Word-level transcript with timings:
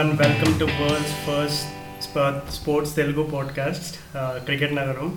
One 0.00 0.10
welcome 0.20 0.52
to 0.60 0.66
world's 0.78 1.14
first 1.24 1.64
sports 2.54 2.92
Telugu 2.96 3.22
podcast 3.32 3.96
cricket 4.46 4.74
Nagaram 4.74 5.08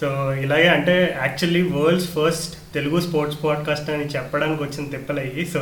so 0.00 0.08
ఇలాగే 0.34 0.68
అంటే 0.68 0.94
actually 1.22 1.62
world's 1.76 2.08
first 2.08 2.54
Telugu 2.74 2.98
sports 3.00 3.38
podcast 3.44 3.88
అని 3.90 4.06
చెప్పడానికి 4.06 4.62
వచ్చిన 4.62 4.84
తిప్పలయ్యి. 4.90 5.44
So 5.52 5.60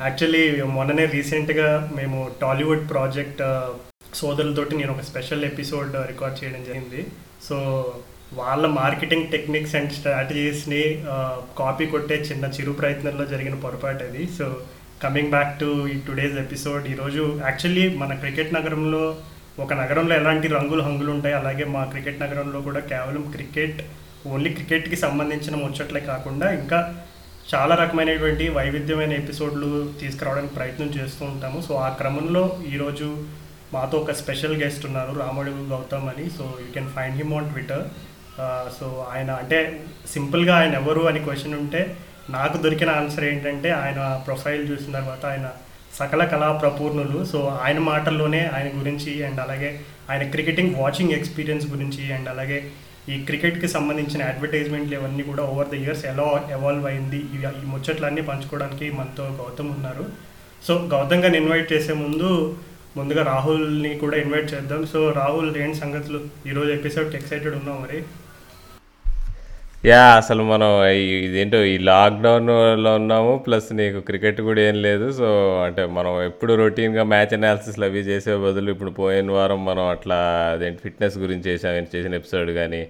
actually 0.00 0.44
మొన్ననే 0.76 1.06
రీసెంట్గా 1.06 1.68
మేము 1.92 2.18
టాలీవుడ్ 2.40 2.84
ప్రాజెక్ట్ 2.90 3.42
uh, 3.42 3.70
సోదరులతోటి 4.14 4.76
నేను 4.76 4.92
ఒక 4.92 5.04
స్పెషల్ 5.10 5.44
ఎపిసోడ్ 5.44 5.94
రికార్డ్ 6.06 6.38
చేయడం 6.40 6.62
జరిగింది. 6.64 7.02
సో 7.48 7.56
వాళ్ళ 8.34 8.66
మార్కెటింగ్ 8.80 9.30
టెక్నిక్స్ 9.30 9.76
అండ్ 9.76 9.92
స్ట్రాటజీస్ని 9.92 10.84
కాపీ 11.58 11.86
కొట్టే 11.86 12.18
చిన్న 12.30 12.44
చిరు 12.58 12.74
ప్రయత్నంలో 12.82 13.26
జరిగిన 13.26 13.56
పొరపాటు 13.64 14.04
అది. 14.04 14.24
సో 14.38 14.46
కమింగ్ 15.02 15.30
బ్యాక్ 15.30 15.60
టు 15.60 15.88
ఈ 15.88 16.00
టుడేస్ 16.00 16.34
ఎపిసోడ్ 16.38 16.86
ఈరోజు 16.86 17.40
యాక్చువల్లీ 17.44 17.96
మన 17.96 18.14
క్రికెట్ 18.14 18.54
నగరంలో 18.54 19.16
ఒక 19.58 19.72
నగరంలో 19.72 20.14
ఎలాంటి 20.16 20.48
రంగులు 20.48 20.82
హంగులు 20.82 21.10
ఉంటాయి 21.10 21.34
అలాగే 21.34 21.64
మా 21.64 21.84
క్రికెట్ 21.84 22.20
నగరంలో 22.20 22.60
కూడా 22.60 22.80
కేవలం 22.80 23.22
క్రికెట్ 23.30 23.80
ఓన్లీ 24.26 24.50
క్రికెట్కి 24.50 24.96
సంబంధించిన 24.96 25.56
ముచ్చట్లే 25.56 26.00
కాకుండా 26.00 26.52
ఇంకా 26.52 26.94
చాలా 27.54 27.74
రకమైనటువంటి 27.74 28.48
వైవిధ్యమైన 28.48 29.12
ఎపిసోడ్లు 29.12 29.70
తీసుకురావడానికి 30.00 30.54
ప్రయత్నం 30.54 30.86
చేస్తూ 30.86 31.24
ఉంటాము. 31.24 31.60
సో 31.60 31.74
ఆ 31.74 31.88
క్రమంలో 31.88 32.58
ఈరోజు 32.68 33.08
మాతో 33.72 33.98
ఒక 33.98 34.12
స్పెషల్ 34.12 34.62
గెస్ట్ 34.62 34.86
ఉన్నారు 34.86 35.18
రాముడు 35.18 35.50
గౌతమ్ 35.50 36.08
అని. 36.08 36.30
So 36.30 36.44
you 36.60 36.68
can 36.74 36.90
find 36.90 37.16
him 37.16 37.34
on 37.34 37.50
Twitter 37.50 37.84
so 38.80 39.06
ఆయన 39.12 39.30
అంటే 39.30 39.80
సింపుల్గా 40.12 40.56
ఆయన 40.56 40.74
ఎవరు 40.74 41.00
అని 41.08 41.20
క్వశ్చన్ 41.24 41.54
ఉంటే 41.54 41.80
నాకు 42.30 42.56
దొరికిన 42.56 42.90
ఆన్సర్ 42.90 43.24
ఏంటంటే 43.24 43.70
ఆయన 43.70 44.00
ప్రొఫైల్ 44.26 44.62
చూసిన 44.70 44.92
తర్వాత 44.92 45.24
ఆయన 45.26 45.46
సకల 45.98 46.24
కళా 46.24 46.48
ప్రపూర్ణులు. 46.52 47.24
సో 47.24 47.38
ఆయన 47.62 47.78
మాటల్లోనే 47.78 48.42
ఆయన 48.56 48.68
గురించి 48.80 49.12
అండ్ 49.24 49.40
అలాగే 49.40 49.70
ఆయన 50.10 50.22
క్రికెటింగ్ 50.30 50.74
వాచింగ్ 50.74 51.12
ఎక్స్పీరియన్స్ 51.12 51.66
గురించి 51.66 52.12
అండ్ 52.12 52.28
అలాగే 52.28 52.58
ఈ 53.08 53.14
క్రికెట్కి 53.24 53.68
సంబంధించిన 53.68 54.22
అడ్వర్టైజ్మెంట్లు 54.22 54.94
ఇవన్నీ 54.98 55.22
కూడా 55.22 55.42
ఓవర్ 55.42 55.68
ద 55.68 55.74
ఇయర్స్ 55.74 56.04
ఎలా 56.04 56.26
ఎవాల్వ్ 56.50 56.86
అయింది. 56.86 57.20
ఈ 57.34 57.38
ముచ్చట్లన్నీ 57.64 58.22
పంచుకోవడానికి 58.22 58.90
మనతో 58.90 59.24
గౌతమ్ 59.40 59.70
ఉన్నారు. 59.76 60.04
సో 60.66 60.74
గౌతమ్ 60.94 61.22
గారిని 61.24 61.38
ఇన్వైట్ 61.38 61.72
చేసే 61.72 61.92
ముందు 61.92 62.58
ముందుగా 62.96 63.22
రాహుల్ని 63.22 63.92
కూడా 63.98 64.16
ఇన్వైట్ 64.16 64.54
చేద్దాం. 64.54 64.86
సో 64.92 65.00
రాహుల్ 65.10 65.56
ఏంటి 65.56 65.78
సంగతులు? 65.78 66.20
ఈరోజు 66.46 66.70
ఎపిసోడ్కి 66.70 67.16
ఎక్సైటెడ్ 67.16 67.54
ఉన్నాం 67.54 67.76
మరి? 67.82 67.98
యా 69.82 70.00
అసలు 70.16 70.42
మనం 70.42 70.70
ఇదేంటో 71.24 71.58
ఈ 71.64 71.76
లాక్డౌన్లో 71.88 72.90
ఉన్నాము 72.98 73.30
ప్లస్ 73.46 73.68
నీకు 73.72 74.00
క్రికెట్ 74.08 74.40
కూడా 74.48 74.60
ఏం 74.60 74.76
లేదు 74.86 75.06
సో 75.18 75.28
అంటే 75.66 75.82
మనం 75.96 76.12
ఎప్పుడు 76.22 76.52
రొటీన్గా 76.62 77.04
మ్యాచ్ 77.12 77.32
అనాలిసిస్లు 77.34 77.84
అవి 77.84 78.02
చేసే 78.10 78.34
బదులు 78.44 78.70
ఇప్పుడు 78.74 78.92
పోయిన 78.98 79.30
వారం 79.30 79.60
మనం 79.64 79.84
అట్లా 79.94 80.18
అదేంటి 80.52 80.80
ఫిట్నెస్ 80.82 81.16
గురించి 81.18 81.44
చేసాం 81.48 81.88
చేసిన 81.94 82.20
ఎపిసోడ్ 82.20 82.50
కానీ 82.60 82.82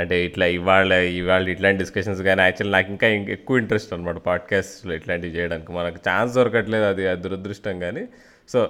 అంటే 0.00 0.16
ఇట్లా 0.28 0.46
ఇవాళ 0.56 0.90
ఇవాళ 1.20 1.44
ఇట్లాంటి 1.54 1.80
డిస్కషన్స్ 1.84 2.22
కానీ 2.28 2.42
యాక్చువల్ 2.46 2.72
నాకు 2.76 2.90
ఇంకా 2.94 3.06
ఎక్కువ 3.36 3.62
ఇంట్రెస్ట్ 3.62 3.94
అనమాట 3.94 4.18
పాడ్కాస్ట్లో 4.30 4.92
ఇట్లాంటివి 4.94 5.34
చేయడానికి. 5.38 5.70
మనకు 5.72 5.98
ఛాన్స్ 6.08 6.34
దొరకట్లేదు 6.34 6.86
అది 6.92 7.04
దురదృష్టం 7.24 7.78
కానీ 7.86 8.04
సో 8.48 8.60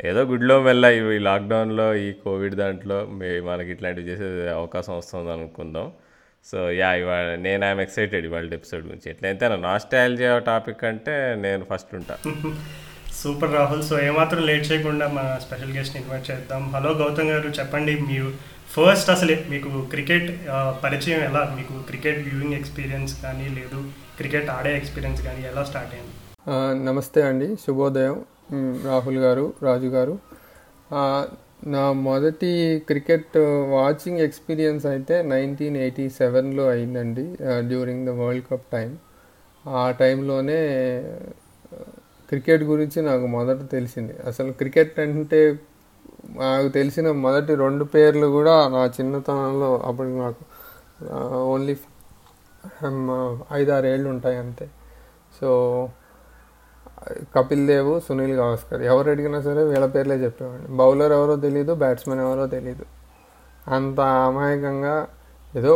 ఏదో 0.00 0.22
గుడిలో 0.32 0.56
మెల్ల 0.62 0.84
ఈ 0.98 1.18
లాక్డౌన్లో 1.28 1.88
ఈ 2.06 2.08
కోవిడ్ 2.24 2.56
దాంట్లో 2.62 2.98
మే 3.18 3.28
మనకి 3.50 3.70
ఇట్లాంటివి 3.76 4.08
చేసే 4.10 4.26
అవకాశం 4.60 4.94
వస్తుంది 4.98 5.30
అనుకుందాం. 5.32 5.86
సో 6.50 6.70
యా 6.70 6.94
ఇవాళ 6.94 7.34
నేను 7.34 7.64
ఐఎమ్ 7.64 7.80
ఎక్సైటెడ్ 7.80 8.26
ఇవాళ 8.26 8.54
ఎపిసోడ్ 8.54 8.86
గురించి. 8.86 9.10
ఎట్లయితే 9.10 9.48
నాస్టాలజియా 9.48 10.38
టాపిక్ 10.38 10.84
అంటే 10.84 11.34
నేను 11.38 11.66
ఫస్ట్ 11.74 11.94
ఉంటా. 11.94 12.18
సూపర్ 13.14 13.54
రాహుల్. 13.54 13.82
సో 13.82 14.00
ఏమాత్రం 14.02 14.46
లేట్ 14.46 14.72
చేయకుండా 14.72 15.08
మన 15.08 15.38
స్పెషల్ 15.42 15.76
గెస్ట్ని 15.76 16.02
ఇన్వైట్ 16.02 16.30
చేద్దాం. 16.30 16.72
హలో 16.76 16.92
గౌతమ్ 16.92 17.28
గారు 17.28 17.48
చెప్పండి 17.48 18.00
మీరు 18.00 18.32
ఫస్ట్ 18.70 19.10
అసలు 19.10 19.36
మీకు 19.50 19.86
క్రికెట్ 19.90 20.40
పరిచయం 20.84 21.20
ఎలా? 21.20 21.52
మీకు 21.56 21.82
క్రికెట్ 21.82 22.28
వ్యూయింగ్ 22.28 22.54
ఎక్స్పీరియన్స్ 22.54 23.22
కానీ 23.22 23.48
లేదు 23.48 23.84
క్రికెట్ 24.16 24.50
ఆడే 24.50 24.76
ఎక్స్పీరియన్స్ 24.76 25.22
కానీ 25.22 25.42
ఎలా 25.42 25.64
స్టార్ట్ 25.64 25.94
అయింది? 25.94 26.84
నమస్తే 26.84 27.22
అండి. 27.22 27.56
శుభోదయం. 27.56 28.24
మ్, 28.52 28.86
రాహుల్ 28.86 29.18
గారు 29.18 29.52
రాజు 29.62 29.86
గారు. 29.86 30.18
ఆ, 30.92 31.26
నా 31.72 31.82
మొదటి 32.06 32.50
క్రికెట్ 32.88 33.36
వాచింగ్ 33.74 34.20
ఎక్స్పీరియన్స్ 34.20 34.86
అయితే 34.86 35.14
నైన్టీన్ 35.22 35.76
ఎయిటీ 35.76 36.06
సెవెన్లో 36.18 36.64
అయిందండి 36.68 37.24
during 37.68 38.06
the 38.08 38.12
world 38.20 38.46
cup 38.50 38.66
time 38.72 38.90
ఆ 39.64 39.84
టైంలోనే 40.00 40.58
క్రికెట్ 42.28 42.62
గురించి 42.62 42.98
నాకు 43.02 43.26
మొదట 43.36 43.60
తెలిసింది. 43.70 44.14
అసలు 44.26 44.50
క్రికెట్ 44.52 44.98
అంటే 45.00 45.40
నాకు 46.42 46.68
తెలిసిన 46.68 47.08
మొదటి 47.26 47.52
రెండు 47.54 47.84
పేర్లు 47.94 48.26
కూడా 48.26 48.54
నా 48.68 48.84
చిన్నతనంలో 48.96 49.70
అప్పుడు 49.88 50.08
నాకు 50.24 50.42
ఓన్లీ 51.52 51.74
ఐదారు 53.52 53.86
ఏళ్ళు 53.86 54.08
ఉంటాయి 54.08 54.36
అంతే. 54.36 54.66
సో 55.38 55.48
కపిల్ 57.36 57.66
దేవ్ 57.66 58.00
సునీల్ 58.00 58.32
గవాస్కర్. 58.32 58.82
ఎవరు 58.82 59.10
అడిగినా 59.10 59.40
సరే 59.40 59.62
వీళ్ళ 59.64 59.86
పేర్లే 59.86 60.16
చెప్పేవాడిని. 60.24 60.68
బౌలర్ 60.76 61.12
ఎవరో 61.12 61.36
తెలియదు 61.36 61.74
బ్యాట్స్మెన్ 61.74 62.20
ఎవరో 62.20 62.46
తెలియదు 62.46 62.84
అంత 63.68 64.00
అమాయకంగా 64.00 65.08
ఏదో 65.56 65.74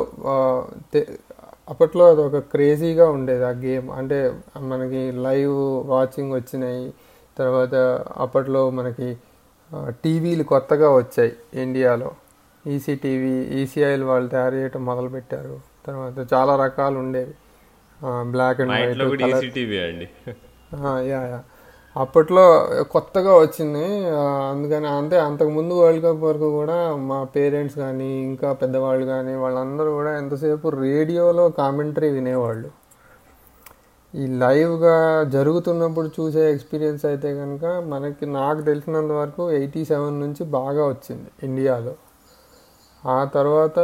అప్పట్లో 1.69 2.05
అది 2.11 2.21
ఒక 2.21 2.37
క్రేజీగా 2.53 3.11
ఉండేది 3.11 3.45
ఆ 3.47 3.51
గేమ్. 3.65 3.91
అంటే 3.91 4.19
మనకి 4.61 5.01
లైవ్ 5.13 5.57
వాచింగ్ 5.89 6.33
వచ్చినాయి. 6.33 6.95
తర్వాత 7.39 7.75
అప్పట్లో 8.17 8.63
మనకి 8.71 9.17
టీవీలు 10.05 10.43
కొత్తగా 10.43 10.89
వచ్చాయి 10.95 11.33
ఇండియాలో. 11.63 12.11
ఈసీ 12.67 12.95
టీవీ 12.95 13.35
ఈసీఐలు 13.63 14.05
వాళ్ళు 14.05 14.29
తయారు 14.29 14.55
చేయటం 14.55 14.85
మొదలుపెట్టారు. 14.85 15.61
తర్వాత 15.87 16.33
చాలా 16.35 16.57
రకాలు 16.65 16.99
ఉండేవి. 16.99 17.35
బ్లాక్ 18.31 18.61
అండ్ 18.61 18.73
వైట్ 18.73 19.63
అండి. 19.63 20.09
Yeah 20.75 20.97
yeah. 21.03 21.43
అప్పట్లో 21.97 22.45
కొత్తగా 22.91 23.39
వచ్చింది. 23.39 23.85
అందుకని 24.51 24.87
అంటే 24.87 25.19
అంతకుముందు 25.19 25.75
వరల్డ్ 25.75 26.05
కప్ 26.05 26.19
వరకు 26.19 26.51
కూడా 26.51 26.97
మా 26.97 27.25
పేరెంట్స్ 27.25 27.79
కానీ 27.79 28.05
ఇంకా 28.05 28.53
పెద్దవాళ్ళు 28.53 29.07
కానీ 29.07 29.35
వాళ్ళందరూ 29.35 29.93
కూడా 29.93 30.19
ఎంతసేపు 30.19 30.69
రేడియోలో 30.69 31.49
కామెంటరీ 31.49 32.11
వినేవాళ్ళు. 32.11 32.71
ఈ 34.15 34.27
లైవ్గా 34.27 35.25
జరుగుతున్నప్పుడు 35.25 36.11
చూసే 36.21 36.53
ఎక్స్పీరియన్స్ 36.53 37.05
అయితే 37.05 37.35
కనుక 37.35 37.65
మనకి 37.65 38.27
నాకు 38.27 38.61
తెలిసినంత 38.61 39.11
వరకు 39.11 39.51
ఎయిటీ 39.51 39.85
సెవెన్ 39.85 40.21
నుంచి 40.21 40.45
బాగా 40.45 40.89
వచ్చింది 40.89 41.31
ఇండియాలో. 41.43 41.95
ఆ 43.07 43.25
తర్వాత 43.25 43.79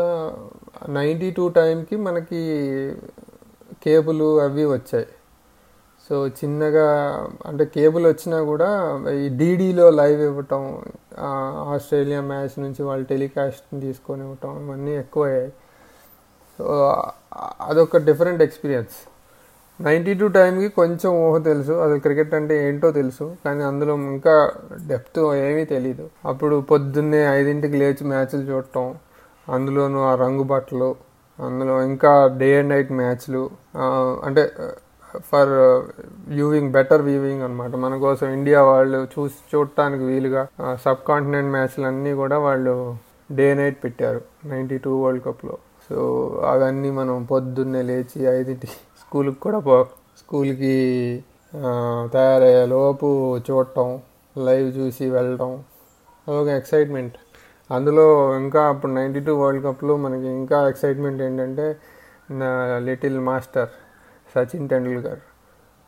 నైంటీ 0.88 1.30
టూ 1.30 1.48
టైంకి 1.48 1.96
మనకి 1.96 2.40
కేబుల్ 3.84 4.40
అవి 4.40 4.64
వచ్చాయి. 4.64 5.06
సో 6.06 6.14
చిన్నగా 6.38 6.86
అంటే 7.46 7.64
కేబుల్ 7.74 8.04
వచ్చినా 8.06 8.38
కూడా 8.50 8.68
ఈ 9.22 9.26
డీడీలో 9.40 9.86
లైవ్ 10.00 10.20
ఇవ్వటం 10.28 10.62
ఆస్ట్రేలియా 11.74 12.20
మ్యాచ్ 12.30 12.56
నుంచి 12.64 12.80
వాళ్ళు 12.88 13.06
టెలికాస్ట్ 13.12 13.66
తీసుకొని 13.80 14.22
ఇవ్వటం 14.26 14.52
ఇవన్నీ 14.64 14.92
ఎక్కువయ్యాయి. 15.02 15.50
సో 16.58 16.64
అదొక 17.68 18.00
డిఫరెంట్ 18.08 18.42
ఎక్స్పీరియన్స్. 18.42 18.96
నైంటీ 19.80 20.12
టూ 20.14 20.26
టైంకి 20.36 20.68
కొంచెం 20.80 21.10
ఊహ 21.22 21.36
తెలుసు 21.48 21.72
అసలు 21.84 22.00
క్రికెట్ 22.00 22.34
అంటే 22.34 22.54
ఏంటో 22.66 22.88
తెలుసు 22.90 23.24
కానీ 23.44 23.62
అందులో 23.64 23.94
ఇంకా 24.12 24.34
డెప్త్ 24.90 25.20
ఏమీ 25.46 25.64
తెలియదు 25.72 26.06
అప్పుడు 26.26 26.56
పొద్దున్నే 26.70 27.22
ఐదింటికి 27.38 27.76
లేచి 27.76 28.04
మ్యాచ్లు 28.04 28.44
చూడటం 28.50 28.86
అందులోనూ 29.48 30.00
ఆ 30.10 30.12
రంగు 30.14 30.44
బట్టలు 30.52 30.90
అందులో 31.38 31.74
ఇంకా 31.82 32.12
డే 32.40 32.48
అండ్ 32.58 32.70
నైట్ 32.74 32.92
మ్యాచ్లు 32.92 33.42
అంటే 34.24 34.42
ఫర్ 35.30 35.52
వ్యూవింగ్ 36.28 36.70
బెటర్ 36.76 37.02
వ్యూవింగ్ 37.08 37.42
అనమాట 37.46 37.74
మన 37.84 37.96
కోసం 38.04 38.26
ఇండియా 38.38 38.60
వాళ్ళు 38.70 39.00
చూసి 39.14 39.38
చూడటానికి 39.52 40.04
వీలుగా 40.10 40.42
సబ్ 40.84 41.02
కాంటినెంట్ 41.10 41.50
మ్యాచ్లు 41.56 41.86
అన్నీ 41.90 42.14
కూడా 42.22 42.38
వాళ్ళు 42.46 42.74
డే 43.30 43.46
నైట్ 43.60 43.78
పెట్టారు 43.84 44.20
నైంటీ 44.52 44.78
టూ 44.84 44.92
వరల్డ్ 45.02 45.22
కప్లో. 45.26 45.54
సో 45.86 45.96
అవన్నీ 46.52 46.90
మనం 46.98 47.16
పొద్దున్నే 47.30 47.82
లేచి 47.90 48.18
ఐదింటి 48.38 48.68
స్కూల్కి 49.00 49.40
కూడా 49.46 49.58
పో 49.68 49.76
స్కూల్కి 50.20 50.76
తయారయ్యే 52.14 52.64
లోపు 52.74 53.08
చూడటం 53.46 53.88
లైవ్ 54.36 54.68
చూసి 54.78 55.04
వెళ్ళటం 55.16 55.50
అదొక 56.26 56.48
ఎక్సైట్మెంట్. 56.60 57.16
అందులో 57.70 58.06
ఇంకా 58.42 58.62
అప్పుడు 58.72 58.92
నైంటీ 58.98 59.20
టూ 59.26 59.32
వరల్డ్ 59.42 59.62
కప్లో 59.66 59.94
మనకి 60.04 60.28
ఇంకా 60.40 60.58
ఎక్సైట్మెంట్ 60.72 61.20
ఏంటంటే 61.26 61.66
లిటిల్ 62.88 63.18
మాస్టర్. 63.28 63.70
సచిన్ 64.34 64.68
టెండూల్కర్. 64.68 65.18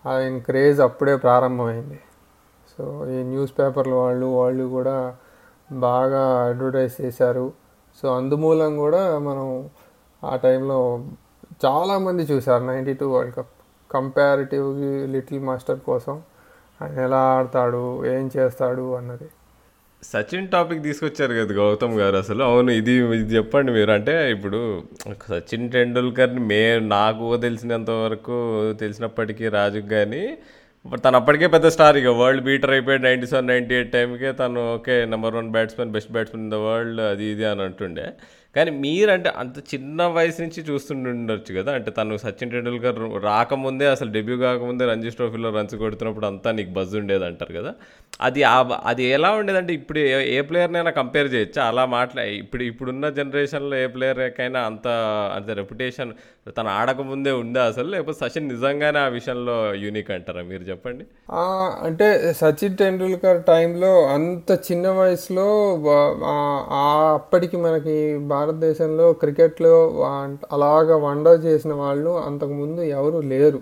ఆయన 0.07 0.39
క్రేజ్ 0.39 0.81
అప్పుడే 0.81 1.17
ప్రారంభమైంది. 1.17 2.01
సో 2.79 3.07
ఈ 3.09 3.23
న్యూస్ 3.23 3.53
పేపర్ల 3.59 3.95
వాళ్ళు 3.95 4.27
వాళ్ళు 4.27 4.65
కూడా 4.65 5.17
బాగా 5.73 6.45
అడ్వర్టైజ్ 6.45 6.95
చేశారు. 7.01 7.53
సో 8.03 8.17
అందుమూలం 8.17 8.77
కూడా 8.77 9.19
మనం 9.19 9.71
ఆ 10.25 10.37
టైంలో 10.37 11.05
చాలామంది 11.65 12.23
చూశారు 12.23 12.65
ninety 12.65 12.95
two 12.95 13.11
world 13.11 13.35
cup. 13.35 13.53
Comparatively 13.91 15.07
little 15.07 15.41
master 15.41 15.81
కోసం 15.81 16.23
ఆయన 16.83 17.01
ఎలా 17.01 17.21
ఆడతాడు 17.21 18.07
ఏం 18.07 18.31
చేస్తాడు 18.37 18.95
అన్నది. 18.95 19.29
సచిన్ 20.03 20.49
టాపిక్ 20.55 20.83
తీసుకొచ్చారు 20.87 21.35
కదా 21.39 21.53
గౌతమ్ 21.61 21.95
గారు 22.01 22.17
అసలు. 22.23 22.43
అవును 22.51 22.71
ఇది 22.81 22.95
ఇది 23.21 23.35
చెప్పండి 23.39 23.71
మీరు. 23.77 23.91
అంటే 23.97 24.15
ఇప్పుడు 24.35 24.61
సచిన్ 25.31 25.67
టెండూల్కర్ని 25.75 26.43
మే 26.51 26.61
నాకు 26.97 27.29
తెలిసినంత 27.47 27.91
వరకు 28.05 28.37
తెలిసినప్పటికీ 28.83 29.47
రాజుకి 29.59 29.91
కానీ 29.97 30.23
తను 31.05 31.17
అప్పటికే 31.21 31.47
పెద్ద 31.55 31.67
స్టార్ 31.75 31.97
ఇక. 32.01 32.11
వరల్డ్ 32.21 32.45
బీటర్ 32.49 32.73
అయిపోయాడు 32.77 33.05
నైంటీ 33.09 33.27
సెవెన్ 33.31 33.49
నైంటీ 33.53 33.75
ఎయిట్ 33.79 33.93
టైంకే 33.97 34.31
తను 34.41 34.61
okay 34.75 34.97
number 35.13 35.37
one 35.41 35.49
batsmen 35.57 35.95
best 35.97 36.13
batsmen 36.17 36.45
in 36.47 36.53
the 36.55 36.59
world 36.67 37.01
అది 37.13 37.27
ఇది 37.35 37.47
అని 37.53 37.65
అంటుండే. 37.69 38.07
కానీ 38.57 38.71
మీరంటే 38.71 39.29
అంత 39.29 39.59
చిన్న 39.59 40.07
వయసు 40.07 40.43
నుంచి 40.43 40.63
చూస్తుండొచ్చు 40.63 41.61
కదా. 41.61 41.73
అంటే 41.73 41.91
తను 41.91 42.17
సచిన్ 42.17 42.51
టెండూల్కర్ 42.51 43.25
రాకముందే 43.25 43.87
అసలు 43.87 44.13
డెబ్యూ 44.13 44.37
కాకముందే 44.37 44.87
రంజీ 44.87 45.11
ట్రోఫీలో 45.11 45.51
రన్స్ 45.51 45.75
కొడుతున్నప్పుడు 45.75 46.27
అంతా 46.27 46.53
నీకు 46.53 46.71
బజ్ 46.71 46.97
ఉండేది 46.97 47.25
అంటారు 47.25 47.53
కదా. 47.61 47.75
అది 48.21 48.43
అది 48.43 49.05
ఎలా 49.05 49.31
ఉండేదంటే 49.31 49.75
ఇప్పుడు 49.75 49.99
ఏ- 49.99 50.41
ప్లేయర్నైనా 50.41 50.91
కంపేర్ 50.91 51.35
చేయొచ్చు? 51.35 51.63
అలా 51.63 51.87
మాట్లా 51.87 52.23
ఇప్పుడు 52.23 52.63
ఇప్పుడున్న 52.63 53.09
జనరేషన్లో 53.09 53.77
ఏ 53.77 53.87
ప్లేయర్కైనా 53.87 54.61
అంత 54.61 54.89
అంత 55.37 55.51
రెప్యుటేషన్ 55.51 56.13
తను 56.59 56.69
ఆడకముందే 56.69 57.31
ఉందా 57.31 57.65
అసలు? 57.65 57.91
లేకపోతే 57.91 58.29
సచిన్ 58.29 58.49
నిజంగానే 58.49 58.99
ఆ 58.99 59.07
విషయంలో 59.07 59.75
యూనిక్ 59.75 60.11
అంటారా? 60.11 60.43
మీరు 60.43 60.63
చెప్పండి. 60.63 61.05
అంటే 61.31 62.33
సచిన్ 62.33 62.77
టెండూల్కర్ 62.77 63.45
టైంలో 63.45 64.07
అంత 64.07 64.59
చిన్న 64.73 64.89
వయసులో 64.89 65.47
అప్పటికి 67.15 67.57
మనకి 67.57 68.19
బాగా 68.19 68.46
భారతదేశంలో 68.47 69.07
క్రికెట్లో 69.13 69.73
అలాగ 70.09 70.37
అలాగా 70.53 70.97
వండర్ 70.97 71.39
చేసిన 71.45 71.73
వాళ్ళు 71.75 72.11
అంతకుముందు 72.11 72.81
ఎవరు 72.81 73.19
లేరు. 73.33 73.61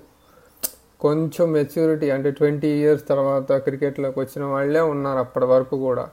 కొంచెం 1.01 1.47
మెచ్యూరిటీ 1.53 2.11
అంటే 2.11 2.31
ట్వంటీ 2.31 2.69
ఇయర్స్ 2.69 3.05
తర్వాత 3.09 3.53
క్రికెట్లోకి 3.67 4.19
వచ్చిన 4.21 4.45
వాళ్ళే 4.45 4.81
ఉన్నారు 4.81 5.19
అప్పటి 5.19 5.47
వరకు 5.47 5.77
కూడా. 5.77 6.05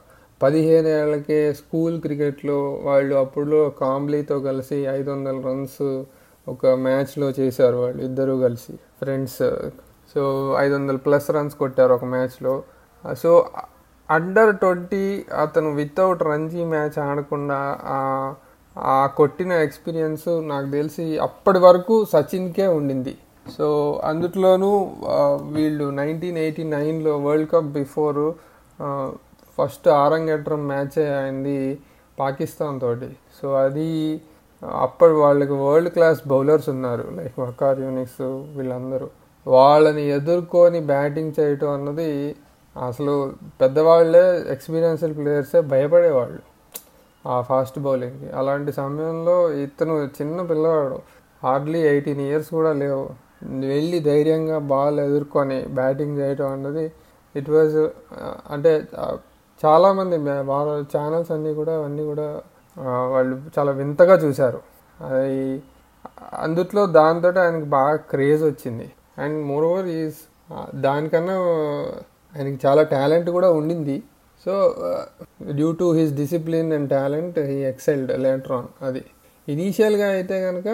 పదిహేను 0.42 0.88
ఏళ్ళకే 0.88 1.40
స్కూల్ 1.52 1.96
క్రికెట్లో 2.00 2.56
వాళ్ళు 2.82 3.14
అప్పుడు 3.14 3.58
కాంబ్లీతో 3.80 4.36
కలిసి 4.40 4.78
ఐదు 4.96 5.10
వందల 5.10 5.36
రన్స్ 5.48 5.82
ఒక 6.48 6.66
మ్యాచ్లో 6.86 7.28
చేశారు 7.40 7.76
వాళ్ళు 7.76 8.00
ఇద్దరు 8.02 8.32
కలిసి 8.44 8.72
ఫ్రెండ్స్. 9.00 9.42
సో 10.14 10.22
ఐదు 10.58 10.74
వందల 10.74 10.96
ప్లస్ 10.96 11.30
రన్స్ 11.30 11.54
కొట్టారు 11.54 11.94
ఒక 11.98 12.04
మ్యాచ్లో. 12.04 12.54
సో 13.22 13.32
అండర్ 14.10 14.56
ట్వంటీ 14.56 15.04
అతను 15.42 15.68
వితౌట్ 15.74 16.22
రంజీ 16.22 16.64
మ్యాచ్ 16.64 16.98
ఆడకుండా 16.98 17.60
ఆ- 18.78 19.10
కొట్టిన 19.16 19.52
ఎక్స్పీరియన్స్ 19.52 20.48
నాకు 20.48 20.70
తెలిసి 20.70 21.18
అప్పటి 21.18 21.58
వరకు 21.58 22.04
సచిన్కే 22.04 22.66
ఉండింది. 22.66 23.16
సో 23.58 24.00
అందుట్లోనూ 24.04 24.90
వీళ్ళు 25.52 25.90
నైన్టీన్ 25.90 26.38
ఎయిటీ 26.38 26.64
నైన్లో 26.64 27.18
వరల్డ్ 27.18 27.50
కప్ 27.50 27.64
బిఫోర్ 27.64 28.32
ఫస్ట్ 29.58 29.88
ఆరంగేట్రం 29.88 30.68
మ్యాచ్ 30.68 30.98
అయింది 30.98 31.78
పాకిస్తాన్ 32.18 32.80
తోటి. 32.80 33.16
సో 33.42 33.54
అది 33.54 34.20
అప్పటి 34.80 35.12
వాళ్ళకి 35.12 35.52
వరల్డ్ 35.52 35.90
క్లాస్ 35.90 36.28
బౌలర్స్ 36.28 36.68
ఉన్నారు 36.68 37.08
లైక్ 37.16 37.40
వకార్ 37.40 37.80
యూనిక్స్ 37.80 38.22
వీళ్ళందరూ. 38.56 39.08
వాళ్ళని 39.46 40.10
ఎదుర్కొని 40.10 40.80
బ్యాటింగ్ 40.80 41.32
చేయటం 41.40 41.70
అన్నది 41.70 42.36
అసలు 42.86 43.32
పెద్దవాళ్ళే 43.60 44.44
ఎక్స్పీరియన్స్డ్ 44.48 45.16
ప్లేయర్సే 45.16 45.60
భయపడేవాళ్ళు. 45.60 46.51
ఆ 47.24 47.34
ఫాస్ట్ 47.48 47.78
బౌలింగ్కి 47.86 48.28
అలాంటి 48.40 48.70
సమయంలో 48.80 49.36
ఇతను 49.64 49.94
చిన్న 50.18 50.38
పిల్లవాడు. 50.50 50.98
హార్డ్లీ 51.42 51.80
ఎయిటీన్ 51.92 52.22
ఇయర్స్ 52.28 52.50
కూడా 52.58 52.72
లేవు. 52.82 53.04
వెళ్ళి 53.72 53.98
ధైర్యంగా 54.08 54.58
బాల్ 54.72 54.98
ఎదుర్కొని 55.06 55.58
బ్యాటింగ్ 55.78 56.14
చేయటం 56.20 56.48
అన్నది 56.56 56.84
ఇట్ 57.34 57.50
వాజ్ 57.54 57.76
అంటే 58.54 58.72
చాలామంది 59.62 60.16
వాళ్ళ 60.52 60.70
ఛానల్స్ 60.94 61.30
అన్నీ 61.36 61.52
కూడా 61.60 61.72
అవన్నీ 61.80 62.04
కూడా 62.10 62.26
వాళ్ళు 63.14 63.34
చాలా 63.56 63.72
వింతగా 63.80 64.14
చూశారు. 64.24 64.60
అది 65.10 65.38
అందుట్లో 66.44 66.82
దాంతో 66.98 67.28
ఆయనకి 67.44 67.68
బాగా 67.76 67.96
క్రేజ్ 68.12 68.42
వచ్చింది. 68.50 68.86
అండ్ 69.22 69.38
మోర్ 69.50 69.64
ఓవర్ 69.70 69.88
ఈజ్ 70.00 70.20
దానికన్నా 70.86 71.36
ఆయనకి 72.34 72.58
చాలా 72.66 72.82
టాలెంట్ 72.94 73.28
కూడా 73.36 73.48
ఉండింది. 73.58 73.96
So 74.46 74.52
due 75.52 75.72
to 75.72 75.92
his 75.92 76.12
discipline 76.12 76.72
and 76.72 76.90
talent 76.90 77.38
he 77.50 77.58
excelled 77.64 78.18
later 78.18 78.52
on 78.52 78.68
అది. 78.84 79.02
ఇనీషియల్గా 79.48 80.08
అయితే 80.08 80.36
కనుక 80.46 80.68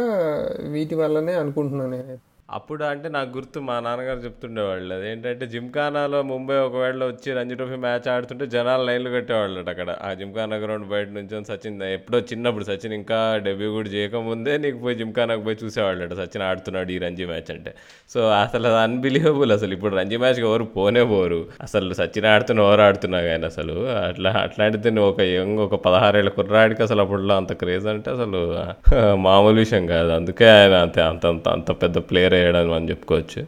వీటి 0.71 0.95
వల్లనే 0.95 1.33
అనుకుంటున్నాను 1.33 1.91
నేను 1.91 2.17
అప్పుడు 2.57 2.83
అంటే 2.91 3.09
నాకు 3.15 3.31
గుర్తు 3.37 3.59
మా 3.69 3.75
నాన్నగారు 3.81 4.21
చెప్తుండేవాళ్ళు 4.27 4.93
అదేంటంటే 4.95 5.47
జిమ్ఖానాలో 5.47 6.23
ముంబై 6.31 6.55
ఒకవేళ 6.59 7.01
వచ్చి 7.11 7.35
రంజీ 7.39 7.55
ట్రోఫీ 7.55 7.77
మ్యాచ్ 7.85 8.07
ఆడుతుంటే 8.13 8.47
జనాలు 8.55 8.85
లైన్లు 8.89 9.11
కట్టేవాళ్ళు 9.11 9.59
అక్కడ. 9.73 9.91
ఆ 10.07 10.11
జిమ్ఖానా 10.21 10.57
గ్రౌండ్ 10.57 10.87
బయట 10.93 11.09
నుంచి 11.09 11.41
సచిన్ 11.51 11.83
ఎప్పుడో 11.83 12.19
చిన్నప్పుడు 12.31 12.65
సచిన్ 12.65 12.95
ఇంకా 12.99 13.19
డెబ్యూ 13.47 13.69
కూడా 13.73 13.89
చేయకముందే 13.89 14.55
నీకు 14.59 14.79
పోయి 14.79 14.97
జిమ్ఖానాకు 15.01 15.43
పోయి 15.49 15.59
చూసేవాళ్ళు 15.65 16.17
సచిన్ 16.23 16.45
ఆడుతున్నాడు 16.49 16.93
ఈ 16.93 16.99
రంజీ 17.05 17.27
మ్యాచ్ 17.33 17.51
అంటే. 17.57 17.75
సో 18.15 18.23
అసలు 18.45 18.67
అది 18.71 18.79
అన్బిలీవబుల్ 18.87 19.53
అసలు. 19.53 19.73
ఇప్పుడు 19.79 19.97
రంజీ 19.97 20.17
మ్యాచ్కి 20.17 20.47
ఎవరు 20.51 20.67
పోనే 20.79 21.05
పోరు. 21.13 21.41
అసలు 21.61 21.93
సచిన్ 22.01 22.29
ఆడుతున్న 22.33 22.67
ఎవరు 22.69 22.85
ఆడుతున్నా 22.89 23.21
కానీ 23.29 23.47
అసలు 23.53 23.77
అట్లా 24.09 24.33
అట్లాంటిది 24.47 24.95
ఒక 25.11 25.21
యంగ్ 25.35 25.63
ఒక 25.67 25.75
పదహారేళ్ళ 25.87 26.33
కుర్రాడికి 26.39 26.83
అసలు 26.89 27.01
అప్పట్లో 27.07 27.37
అంత 27.37 27.53
క్రేజ్ 27.65 27.87
అంటే 27.95 28.11
అసలు 28.17 28.43
మామూలు 29.29 29.59
విషయం 29.65 29.87
కాదు. 29.95 30.11
అందుకే 30.19 30.49
ఆయన 30.57 30.75
అంత 30.87 30.99
అంత 31.13 31.27
అంత 31.35 31.49
అంత 31.59 31.71
పెద్ద 31.85 31.99
ప్లేయర్ 32.11 32.37
అయ్యాడని 32.39 32.71
మనం 32.71 32.89
చెప్పుకోవచ్చు. 32.91 33.41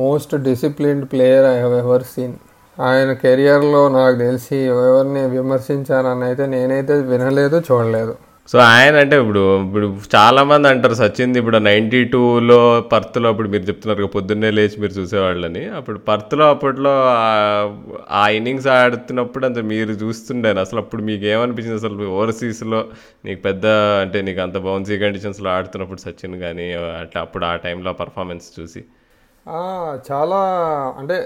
Most 0.00 0.34
disciplined 0.36 1.06
player 1.12 1.46
I 1.46 1.54
have 1.54 1.74
ever 1.74 2.02
seen 2.02 2.34
ఆయన 2.80 3.10
కెరియర్లో 3.12 3.82
నాకు 3.88 4.16
తెలిసి 4.16 4.56
ఎవరిని 4.56 5.22
విమర్శించానని 5.26 6.24
అయితే 6.24 6.46
నేనైతే 6.46 6.94
వినలేదు 7.12 7.62
చూడలేదు. 7.70 8.14
సో 8.48 8.58
ఆయన 8.58 8.96
అంటే 8.96 9.20
ఇప్పుడు 9.20 9.40
ఇప్పుడు 9.62 9.86
చాలామంది 10.14 10.68
అంటారు 10.68 10.94
సచిన్ 10.94 11.36
ఇప్పుడు 11.36 11.56
నైంటీ 11.58 12.04
టూలో 12.04 12.58
పర్త్లో 12.92 13.28
అప్పుడు 13.28 13.48
మీరు 13.48 13.62
చెప్తున్నారు 13.62 14.06
పొద్దున్నే 14.06 14.50
లేచి 14.50 14.80
మీరు 14.80 14.92
చూసేవాళ్ళని. 14.92 15.64
అప్పుడు 15.68 15.98
పర్త్లో 15.98 16.50
అప్పట్లో 16.50 16.92
ఆ- 18.10 18.28
ఇన్నింగ్స్ 18.28 18.66
ఆడుతున్నప్పుడు 18.66 19.46
అంత 19.46 19.58
మీరు 19.64 19.92
చూస్తుండేను? 19.92 20.60
అసలు 20.60 20.78
అప్పుడు 20.80 21.02
మీకు 21.02 21.24
ఏమనిపించింది 21.24 21.76
అసలు 21.76 22.06
ఓవర్సీస్లో 22.08 22.80
నీకు 23.24 23.40
పెద్ద 23.40 23.66
అంటే 24.02 24.22
నీకు 24.22 24.40
అంత 24.40 24.58
బౌన్సీ 24.58 24.98
కండిషన్స్లో 24.98 25.50
ఆడుతున్నప్పుడు 25.50 26.00
సచిన్ 26.00 26.40
కానీ 26.40 26.72
అట్లా 27.00 27.20
అప్పుడు 27.20 27.44
ఆ 27.44 27.56
టైంలో 27.56 27.92
పర్ఫార్మెన్స్ 27.92 28.60
చూసి? 28.60 28.82
చాలా 30.12 30.40
అంటే 30.98 31.16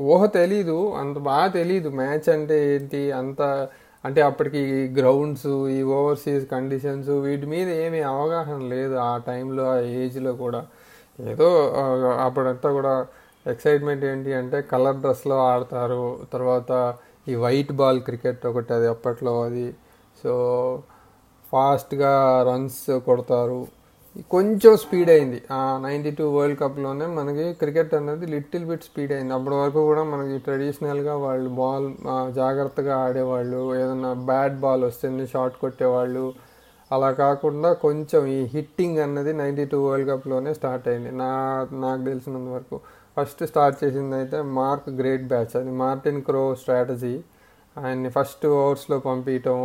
ఊహ 0.00 0.26
తెలీదు 0.26 0.94
అంత 0.98 1.18
బాగా 1.18 1.46
తెలీదు 1.46 1.88
మ్యాచ్ 1.88 2.28
అంటే 2.28 2.74
ఏంటి 2.74 3.12
అంత 3.12 3.42
అంటే 4.08 4.20
అప్పటికి 4.28 4.60
గ్రౌండ్స్ 4.98 5.48
ఈ 5.76 5.78
ఓవర్సీస్ 5.98 6.44
కండిషన్స్ 6.52 7.10
వీటి 7.26 7.46
మీద 7.54 7.68
ఏమీ 7.86 8.00
అవగాహన 8.12 8.58
లేదు 8.74 8.94
ఆ 9.08 9.12
టైంలో 9.28 9.64
ఆ 9.72 9.78
ఏజ్లో 10.02 10.32
కూడా. 10.44 10.60
ఏదో 11.18 11.48
అప్పుడంతా 12.26 12.68
కూడా 12.78 12.94
ఎక్సైట్మెంట్ 13.46 14.04
ఏంటి 14.12 14.30
అంటే 14.40 14.58
కలర్ 14.72 14.98
డ్రెస్లో 15.04 15.36
ఆడతారు 15.50 16.02
తర్వాత 16.32 16.70
ఈ 17.28 17.34
వైట్ 17.44 17.72
బాల్ 17.80 18.00
క్రికెట్ 18.08 18.46
ఒకటి 18.50 18.72
అది 18.74 18.86
అప్పట్లో 18.94 19.32
అది. 19.42 19.66
సో 20.22 20.32
ఫాస్ట్గా 21.52 22.12
రన్స్ 22.48 22.84
కొడతారు. 23.06 23.60
కొంచెం 24.30 24.76
స్పీడ్ 24.76 25.10
అయింది. 25.10 25.42
ఆ 25.52 25.80
నైంటీ 25.82 26.10
టూ 26.10 26.24
వరల్డ్ 26.36 26.58
కప్లోనే 26.60 27.06
మనకి 27.06 27.52
క్రికెట్ 27.52 27.94
అనేది 27.94 28.26
లిటిల్ 28.26 28.64
బిట్ 28.64 28.82
స్పీడ్ 28.82 29.12
అయింది. 29.12 29.34
అప్పటి 29.34 29.54
వరకు 29.54 29.80
కూడా 29.84 30.02
మనకి 30.02 30.38
ట్రెడిషనల్గా 30.38 31.16
వాళ్ళు 31.16 31.50
బాల్ 31.50 31.86
జాగ్రత్తగా 32.34 32.98
ఆడేవాళ్ళు 32.98 33.60
ఏదన్నా 33.76 34.12
బ్యాట్ 34.12 34.52
బాల్ 34.52 34.84
వస్తుంది 34.84 35.26
షాట్ 35.26 35.56
కొట్టేవాళ్ళు. 35.60 36.32
అలా 36.92 37.10
కాకుండా 37.12 37.72
కొంచెం 37.72 38.26
ఈ 38.26 38.44
హిట్టింగ్ 38.54 38.98
అన్నది 38.98 39.32
నైంటీ 39.32 39.64
టూ 39.64 39.78
వరల్డ్ 39.88 40.10
కప్లోనే 40.10 40.54
స్టార్ట్ 40.54 40.88
అయింది. 40.88 41.10
నా 41.10 41.30
నాకు 41.72 42.02
తెలిసినంత 42.04 42.48
వరకు. 42.48 42.80
ఫస్ట్ 43.16 43.46
స్టార్ట్ 43.46 43.84
చేసింది 43.84 44.14
అయితే 44.16 44.42
మార్క్ 44.42 44.88
గ్రేట్ 44.90 45.22
బ్యాచ్. 45.22 45.56
అది 45.56 45.70
మార్టిన్ 45.70 46.22
క్రో 46.22 46.54
స్ట్రాటజీ. 46.54 47.20
ఆయన్ని 47.78 48.10
ఫస్ట్ 48.10 48.46
ఓవర్స్లో 48.46 48.98
పంపించటం 48.98 49.58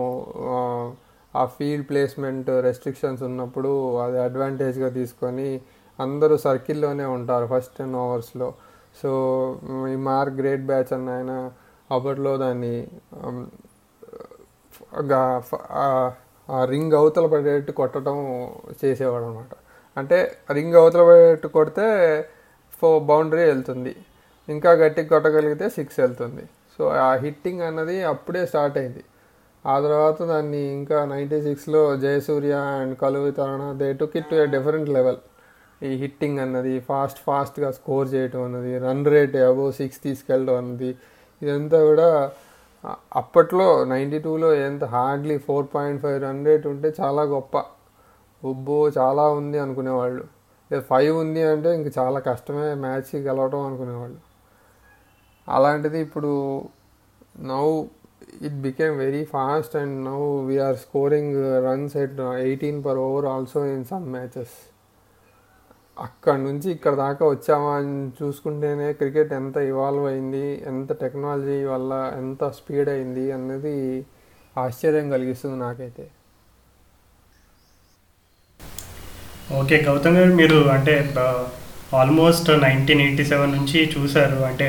ఆ, 1.35 1.45
ఫీల్డ్ 1.45 1.89
ప్లేస్మెంట్ 1.89 2.49
రెస్ట్రిక్షన్స్ 2.49 3.23
ఉన్నప్పుడు 3.23 3.97
అది 3.97 4.19
అడ్వాంటేజ్గా 4.19 4.89
తీసుకొని 4.89 5.61
అందరూ 5.99 6.37
సర్కిల్లోనే 6.37 7.05
ఉంటారు 7.05 7.45
ఫస్ట్ 7.45 7.77
టెన్ 7.77 7.95
ఓవర్స్లో. 7.95 8.53
సో 9.03 9.09
ఈ 9.93 9.95
మార్క్ 9.95 10.35
గ్రేట్ 10.35 10.61
బ్యాచ్ 10.61 10.93
అన్న 10.93 11.09
ఆయన 11.09 11.51
అప్పట్లో 11.91 12.37
దాన్ని 12.37 12.87
ఆ- 15.71 16.11
ఆ 16.49 16.65
రింగ్ 16.65 16.93
అవతల 16.93 17.25
పడేట్టు 17.25 17.71
కొట్టడం 17.71 18.49
చేసేవాడు 18.85 19.23
అనమాట 19.23 19.55
అంటే 19.97 20.37
రింగ్ 20.51 20.75
అవతల 20.75 21.07
పడేట్టు 21.07 21.47
కొడితే 21.47 21.85
ఫో 22.81 22.99
బౌండరీ 22.99 23.45
వెళ్తుంది. 23.45 23.95
ఇంకా 24.49 24.71
గట్టిగా 24.71 25.07
కొట్టగలిగితే 25.07 25.69
సిక్స్ 25.69 25.99
వెళ్తుంది. 25.99 26.43
సో 26.77 26.87
ఆ 26.87 27.13
హిట్టింగ్ 27.13 27.61
అన్నది 27.61 28.03
అప్పుడే 28.03 28.45
స్టార్ట్ 28.45 28.77
అయింది. 28.77 29.03
ఆ 29.65 29.75
తర్వాత 29.79 30.21
దాన్ని 30.23 30.61
ఇంకా 30.73 31.05
నైంటీ 31.05 31.41
సిక్స్లో 31.41 31.81
Jayasuriya 31.95 32.55
and 32.81 32.95
Kaluwitharana 33.31 33.65
they 33.71 33.93
took 33.93 34.17
it 34.17 34.29
to 34.29 34.35
a 34.35 34.45
different 34.45 34.89
level 34.89 35.19
ఈ 35.83 35.91
హిట్టింగ్ 35.95 36.39
అన్నది 36.39 36.79
ఫాస్ట్ 36.79 37.19
ఫాస్ట్గా 37.27 37.71
స్కోర్ 37.71 38.07
చేయటం 38.13 38.43
అన్నది 38.43 38.73
రన్ 38.79 39.05
రేట్ 39.05 39.35
అబో 39.35 39.71
సిక్స్ 39.71 39.99
తీసుకెళ్ళడం 40.03 40.57
అన్నది 40.57 40.91
ఇదంతా 41.41 41.79
కూడా 41.85 42.09
అప్పట్లో 43.15 43.67
నైంటీ 43.85 44.19
టూలో 44.19 44.53
ఎంత 44.53 44.83
hardly 44.83 45.37
four 45.37 45.67
point 45.75 46.01
five 46.01 46.19
run 46.23 46.45
rate 46.45 46.67
ఉంటే 46.67 46.93
చాలా 47.01 47.23
గొప్ప. 47.23 47.55
ఉబ్బో 48.43 48.89
చాలా 48.89 49.29
ఉంది 49.29 49.57
అనుకునేవాళ్ళు. 49.59 50.23
ఫైవ్ 50.89 51.13
ఉంది 51.17 51.41
అంటే 51.43 51.69
ఇంక 51.75 51.89
చాలా 51.99 52.19
కష్టమే 52.19 52.73
మ్యాచ్ 52.73 53.11
గెలవడం 53.15 53.61
అనుకునేవాళ్ళు. 53.65 54.19
అలాంటిది 55.47 55.99
ఇప్పుడు 55.99 56.31
it 58.41 58.57
became 58.61 58.97
very 58.97 59.23
fast 59.25 59.75
and 59.75 60.05
now 60.05 60.19
we're 60.45 60.77
scoring 60.77 61.35
runs 61.65 61.97
at 61.97 62.19
eighteen 62.37 62.83
per 62.83 62.97
over 62.97 63.25
also 63.25 63.65
in 63.65 63.85
some 63.85 64.07
matches 64.11 64.55
అక్కడ 65.97 66.35
నుంచి 66.39 66.71
ఇక్కడ 66.71 66.93
దాకా 66.95 67.25
వచ్చామా 67.29 67.75
అని 67.75 68.11
చూసుకుంటేనే 68.19 68.93
క్రికెట్ 68.93 69.33
ఎంత 69.33 69.57
ఇవాల్వ్ 69.67 70.05
అయింది 70.05 70.45
ఎంత 70.65 70.91
టెక్నాలజీ 70.93 71.63
వల్ల 71.65 71.91
ఎంత 72.17 72.49
స్పీడ్ 72.49 72.89
అయింది 72.89 73.31
అన్నది 73.31 73.75
ఆశ్చర్యం 74.55 75.09
కలిగిస్తుంది 75.09 75.57
నాకైతే. 75.59 76.05
ఓకే 79.55 79.77
గౌతమ్ 79.87 80.17
గారు 80.17 80.35
మీరు 80.35 80.57
అంటే 80.69 80.93
ఆల్మోస్ట్ 81.99 82.49
నైన్టీన్ 82.65 83.01
ఎయిటీ 83.05 83.23
సెవెన్ 83.31 83.51
నుంచి 83.57 83.79
చూసారు 83.95 84.37
అంటే 84.49 84.67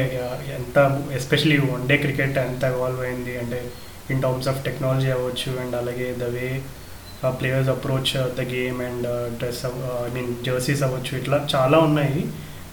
ఎంత 0.56 0.78
ఎస్పెషలీ 1.18 1.58
వన్ 1.70 1.84
డే 1.90 1.96
క్రికెట్ 2.04 2.38
ఎంత 2.46 2.64
ఇవాల్వ్ 2.74 3.02
అయింది. 3.06 3.34
అంటే 3.42 3.58
ఇన్ 4.12 4.20
టర్మ్స్ 4.24 4.48
ఆఫ్ 4.52 4.58
టెక్నాలజీ 4.66 5.10
అవ్వచ్చు 5.16 5.50
అండ్ 5.62 5.76
అలాగే 5.80 6.08
the 6.22 6.26
way 6.34 6.48
players 7.38 7.70
approach 7.74 8.12
the 8.38 8.42
game 8.56 8.80
and 8.88 9.06
dress 9.38 9.62
I 10.08 10.10
mean 10.16 10.32
jerseys 10.48 10.82
అవ్వచ్చు 10.88 11.12
ఇట్లా 11.20 11.38
చాలా 11.54 11.78
ఉన్నాయి. 11.88 12.18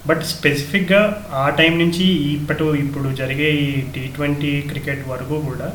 బట్ 0.10 0.24
స్పెసిఫిక్గా 0.34 1.02
ఆ 1.44 1.46
టైం 1.60 1.74
నుంచి 1.84 2.06
ఇప్పటి 2.36 2.68
ఇప్పుడు 2.86 3.10
జరిగే 3.22 3.50
ఈ 3.66 3.70
టీ 3.96 4.04
ట్వంటీ 4.16 4.54
క్రికెట్ 4.72 5.04
వరకు 5.14 5.40
కూడా 5.50 5.70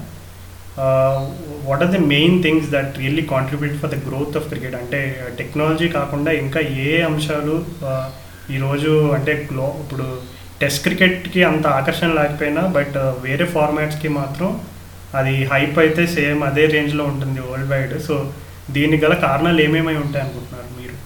what 1.69 1.83
are 1.85 1.93
the 1.97 2.03
main 2.15 2.37
things 2.45 2.69
that 2.77 2.95
really 3.03 3.27
contribute 3.35 3.77
for 3.83 3.93
the 3.95 3.99
growth 4.09 4.37
of 4.41 4.49
cricket 4.53 4.79
అంటే 4.83 5.01
టెక్నాలజీ 5.41 5.89
కాకుండా 5.99 6.33
ఇంకా 6.45 6.63
ఏ 6.87 6.93
అంశాలు 7.11 7.57
uh, 7.91 8.07
ఈరోజు 8.55 8.91
అంటే 9.17 9.33
గ్లో 9.49 9.67
ఇప్పుడు 9.83 10.07
టెస్ట్ 10.61 10.83
క్రికెట్కి 10.85 11.41
అంత 11.51 11.67
ఆకర్షణ 11.79 12.11
లేకపోయినా 12.19 12.63
బట్ 12.77 12.97
వేరే 13.25 13.47
ఫార్మాట్స్కి 13.55 14.09
మాత్రం 14.19 14.51
అది 15.19 15.35
హైప్ 15.53 15.79
అయితే 15.85 16.03
సేమ్ 16.15 16.41
అదే 16.49 16.65
రేంజ్లో 16.75 17.05
ఉంటుంది 17.13 17.41
వరల్డ్ 17.49 17.71
వైడ్. 17.73 17.95
సో 18.07 18.15
దీనికి 18.77 19.03
గల 19.05 19.15
కారణాలు 19.27 19.61
ఏమేమై 19.67 19.97
ఉంటాయి 20.05 20.23
అనుకుంటున్నారు 20.25 20.71
మీరు? 20.79 20.97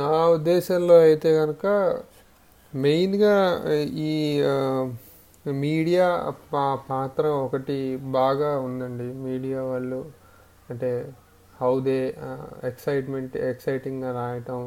నా 0.00 0.14
ఉద్దేశంలో 0.36 0.96
అయితే 1.08 1.30
కనుక 1.40 1.66
మెయిన్గా 2.72 3.36
ఈ 4.08 4.14
మీడియా 5.64 6.06
పాత్ర 6.90 7.24
ఒకటి 7.44 7.78
బాగా 8.18 8.50
ఉందండి. 8.66 9.08
మీడియా 9.26 9.60
వాళ్ళు 9.70 10.00
అంటే 10.72 10.90
హౌ 11.54 11.72
దే 11.86 11.98
ఎక్సైట్మెంట్ 12.70 13.34
ఎక్సైటింగ్గా 13.52 14.10
రాయటం 14.20 14.60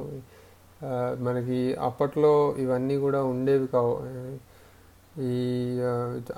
మనకి 1.25 1.59
అప్పట్లో 1.87 2.33
ఇవన్నీ 2.63 2.95
కూడా 3.05 3.19
ఉండేవి 3.33 3.67
కావు. 3.75 3.95
ఈ 5.33 5.35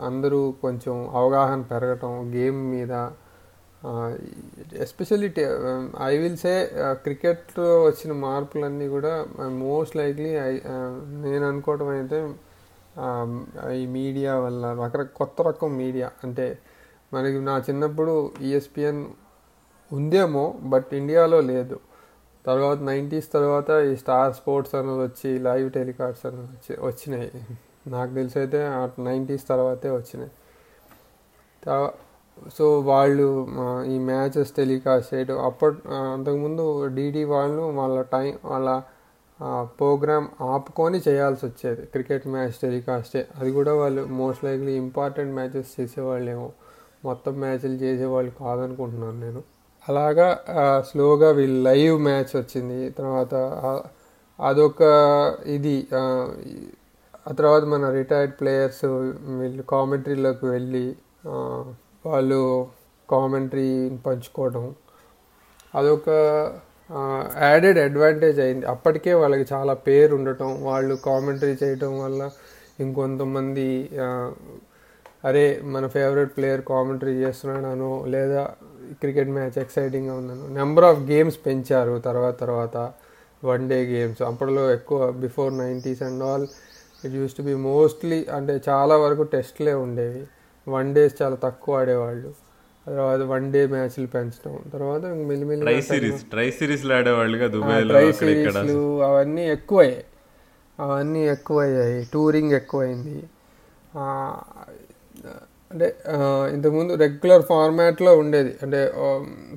అందరూ 0.07 0.39
కొంచెం 0.63 0.95
అవగాహన 1.19 1.61
పెరగటం 1.71 2.13
గేమ్ 2.35 2.59
మీద 2.73 2.93
ఎస్పెషల్లీ 4.85 5.29
ఐ 6.09 6.13
విల్ 6.21 6.37
సే 6.43 6.53
క్రికెట్లో 7.05 7.67
వచ్చిన 7.87 8.11
మార్పులన్నీ 8.25 8.87
కూడా 8.95 9.13
మోస్ట్ 9.63 9.95
లైక్లీ 9.99 10.31
ఐ 10.49 10.53
నేను 11.25 11.45
అనుకోవటం 11.51 11.89
అయితే 11.97 12.19
ఈ 13.81 13.83
మీడియా 13.97 14.33
వల్ల 14.45 14.65
రకర 14.83 15.03
కొత్త 15.19 15.47
రకం 15.49 15.71
మీడియా. 15.83 16.07
అంటే 16.23 16.47
మనకి 17.13 17.39
నా 17.49 17.55
చిన్నప్పుడు 17.67 18.13
ఈఎస్పిఎన్ 18.47 19.01
ఉందేమో 19.91 20.45
బట్ 20.73 20.89
ఇండియాలో 21.01 21.39
లేదు. 21.51 21.77
తర్వాత 22.47 22.79
నైంటీస్ 22.89 23.27
తర్వాత 23.33 23.69
ఈ 23.91 23.93
స్టార్ 24.01 24.33
స్పోర్ట్స్ 24.39 24.73
అన్నది 24.79 25.01
వచ్చి 25.07 25.29
లైవ్ 25.47 25.67
టెలికాస్ట్ 25.77 26.25
అన్నది 26.25 26.49
వచ్చి 26.55 26.73
వచ్చినాయి. 26.87 27.29
నాకు 27.87 28.11
తెలిసి 28.13 28.37
అయితే 28.39 28.59
నైంటీస్ 29.07 29.45
తర్వాతే 29.47 29.91
వచ్చినాయి. 29.99 30.31
సో 32.57 32.65
వాళ్ళు 32.89 33.27
ఈ 33.93 33.95
మ్యాచెస్ 34.09 34.51
టెలికాస్ట్ 34.57 35.09
చేయడం 35.13 35.37
అప్పటి 35.45 35.77
అంతకుముందు 36.15 36.63
డీడీ 36.97 37.23
వాళ్ళు 37.23 37.61
వాళ్ళ 37.79 37.97
టైం 38.15 38.33
వాళ్ళ 38.45 38.69
ప్రోగ్రామ్ 39.79 40.27
ఆపుకొని 40.41 40.99
చేయాల్సి 41.07 41.43
వచ్చేది. 41.45 41.81
క్రికెట్ 41.93 42.27
మ్యాచ్ 42.35 42.53
టెలికాస్టే. 42.61 43.21
అది 43.39 43.51
కూడా 43.51 43.73
వాళ్ళు 43.73 44.01
మోస్ట్ 44.21 44.43
లైక్లీ 44.47 44.73
ఇంపార్టెంట్ 44.83 45.33
మ్యాచెస్ 45.39 45.71
చేసేవాళ్ళేమో. 45.79 46.47
మొత్తం 47.05 47.33
మ్యాచ్లు 47.43 47.77
చేసేవాళ్ళు 47.85 48.31
కాదనుకుంటున్నాను 48.39 49.19
నేను. 49.25 49.41
అలాగా 49.85 50.27
స్లోగా 50.89 51.29
వీళ్ళు 51.31 51.59
లైవ్ 51.63 51.97
మ్యాచ్ 51.99 52.31
వచ్చింది. 52.35 52.89
తర్వాత 52.91 53.33
అదొక 54.39 54.81
ఇది 55.47 55.75
ఆ, 55.93 56.01
తర్వాత 57.31 57.63
మన 57.65 57.89
రిటైర్డ్ 57.89 58.33
ప్లేయర్స్ 58.41 58.83
వీళ్ళు 59.39 59.63
కామెంటరీలోకి 59.71 60.45
వెళ్ళి 60.45 60.85
వాళ్ళు 62.05 62.41
కామెంటరీ 63.09 63.69
పంచుకోవడం. 64.05 64.65
అదొక 65.73 66.09
యాడెడ్ 67.43 67.79
అడ్వాంటేజ్ 67.79 68.39
అయింది. 68.39 68.65
అప్పటికే 68.65 69.13
వాళ్ళకి 69.13 69.45
చాలా 69.53 69.73
పేరు 69.87 70.13
ఉండటం 70.15 70.63
వాళ్ళు 70.63 70.95
కామెంటరీ 71.05 71.55
చేయటం 71.63 71.99
వల్ల 71.99 72.21
ఇంకొంతమంది 72.79 73.67
అరే 75.23 75.43
మన 75.65 75.85
ఫేవరెట్ 75.87 76.37
ప్లేయర్ 76.37 76.61
కామెంటరీ 76.67 77.13
చేస్తున్నాడనో 77.15 77.91
లేదా 78.05 78.41
క్రికెట్ 78.93 79.29
మ్యాచ్ 79.29 79.59
ఎక్సైటింగ్గా 79.59 80.13
ఉందనో. 80.13 80.47
నెంబర్ 80.55 80.85
ఆఫ్ 80.85 80.99
గేమ్స్ 80.99 81.37
పెంచారు 81.45 81.99
తర్వాత 81.99 82.39
తర్వాత. 82.39 82.91
వన్ 83.43 83.69
డే 83.69 83.83
గేమ్స్ 83.85 84.21
అప్పట్లో 84.21 84.73
ఎక్కువ 84.73 85.11
before 85.11 85.57
nineties 85.57 86.01
and 86.01 86.23
all 86.23 86.47
it 87.05 87.13
used 87.13 87.37
to 87.37 87.41
be 87.41 87.55
mostly 87.55 88.25
అంటే 88.33 88.61
చాలా 88.69 88.97
వరకు 88.97 89.21
టెస్ట్లే 89.21 89.73
ఉండేవి. 89.73 90.27
వన్ 90.67 90.95
డేస్ 90.95 91.21
చాలా 91.21 91.35
తక్కువ 91.35 91.79
ఆడేవాళ్ళు. 91.79 92.33
తర్వాత 92.87 93.19
వన్ 93.19 93.53
డే 93.53 93.67
మ్యాచ్లు 93.67 94.07
పెంచడం. 94.07 94.59
తర్వాత 94.73 95.01
ట్రై 95.01 95.13
మెల్లిమెల్లిగా 95.13 95.81
సిరీస్ 95.81 96.23
ట్ై 96.23 96.51
సిరీస్లో 96.51 96.95
ఆడేవాళ్ళుగా 96.95 97.47
దుబాయ్లో 97.47 97.93
ట్రై 97.93 98.07
అక్కడ 98.07 98.27
ఇక్కడ 98.27 98.51
సిరీస్లు 98.51 99.03
అవన్నీ 99.03 99.49
ఎక్కువయ్యాయి. 99.49 100.05
అవన్నీ 100.79 101.27
ఎక్కువయ్యాయి. 101.27 102.09
టూరింగ్ 102.13 102.51
ఎక్కువైంది. 102.51 103.23
అంటే 105.75 105.87
ఇంతకుముందు 106.55 106.93
రెగ్యులర్ 107.01 107.43
ఫార్మాట్లో 107.49 108.11
ఉండేది. 108.19 108.51
అంటే 108.63 108.79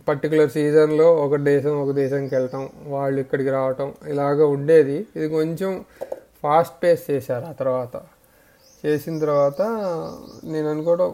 పర్టికులర్ 0.09 0.51
సీజన్లో 0.57 1.09
ఒక 1.25 1.37
దేశం 1.51 1.75
ఒక 1.83 1.93
దేశంకి 2.01 2.33
వెళ్తాం 2.39 2.65
వాళ్ళు 2.95 3.19
ఇక్కడికి 3.25 3.51
రావటం 3.57 3.89
ఇలాగ 4.13 4.39
ఉండేది. 4.57 4.97
ఇది 5.17 5.27
కొంచెం 5.37 5.73
ఫాస్ట్ 6.45 6.77
పేస్ 6.83 7.05
చేశారు 7.11 7.47
ఆ 7.51 7.55
తర్వాత. 7.61 7.95
చేసిన 8.85 9.15
తర్వాత 9.25 9.63
నేను 10.53 10.67
అనుకోవడం 10.73 11.13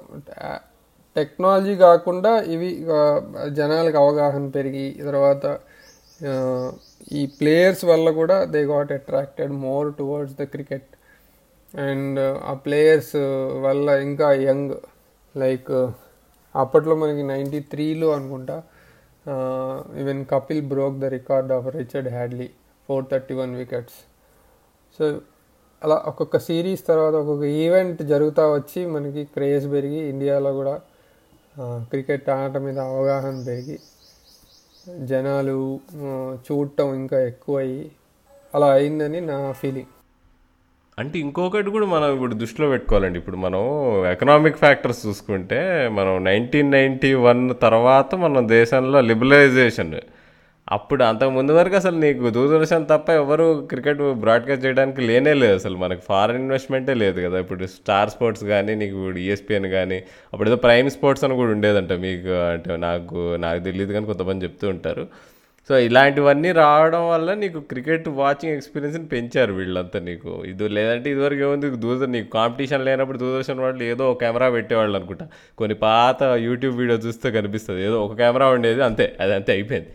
టెక్నాలజీ 1.17 1.75
కాకుండా 1.85 2.33
ఇవి 2.55 2.71
జనాలకు 3.61 3.99
అవగాహన 4.05 4.47
పెరిగి 4.57 4.87
తర్వాత 5.09 5.45
ఈ 7.19 7.23
ప్లేయర్స్ 7.39 7.85
వల్ల 7.93 8.09
కూడా 8.21 8.39
they 8.55 8.61
got 8.73 8.93
attracted 8.99 9.55
more 9.67 9.89
towards 10.01 10.37
the 10.41 10.47
cricket 10.55 10.91
and 11.87 12.21
ఆ 12.51 12.55
ప్లేయర్స్ 12.67 13.15
వల్ల 13.67 13.89
ఇంకా 14.09 14.27
యంగ్ 14.49 14.75
లైక్ 15.35 15.71
uh, 15.73 15.89
అప్పట్లో 16.55 16.95
మనకి 16.95 17.23
నైంటీ 17.25 17.61
త్రీలో 17.71 18.09
అనుకుంటా 18.17 18.57
even 20.01 20.21
Kapil 20.33 20.61
broke 20.73 20.97
the 20.99 21.09
record 21.15 21.51
of 21.53 21.67
Richard 21.77 22.09
Hadlee 22.09 22.49
four 22.89 23.05
thirty 23.11 23.35
one 23.35 23.53
wickets 23.57 23.99
so 24.99 25.05
అలా 25.83 25.97
ఒక్కొక్క 26.07 26.37
సిరీస్ 26.41 26.83
తర్వాత 26.87 27.15
ఒక్కొక్క 27.15 27.47
ఈవెంట్ 27.59 28.01
జరుగుతూ 28.13 28.45
వచ్చి 28.53 28.83
మనకి 28.87 29.25
క్రేజ్ 29.35 29.67
పెరిగి 29.73 30.01
ఇండియాలో 30.13 30.53
కూడా 30.55 30.77
uh, 31.57 31.79
క్రికెట్ 31.91 32.31
ఆట 32.37 32.57
మీద 32.67 32.79
అవగాహన 32.91 33.37
పెరిగి 33.47 33.79
జనాలు 35.09 35.59
uh, 36.03 36.31
చూడటం 36.47 36.89
ఇంకా 36.95 37.21
ఎక్కువయ్యి 37.25 37.85
అలా 38.55 38.71
అయిందని 38.73 39.21
నా 39.29 39.39
ఫీలింగ్ 39.53 39.93
అంటే 40.99 41.17
ఇంకొకటి 41.19 41.71
కూడా 41.77 41.87
మనం 41.93 42.09
ఇప్పుడు 42.15 42.35
దృష్టిలో 42.41 42.67
పెట్టుకోవాలండి. 42.73 43.19
ఇప్పుడు 43.21 43.39
మనం 43.45 43.63
ఎకనామిక్ 44.13 44.61
ఫ్యాక్టర్స్ 44.65 45.01
చూసుకుంటే 45.07 45.61
మనం 45.99 46.13
నైన్టీన్ 46.25 46.71
నైంటీ 46.71 47.11
వన్ 47.29 47.43
తర్వాత 47.65 48.15
మన 48.25 48.43
దేశంలో 48.59 49.01
లిబరలైజేషన్ 49.11 49.95
అప్పుడు 50.69 51.03
అంతకు 51.05 51.33
ముందు 51.39 51.53
వరకు 51.59 51.77
అసలు 51.81 51.97
నీకు 52.05 52.31
దూరదర్శన్ 52.37 52.87
తప్ప 52.93 53.09
ఎవరు 53.23 53.47
క్రికెట్ 53.71 53.99
బ్రాడ్కాస్ట్ 54.23 54.65
చేయడానికి 54.67 55.01
లేనే 55.09 55.33
లేదు 55.41 55.57
అసలు 55.61 55.77
మనకు 55.83 56.03
ఫారెన్ 56.09 56.41
ఇన్వెస్ట్మెంటే 56.45 56.95
లేదు 57.03 57.19
కదా. 57.27 57.37
ఇప్పుడు 57.45 57.67
స్టార్ 57.75 58.13
స్పోర్ట్స్ 58.15 58.45
కానీ 58.53 58.75
నీకు 58.83 58.95
ఇప్పుడు 59.01 59.21
ఈఎస్పిఎన్ 59.27 59.69
కానీ 59.77 59.99
అప్పుడు 60.33 60.49
ఏదో 60.51 60.59
ప్రైమ్ 60.67 60.89
స్పోర్ట్స్ 60.97 61.25
అని 61.27 61.37
కూడా 61.41 61.53
ఉండేదంట. 61.57 61.93
మీకు 62.07 62.33
అంటే 62.53 62.77
నాకు 62.89 63.19
నాకు 63.47 63.63
తెలియదు 63.69 63.93
కానీ 63.93 64.07
కొంతమంది 64.13 64.45
చెప్తూ 64.47 64.69
ఉంటారు. 64.69 65.05
సో 65.69 65.79
ఇలాంటివన్నీ 65.79 66.53
రావడం 66.53 67.09
వల్ల 67.09 67.35
నీకు 67.35 67.61
క్రికెట్ 67.61 68.09
వాచింగ్ 68.09 68.55
ఎక్స్పీరియన్స్ని 68.55 69.07
పెంచారు 69.07 69.53
వీళ్ళంతా 69.53 69.99
నీకు. 70.01 70.43
ఇది 70.47 70.69
లేదంటే 70.69 71.11
ఇదివరకు 71.11 71.41
ఏముంది? 71.41 71.71
దూరదర్శన్ 71.71 72.13
నీకు 72.13 72.31
కాంపిటీషన్ 72.31 72.85
లేనప్పుడు 72.85 73.19
దూరదర్శన్ 73.19 73.61
వాళ్ళు 73.61 73.85
ఏదో 73.85 74.11
ఒక 74.13 74.21
కెమెరా 74.21 74.51
పెట్టేవాళ్ళు 74.51 74.97
అనుకుంటా. 74.97 75.29
కొన్ని 75.59 75.75
పాత 75.75 76.23
యూట్యూబ్ 76.23 76.77
వీడియో 76.77 76.99
చూస్తే 76.99 77.31
కనిపిస్తుంది. 77.31 77.83
ఏదో 77.83 78.05
ఒక 78.05 78.15
కెమెరా 78.17 78.47
ఉండేది 78.47 78.85
అంతే. 78.85 79.17
అది 79.21 79.35
అంతే 79.35 79.53
అయిపోయింది. 79.53 79.89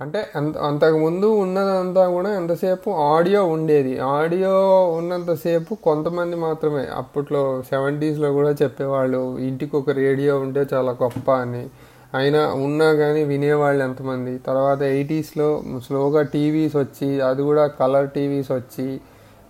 అంటే 0.00 0.26
అంత 0.36 0.58
అంతకుముందు 0.58 1.26
ఉన్నదంతా 1.26 2.08
కూడా 2.08 2.34
ఎంతసేపు 2.34 2.90
ఆడియో 2.90 3.46
ఉండేది. 3.46 3.98
ఆడియో 3.98 4.84
ఉన్నంతసేపు 4.90 5.74
కొంతమంది 5.74 6.36
మాత్రమే. 6.36 6.86
అప్పట్లో 6.94 7.62
సెవెంటీస్లో 7.62 8.32
కూడా 8.32 8.50
చెప్పేవాళ్ళు 8.50 9.38
ఇంటికి 9.38 9.76
ఒక 9.76 9.90
రేడియో 9.90 10.38
ఉంటే 10.38 10.66
చాలా 10.74 10.92
గొప్ప 11.02 11.30
అని. 11.30 11.68
అయినా 12.12 12.42
ఉన్నా 12.66 12.88
కానీ 13.00 13.22
వినేవాళ్ళు 13.30 13.80
ఎంతమంది? 13.84 14.32
తర్వాత 14.48 14.80
ఎయిటీస్లో 14.94 15.48
స్లోగా 15.86 16.20
టీవీస్ 16.34 16.76
వచ్చి 16.82 17.08
అది 17.28 17.42
కూడా 17.48 17.64
కలర్ 17.80 18.08
టీవీస్ 18.10 18.50
వచ్చి 18.52 18.86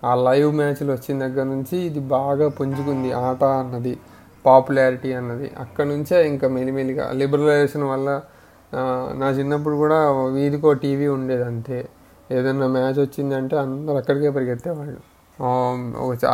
ఆ 0.04 0.12
లైవ్ 0.26 0.50
మ్యాచ్లు 0.60 0.90
వచ్చిన 0.96 1.16
దగ్గర 1.24 1.44
నుంచి 1.52 1.76
ఇది 1.88 2.00
బాగా 2.16 2.46
పుంజుకుంది 2.58 3.10
ఆట 3.26 3.44
అన్నది 3.60 3.94
పాపులారిటీ 4.44 5.10
అన్నది. 5.20 5.48
అక్కడ 5.58 5.86
నుంచే 5.92 6.16
ఇంకా 6.32 6.46
మెలిమెలిగా 6.56 7.04
లిబరలైజేషన్ 7.20 7.84
వల్ల 7.92 8.08
నా 9.20 9.28
చిన్నప్పుడు 9.38 9.76
కూడా 9.76 9.98
వీధికో 10.36 10.72
టీవీ 10.84 11.06
ఉండేది 11.16 11.44
అంతే 11.44 11.78
ఏదైనా 12.30 12.66
మ్యాచ్ 12.76 12.98
వచ్చిందంటే 12.98 13.56
అందరూ 13.64 13.96
అక్కడికే 13.96 14.30
పరిగెత్తేవాళ్ళు. 14.30 15.00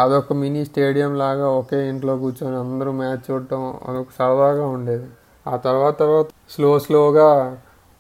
అదొక 0.03 0.33
మినీ 0.43 0.63
స్టేడియం 0.71 1.13
లాగా 1.23 1.49
ఒకే 1.61 1.81
ఇంట్లో 1.89 2.15
కూర్చొని 2.23 2.57
అందరూ 2.57 2.93
మ్యాచ్ 3.03 3.23
చూడటం 3.29 3.63
అదొక 3.89 4.11
సరదాగా 4.19 4.67
ఉండేది. 4.77 5.09
ఆ 5.47 5.55
తర్వాత 5.67 5.95
తర్వాత 6.03 6.27
స్లో 6.55 6.71
స్లోగా 6.85 7.29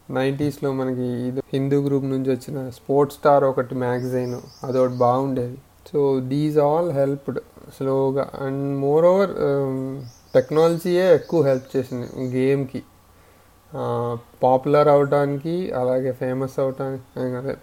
నైంటీస్లో 0.08 0.70
మనకి 0.78 1.06
ఇది 1.28 1.40
హిందూ 1.52 1.76
గ్రూప్ 1.86 2.06
నుంచి 2.14 2.30
వచ్చిన 2.34 2.58
స్పోర్ట్స్ 2.78 3.16
స్టార్ 3.18 3.44
ఒకటి 3.44 3.74
మ్యాగజైన్ 3.84 4.34
అదొకటి 4.66 4.96
బాగుండేది. 5.04 5.58
సో 5.90 6.00
దీస్ 6.32 6.58
ఆల్ 6.68 6.90
హెల్ప్డ్ 6.98 7.40
స్లోగా. 7.76 8.24
అండ్ 8.44 8.64
మోర్ 8.84 9.04
ఓవర్ 9.12 9.32
టెక్నాలజీయే 10.34 11.06
ఎక్కువ 11.18 11.40
హెల్ప్ 11.48 11.68
చేసింది 11.76 12.06
గేమ్కి. 12.36 12.80
పాపులర్ 14.42 14.88
అవడానికి 14.96 15.54
అలాగే 15.80 16.10
ఫేమస్ 16.20 16.56
అవడానికి 16.64 17.36
అదే 17.40 17.54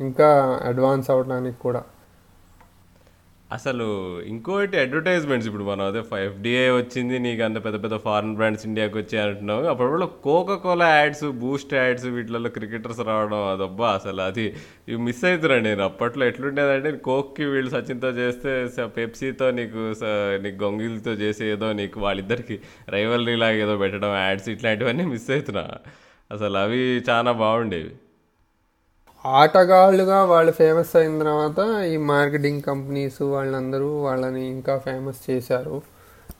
ఇంకా 0.00 0.28
అడ్వాన్స్ 0.70 1.08
అవడానికి 1.14 1.58
కూడా. 1.66 1.82
అసలు 3.54 3.84
ఇంకోటి 4.30 4.76
అడ్వర్టైజ్మెంట్స్ 4.82 5.46
ఇప్పుడు 5.48 5.66
మనం 5.68 5.82
అదే 5.90 6.00
ఎఫ్డిఐ 6.28 6.64
వచ్చింది 6.76 7.16
నీకు 7.26 7.42
అంత 7.46 7.58
పెద్ద 7.64 7.76
పెద్ద 7.82 7.96
ఫారిన్ 8.06 8.32
బ్రాండ్స్ 8.38 8.64
ఇండియాకి 8.68 8.96
వచ్చాయి 8.98 9.22
అంటున్నావు. 9.26 9.62
అప్పుడు 9.72 10.06
Coca 10.24 10.54
Cola 10.64 10.88
ads 10.94 11.24
Boost 11.42 11.74
ads 11.74 12.06
వీటిలలో 12.14 12.50
cricketers 12.56 13.02
రావడం 13.10 13.42
అదబ్బా 13.52 13.88
అసలు 13.98 14.22
అది 14.28 14.46
ఇవి 14.88 14.98
మిస్ 15.08 15.22
అవుతున్నాను 15.30 15.64
నేను. 15.68 15.82
అప్పట్లో 15.90 16.24
ఎట్లుండేదంటే 16.30 16.92
కోక్కి 17.08 17.46
వీళ్ళు 17.52 17.70
సచిన్తో 17.76 18.10
చేస్తే 18.20 18.86
పెప్సీతో 18.96 19.48
నీకు 19.60 19.84
నీకు 20.46 20.58
గొంగిల్తో 20.64 21.14
చేసి 21.22 21.44
ఏదో 21.54 21.68
నీకు 21.82 22.00
వాళ్ళిద్దరికి 22.06 22.58
రైవల్రీ 22.96 23.36
లాగా 23.44 23.60
ఏదో 23.66 23.76
పెట్టడం 23.84 24.14
యాడ్స్ 24.24 24.50
ఇట్లాంటివన్నీ 24.54 25.06
మిస్ 25.12 25.30
అవుతున్నా 25.36 25.64
అసలు 26.30 26.58
అవి 26.64 26.82
చాలా 27.10 27.32
బాగుండేవి. 27.44 27.92
ఆటగాళ్ళుగా 29.34 30.18
వాళ్ళు 30.24 30.52
ఫేమస్ 30.52 30.96
అయిన 30.96 31.14
తర్వాత 31.22 31.60
ఈ 31.92 31.96
మార్కెటింగ్ 32.10 32.62
కంపెనీస్ 32.62 33.22
వాళ్ళందరూ 33.34 33.88
వాళ్ళని 34.06 34.42
ఇంకా 34.48 34.74
ఫేమస్ 34.78 35.20
చేశారు. 35.30 35.76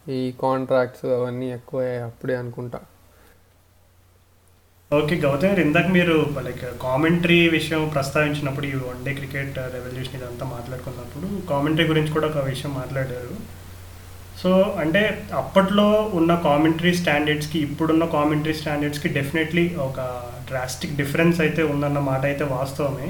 ఈ 0.08 0.20
కాంట్రాక్ట్స్ 0.42 1.06
అవన్నీ 1.16 1.48
ఎక్కువ 1.58 1.80
అప్పుడే 2.08 2.36
అనుకుంటా. 2.42 2.80
ఓకే 4.90 5.14
గౌతమ్ 5.16 5.50
గారు 5.50 5.60
ఇందాక 5.60 5.88
మీరు 5.96 6.16
లైక్ 6.46 6.64
కామెంటరీ 6.82 7.38
విషయం 7.48 7.88
ప్రస్తావించినప్పుడు 7.94 8.66
ఈ 8.66 8.74
వన్ 8.90 9.04
డే 9.06 9.14
క్రికెట్ 9.14 9.58
రెవల్యూషన్ 9.76 10.16
ఇదంతా 10.18 10.46
మాట్లాడుకున్నప్పుడు 10.46 11.28
కామెంటరీ 11.52 11.86
గురించి 11.88 12.12
కూడా 12.12 12.28
ఒక 12.32 12.44
విషయం 12.50 12.74
మాట్లాడారు. 12.74 13.34
సో 14.42 14.50
అంటే 14.82 15.02
అప్పట్లో 15.32 15.88
ఉన్న 16.20 16.32
కామెంటరీ 16.48 16.94
స్టాండర్డ్స్కి 16.94 17.58
ఇప్పుడున్న 17.58 18.04
కామెంటరీ 18.16 18.54
స్టాండర్డ్స్కి 18.54 19.08
డెఫినెట్లీ 19.08 19.74
ఒక 19.74 20.00
డ్రాస్టిక్ 20.50 20.96
డిఫరెన్స్ 20.96 21.38
అయితే 21.44 21.62
ఉందన్న 21.72 22.00
మాట 22.10 22.22
అయితే 22.30 22.44
వాస్తవమే. 22.56 23.08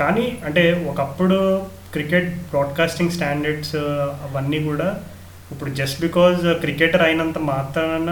కానీ 0.00 0.26
అంటే 0.48 0.64
ఒకప్పుడు 0.90 1.38
క్రికెట్ 1.94 2.30
బ్రాడ్కాస్టింగ్ 2.50 3.14
స్టాండర్డ్స్ 3.16 3.76
అవన్నీ 4.26 4.58
కూడా 4.68 4.88
ఇప్పుడు 5.52 5.70
జస్ట్ 5.80 6.00
బికాజ్ 6.00 6.42
క్రికెటర్ 6.64 7.04
అయినంత 7.06 7.38
మాత్రాన 7.52 8.10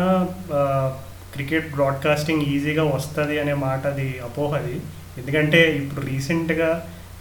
క్రికెట్ 1.34 1.68
బ్రాడ్కాస్టింగ్ 1.74 2.44
ఈజీగా 2.54 2.84
వస్తుంది 2.94 3.34
అనే 3.38 3.54
మాట 3.66 3.82
అది 3.92 4.08
అపోహది 4.28 4.76
ఎందుకంటే 5.18 5.60
ఇప్పుడు 5.78 6.02
రీసెంట్గా 6.06 6.70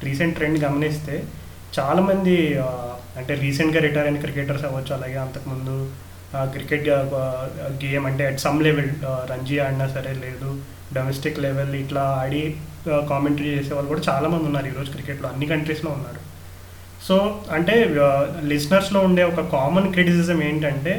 రీసెంట్ 0.03 0.35
ట్రెండ్ 0.37 0.59
గమనిస్తే 0.65 1.17
చాలామంది 1.77 2.35
uh, 2.57 2.91
అంటే 3.19 3.33
రీసెంట్గా 3.41 3.79
రిటైర్ 3.85 4.07
అయిన 4.07 4.19
క్రికెటర్స్ 4.19 4.65
అవ్వచ్చు 4.67 4.91
అలాగే 4.95 5.17
అంతకుముందు 5.23 5.75
uh, 6.33 6.45
క్రికెట్ 6.55 6.87
గేమ్ 7.83 8.03
uh, 8.03 8.09
అంటే 8.11 8.23
అట్ 8.29 8.41
సమ్ 8.45 8.59
లెవెల్ 8.67 8.91
రంజీ 9.31 9.57
ఆడినా 9.65 9.87
సరే 9.95 10.13
లేదు 10.23 10.49
డొమెస్టిక్ 10.95 11.41
లెవెల్ 11.45 11.73
ఇట్లా 11.83 12.03
ఆడి 12.21 12.41
కామెంటరీ 13.11 13.49
చేసే 13.57 13.71
వాళ్ళు 13.75 13.89
కూడా 13.93 14.03
చాలామంది 14.09 14.45
ఉన్నారు 14.49 14.67
ఈరోజు 14.71 14.89
క్రికెట్లో 14.95 15.27
అన్ని 15.31 15.47
కంట్రీస్లో 15.51 15.89
ఉన్నారు. 15.97 16.21
సో 17.07 17.15
అంటే 17.55 17.75
లిసనర్స్లో 18.51 18.99
ఉండే 19.07 19.23
ఒక 19.31 19.41
కామన్ 19.55 19.91
క్రిటిసిజం 19.95 20.39
ఏంటంటే 20.49 20.93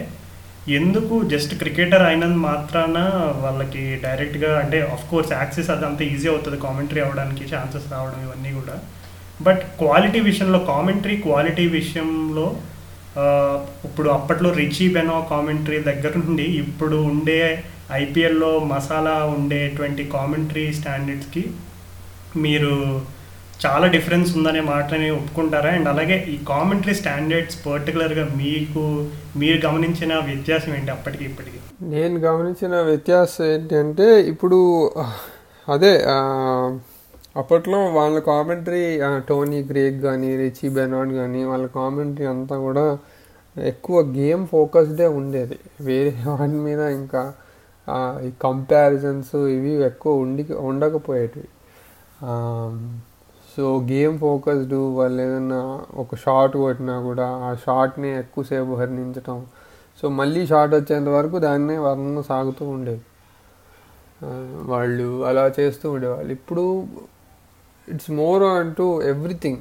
ఎందుకు 0.78 1.14
జస్ట్ 1.32 1.52
క్రికెటర్ 1.60 2.04
అయినందు 2.08 2.40
మాత్రాన 2.48 2.98
వాళ్ళకి 3.44 3.82
డైరెక్ట్గా 4.04 4.50
అంటే 4.62 4.78
ఆఫ్ 4.94 5.06
కోర్స్ 5.10 5.32
యాక్సెస్ 5.38 5.70
అది 5.74 5.86
అంత 5.88 6.00
ఈజీ 6.12 6.26
అవుతుంది 6.32 6.58
కామెంటరీ 6.66 7.00
అవ్వడానికి 7.04 7.44
ఛాన్సెస్ 7.52 7.86
రావడం 7.94 8.20
ఇవన్నీ 8.26 8.50
కూడా. 8.58 8.76
బట్ 9.46 9.62
క్వాలిటీ 9.82 10.20
విషయంలో 10.28 10.58
కామెంటరీ 10.72 11.16
క్వాలిటీ 11.26 11.64
విషయంలో 11.78 12.46
ఇప్పుడు 13.86 14.08
అప్పట్లో 14.16 14.48
రిచీ 14.60 14.86
బెనో 14.96 15.16
కామెంటరీ 15.30 15.78
దగ్గర 15.90 16.12
నుండి 16.24 16.46
ఇప్పుడు 16.64 16.96
ఉండే 17.10 17.40
ఐపీఎల్లో 17.94 18.58
మసాలా 18.72 19.24
ఉండేటువంటి 19.26 20.04
కామెంటరీ 20.10 20.72
స్టాండర్డ్స్కి 20.72 21.42
మీరు 22.36 22.72
చాలా 23.64 23.86
డిఫరెన్స్ 23.86 24.36
ఉందనే 24.36 24.60
మాటని 24.60 25.10
ఒప్పుకుంటారా? 25.10 25.70
అండ్ 25.70 25.88
అలాగే 25.88 26.16
ఈ 26.28 26.36
కామెంటరీ 26.44 26.94
స్టాండర్డ్స్ 26.94 27.66
పర్టికులర్గా 27.66 28.24
మీకు 28.36 28.82
మీరు 29.36 29.66
గమనించిన 29.66 30.18
వ్యత్యాసం 30.18 30.74
ఏంటి 30.74 30.90
అప్పటికి 30.90 31.24
ఇప్పటికి? 31.24 31.58
నేను 31.82 32.18
గమనించిన 32.18 32.74
వ్యత్యాసం 32.80 33.44
ఏంటంటే 33.44 34.06
ఇప్పుడు 34.28 34.58
అదే 35.68 35.92
అప్పట్లో 37.36 37.78
వాళ్ళ 37.98 38.18
కామెంటరీ 38.18 38.84
టోనీ 39.28 39.62
గ్రేక్ 39.62 40.02
కానీ 40.02 40.36
రిచీ 40.36 40.68
బెనాడ్ 40.68 41.12
కానీ 41.12 41.44
వాళ్ళ 41.44 41.66
కామెంటరీ 41.74 42.26
అంతా 42.26 42.56
కూడా 42.58 42.86
ఎక్కువ 43.56 44.00
గేమ్ 44.16 44.46
ఫోకస్డే 44.46 45.06
ఉండేది. 45.06 45.56
వేరే 45.80 46.10
వాటి 46.30 46.58
మీద 46.66 46.80
ఇంకా 46.98 47.22
ఈ 48.26 48.30
కంపారిజన్స్ 48.42 49.34
ఇవి 49.56 49.72
ఎక్కువ 49.90 50.22
ఉండి 50.24 50.42
ఉండకపోయేటివి. 50.70 51.48
సో 53.54 53.64
గేమ్ 53.90 54.16
ఫోకస్డ్ 54.18 54.74
వాళ్ళు 54.98 55.20
ఏదన్నా 55.22 55.60
ఒక 56.02 56.16
షాట్ 56.24 56.56
కొట్టినా 56.56 56.96
కూడా 57.00 57.26
ఆ 57.46 57.50
షాట్ని 57.66 58.10
ఎక్కువసేపు 58.18 58.72
వర్ణించటం 58.80 59.38
సో 60.00 60.08
మళ్ళీ 60.18 60.42
షాట్ 60.46 60.72
వచ్చేంత 60.74 61.08
వరకు 61.08 61.36
దాన్నే 61.38 61.76
వర్ణన 61.86 62.20
సాగుతూ 62.28 62.64
ఉండేది. 62.76 63.04
వాళ్ళు 64.72 65.08
అలా 65.28 65.44
చేస్తూ 65.58 65.86
ఉండేవాళ్ళు. 65.92 66.30
ఇప్పుడు 66.38 66.64
ఇట్స్ 67.88 68.10
మోర్ 68.20 68.44
అంటూ 68.60 68.86
ఎవ్రీథింగ్ 69.02 69.60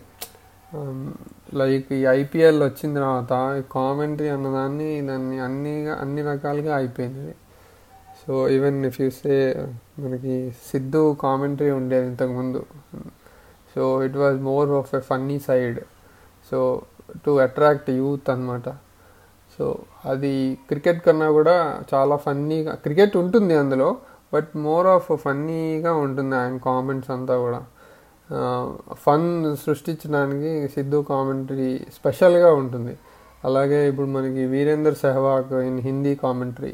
లైక్ 1.60 1.90
ఈ 1.98 2.02
ఐపీఎల్ 2.20 2.60
వచ్చిన 2.64 2.90
తర్వాత 2.98 3.34
కామెంటరీ 3.72 4.30
అన్నదాన్ని 4.36 4.90
దాన్ని 5.10 5.38
అన్ని 5.40 5.76
అన్ని 6.04 6.22
రకాలుగా 6.32 6.74
అయిపోయింది. 6.76 7.28
So 8.28 8.36
even 8.50 8.80
if 8.86 8.98
you 9.02 9.10
say 9.10 9.36
మనకి 10.00 10.34
సిద్ధు 10.72 11.02
కామెంటరీ 11.22 11.70
ఉండేది 11.72 12.06
ఇంతకుముందు. 12.08 12.62
So 13.76 13.84
it 14.06 14.18
was 14.18 14.38
more 14.50 14.70
of 14.80 14.92
a 14.96 15.02
funny 15.10 15.38
side 15.40 15.80
so 16.52 16.60
to 17.26 17.32
attract 17.46 17.90
youth 18.00 18.30
అనమాట 18.30 18.68
సో 19.56 19.66
అది 20.06 20.34
క్రికెట్ 20.70 21.00
కన్నా 21.06 21.28
కూడా 21.38 21.56
చాలా 21.94 22.16
ఫన్నీగా 22.26 22.74
క్రికెట్ 22.76 23.16
ఉంటుంది 23.18 23.54
అందులో 23.54 23.90
బట్ 24.34 24.50
మోర్ 24.66 24.88
ఆఫ్ 24.88 25.10
ఫన్నీగా 25.24 25.94
ఉంటుంది 26.06 26.36
ఆయన 26.36 26.58
కామెంట్స్ 26.66 27.12
అంతా 27.16 27.36
కూడా. 27.46 27.62
ఫన్ 29.06 29.30
సృష్టించడానికి 29.66 30.52
సిద్ధు 30.76 31.00
కామెంటరీ 31.12 31.70
స్పెషల్గా 31.98 32.50
ఉంటుంది. 32.62 32.94
అలాగే 33.48 33.80
ఇప్పుడు 33.90 34.08
మనకి 34.08 34.44
Virender 34.54 34.98
Sehwag 35.04 35.54
in 35.70 35.80
Hindi 35.80 36.14
commentary 36.26 36.74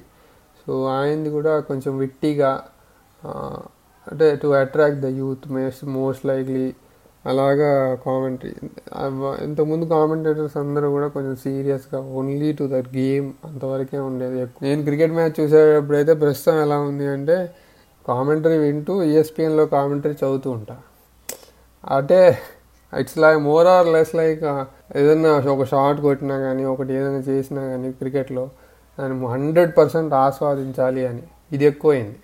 so 0.68 0.74
ఆయనది 0.98 1.30
కూడా 1.38 1.54
కొంచెం 1.70 1.94
విట్టిగా 2.04 2.52
అంటే 4.08 4.28
to 4.42 4.48
attract 4.62 5.02
the 5.06 5.10
youth 5.22 5.46
most 5.56 5.84
most 5.98 6.24
likely 6.30 6.66
అలాగా 7.26 7.70
కామెంటరీ 8.06 8.54
ఇంతకుముందు 9.46 9.86
కామెంటేటర్స్ 9.94 10.56
అందరూ 10.62 10.88
కూడా 10.96 11.08
కొంచెం 11.16 11.36
సీరియస్గా 11.44 12.00
ఓన్లీ 12.20 12.50
టు 12.60 12.66
దట్ 12.74 12.90
గేమ్ 12.98 13.28
అంతవరకే 13.50 14.00
ఉండేది 14.08 14.38
ఎక్కువ. 14.46 14.62
నేను 14.68 14.82
క్రికెట్ 14.88 15.14
మ్యాచ్ 15.18 15.36
చూసేటప్పుడు 15.40 15.98
అయితే 16.00 16.14
ప్రస్తుతం 16.24 16.58
ఎలా 16.66 16.80
ఉంది 16.90 17.06
అంటే 17.16 17.38
కామెంటరీ 18.06 18.58
వింటూ 18.66 18.96
ఈఎస్పిఎన్లో 19.10 19.66
కామెంటరీ 19.76 20.16
చదువుతూ 20.24 20.50
ఉంటా. 20.58 20.76
అంటే 21.84 22.20
it's 22.94 23.18
like 23.24 23.40
more 23.50 23.68
or 23.76 23.88
less 23.96 24.14
like 24.22 24.44
ఏదైనా 25.00 25.32
ఒక 25.56 25.64
షాట్ 25.74 26.00
కొట్టినా 26.08 26.36
కానీ 26.48 26.66
ఒకటి 26.74 26.92
ఏదైనా 27.00 27.22
చేసినా 27.30 27.62
కానీ 27.72 27.90
క్రికెట్లో 28.02 28.46
దాన్ని 29.00 29.28
హండ్రెడ్ 29.28 29.78
పర్సెంట్ 29.78 30.14
ఆస్వాదించాలి 30.14 31.08
అని. 31.08 31.24
ఇది 31.52 31.66
ఎక్కువైంది. 31.66 32.16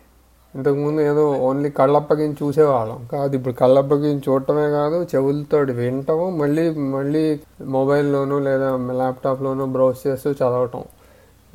ఇంతకుముందు 0.56 1.02
ఏదో 1.02 1.24
ఓన్లీ 1.38 1.70
కళ్ళప్పగించి 1.70 2.38
చూసేవాళ్ళం. 2.44 3.10
కాదు 3.12 3.36
ఇప్పుడు 3.36 3.54
కళ్ళప్పగించి 3.54 4.24
చూడటమే 4.30 4.70
కాదు 4.70 5.08
చెవులతో 5.16 5.58
వినటము 5.58 6.30
మళ్ళీ 6.30 6.70
మళ్ళీ 6.70 7.40
మొబైల్లోనూ 7.62 8.40
లేదా 8.40 8.70
ల్యాప్టాప్లోనూ 8.78 9.66
బ్రౌజ్ 9.66 10.08
చేస్తూ 10.08 10.32
చదవటం. 10.32 10.84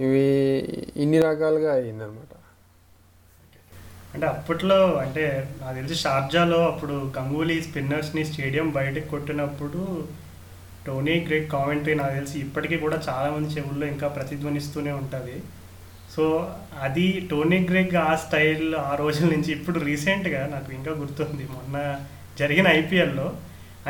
ఇవి 0.01 0.23
ఇన్ని 0.97 1.21
రకాలుగా 1.21 1.73
అయ్యిందనమాట 1.75 2.33
అంటే 4.15 4.27
అప్పట్లో 4.27 4.77
అంటే 4.77 5.49
నాకు 5.63 5.75
తెలిసి 5.75 5.95
షార్జాలో 5.95 6.59
అప్పుడు 6.67 6.93
గంగూలీ 7.19 7.63
స్పిన్నర్స్ని 7.63 8.25
స్టేడియం 8.25 8.71
బయటకు 8.71 9.09
కొట్టినప్పుడు 9.09 9.81
టోనీ 10.87 11.15
గ్రేట్ 11.27 11.49
కామెంటరీ 11.57 11.95
నాకు 12.01 12.15
తెలిసి 12.19 12.37
ఇప్పటికీ 12.47 12.77
కూడా 12.85 12.97
చాలామంది 13.09 13.55
చెవుల్లో 13.57 13.87
ఇంకా 13.93 14.09
ప్రతిధ్వనిస్తూనే 14.17 14.93
ఉంటుంది. 15.03 15.37
సో 16.15 16.25
అది 16.87 17.07
టోనీ 17.31 17.59
గ్రేగ్ 17.71 17.95
ఆ 18.09 18.13
స్టైల్ 18.25 18.67
ఆ 18.89 18.93
రోజుల 19.03 19.29
నుంచి 19.35 19.51
ఇప్పుడు 19.57 19.79
రీసెంట్గా 19.89 20.43
నాకు 20.55 20.71
ఇంకా 20.79 20.93
గుర్తుంది. 21.03 21.45
మొన్న 21.55 21.79
జరిగిన 22.41 22.67
ఐపీఎల్లో 22.81 23.29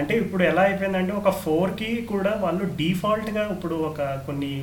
అంటే 0.00 0.14
ఇప్పుడు 0.22 0.42
ఎలా 0.50 0.62
అయిపోయిందంటే 0.68 1.12
ఒక 1.20 1.30
ఫోర్కి 1.42 1.90
కూడా 2.12 2.32
వాళ్ళు 2.44 2.64
డీఫాల్ట్గా 2.78 3.42
ఇప్పుడు 3.54 3.76
ఒక 3.88 4.02
కొన్ని 4.26 4.54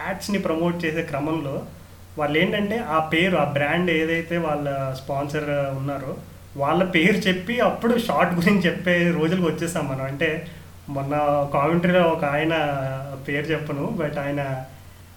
యాడ్స్ని 0.00 0.38
ప్రమోట్ 0.46 0.82
చేసే 0.84 1.02
క్రమంలో 1.10 1.54
వాళ్ళు 2.18 2.36
ఏంటంటే 2.42 2.76
ఆ 2.96 2.98
పేరు 3.12 3.36
ఆ 3.42 3.46
బ్రాండ్ 3.56 3.90
ఏదైతే 4.00 4.36
వాళ్ళ 4.46 4.68
స్పాన్సర్ 5.00 5.48
ఉన్నారో 5.80 6.12
వాళ్ళ 6.62 6.82
పేరు 6.96 7.18
చెప్పి 7.28 7.54
అప్పుడు 7.68 7.94
షార్ట్ 8.06 8.32
గురించి 8.38 8.66
చెప్పే 8.68 8.96
రోజులకు 9.18 9.46
వచ్చేసాం 9.48 9.84
మనం. 9.92 10.04
అంటే 10.04 10.30
మొన్న 10.88 11.14
కామెంటరీలో 11.54 12.02
ఒక 12.02 12.24
ఆయన 12.24 12.54
పేరు 13.28 13.46
చెప్పను 13.46 13.86
బట్ 13.86 14.18
ఆయన 14.18 14.64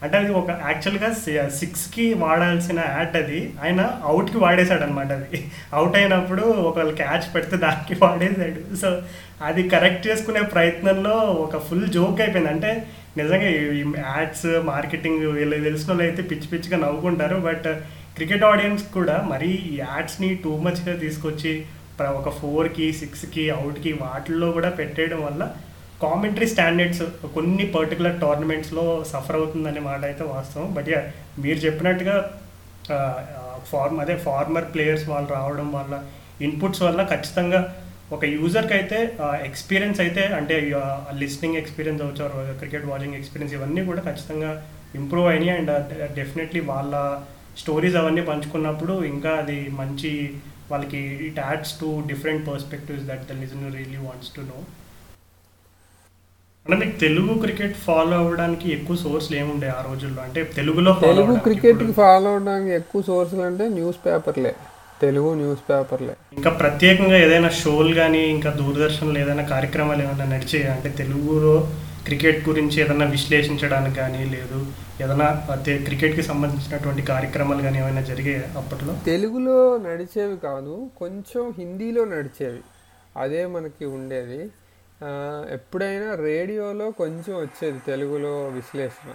అంటే 0.03 0.17
అది 0.17 0.33
ఒక 0.33 0.49
యాక్చువల్గా 0.49 1.49
సిక్స్కి 1.49 2.13
వాడాల్సిన 2.13 2.79
యాడ్ 2.79 3.15
అది. 3.17 3.53
ఆయన 3.63 3.81
అవుట్కి 4.03 4.37
వాడేశాడు 4.37 4.81
అనమాట 4.81 5.11
అది. 5.11 5.51
అవుట్ 5.73 5.97
అయినప్పుడు 5.97 6.41
ఒకవేళ 6.41 6.95
క్యాచ్ 6.95 7.35
పెడితే 7.35 7.57
దానికి 7.57 8.05
వాడేశాడు. 8.05 8.75
సో 8.75 9.01
అది 9.43 9.69
కరెక్ట్ 9.69 10.07
చేసుకునే 10.07 10.41
ప్రయత్నంలో 10.41 11.11
ఒక 11.11 11.57
ఫుల్ 11.57 11.87
జోక్ 11.87 12.21
అయిపోయింది. 12.21 12.51
అంటే 12.51 12.87
నిజంగా 13.17 13.47
ఈ 13.49 13.83
యాడ్స్ 13.97 14.65
మార్కెటింగ్ 14.65 15.25
వీళ్ళు 15.25 15.63
తెలిసిన 15.63 15.89
వాళ్ళు 15.89 16.03
అయితే 16.03 16.21
పిచ్చి 16.21 16.47
పిచ్చిగా 16.47 16.77
నవ్వుకుంటారు. 16.77 17.35
బట్ 17.35 17.67
క్రికెట్ 18.15 18.43
ఆడియన్స్ 18.43 18.83
కూడా 18.83 19.27
మరీ 19.31 19.47
ఈ 19.47 19.77
యాడ్స్ని 19.79 20.35
టూ 20.43 20.57
మచ్గా 20.57 20.97
తీసుకొచ్చి 20.97 21.65
ఒక 22.19 22.29
ఫోర్కి 22.39 22.87
సిక్స్కి 22.99 23.43
అవుట్కి 23.57 23.91
వాటిల్లో 24.03 24.47
కూడా 24.51 24.69
పెట్టేయడం 24.79 25.19
వల్ల 25.27 25.43
కామెంటరీ 26.03 26.47
స్టాండర్డ్స్ 26.53 27.03
కొన్ని 27.35 27.65
పర్టికులర్ 27.75 28.15
టోర్నమెంట్స్లో 28.23 28.85
సఫర్ 29.11 29.37
అవుతుందనే 29.39 29.81
మాట 29.89 30.01
అయితే 30.05 30.23
వాస్తవం. 30.23 30.67
బట్ 30.77 30.89
యా 30.89 31.01
మీరు 31.43 31.59
చెప్పినట్టుగా 31.65 32.15
ఫార్మ్ 33.71 33.99
అదే 34.03 34.15
ఫార్మర్ 34.27 34.67
ప్లేయర్స్ 34.73 35.05
వాళ్ళు 35.09 35.29
రావడం 35.33 35.67
వల్ల 35.71 35.95
ఇన్పుట్స్ 36.47 36.83
వల్ల 36.83 37.01
ఖచ్చితంగా 37.03 37.59
ఒక 38.15 38.23
యూజర్కి 38.25 38.73
అయితే 38.73 38.97
ఎక్స్పీరియన్స్ 39.49 39.99
అయితే 40.05 40.23
అంటే 40.37 40.55
లిస్నింగ్ 41.21 41.59
ఎక్స్పీరియన్స్ 41.59 42.01
అవచ్చు 42.05 42.53
క్రికెట్ 42.61 42.87
వాచింగ్ 42.91 43.17
ఎక్స్పీరియన్స్ 43.19 43.53
ఇవన్నీ 43.57 43.83
కూడా 43.85 44.01
ఖచ్చితంగా 44.01 44.51
ఇంప్రూవ్ 44.95 45.27
అయినాయి. 45.27 45.53
అండ్ 45.57 45.71
డెఫినెట్లీ 46.19 46.61
uh, 46.61 46.69
వాళ్ళ 46.71 46.95
స్టోరీస్ 47.61 47.95
అవన్నీ 47.95 48.21
పంచుకున్నప్పుడు 48.21 48.93
ఇంకా 49.03 49.31
అది 49.41 49.57
మంచి 49.69 50.11
వాళ్ళకి 50.71 50.99
it 51.27 51.39
adds 51.43 51.73
to 51.79 51.89
different 52.09 52.43
perspectives 52.49 53.05
that 53.09 53.25
the 53.27 53.39
listener 53.41 53.75
really 53.77 54.01
wants 54.05 54.31
to 54.35 54.43
know 54.49 54.59
అంటే 56.65 56.75
మీకు 56.81 56.95
తెలుగు 57.03 57.33
క్రికెట్ 57.43 57.77
ఫాలో 57.85 58.15
అవ్వడానికి 58.17 58.67
ఎక్కువ 58.73 58.95
సోర్స్లు 59.03 59.35
ఏముండే 59.37 59.69
ఆ 59.71 59.81
రోజుల్లో? 59.87 60.19
అంటే 60.25 60.39
తెలుగులో 60.57 60.91
తెలుగు 61.03 61.33
క్రికెట్కి 61.45 61.69
ఇప్పుడు 61.77 61.95
ఫాలో 61.99 62.27
అవడానికి 62.33 62.73
ఎక్కువ 62.77 63.01
సోర్సులు 63.07 63.43
అంటే 63.47 63.65
న్యూస్ 63.77 63.99
పేపర్లే 64.03 64.51
తెలుగు 65.01 65.29
న్యూస్ 65.39 65.63
పేపర్లే 65.69 66.15
ఇంకా 66.37 66.51
ప్రత్యేకంగా 66.59 67.17
ఏదైనా 67.23 67.49
షోలు 67.59 67.93
కానీ 67.95 68.21
ఇంకా 68.35 68.49
దూరదర్శన్లో 68.59 69.17
ఏదైనా 69.23 69.45
కార్యక్రమాలు 69.53 70.01
ఏమైనా 70.05 70.27
నడిచాయి? 70.33 70.67
అంటే 70.75 70.89
తెలుగులో 70.99 71.55
క్రికెట్ 72.05 72.39
గురించి 72.47 72.77
ఏదైనా 72.83 73.07
విశ్లేషించడానికి 73.15 73.97
కానీ 73.97 74.21
లేదు 74.35 74.59
ఏదైనా 75.01 75.27
క్రికెట్కి 75.83 76.21
సంబంధించినటువంటి 76.21 77.01
కార్యక్రమాలు 77.01 77.61
కానీ 77.61 77.77
ఏమైనా 77.79 78.01
జరిగే 78.01 78.35
అప్పట్లో? 78.57 78.93
తెలుగులో 79.05 79.77
నడిచేవి 79.77 80.37
కాదు 80.37 80.89
కొంచెం 80.97 81.53
హిందీలో 81.57 82.05
నడిచేవి. 82.05 82.61
అదే 83.17 83.45
మనకి 83.45 83.85
ఉండేది. 83.85 84.41
ఎప్పుడైనా 85.53 86.15
రేడియోలో 86.15 86.91
కొంచెం 86.91 87.35
వచ్చేది 87.37 87.79
తెలుగులో 87.87 88.33
విశ్లేషణ. 88.47 89.09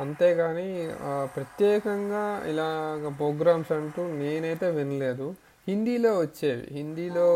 అంతేగాని 0.00 0.88
ప్రత్యేకంగా 1.36 2.24
ఇలాగ 2.46 3.08
ప్రోగ్రామ్స్ 3.18 3.72
అంటూ 3.72 4.02
నేనైతే 4.06 4.70
వినలేదు. 4.70 5.34
హిందీలో 5.68 6.12
వచ్చేవి. 6.18 6.66
హిందీలో 6.70 7.28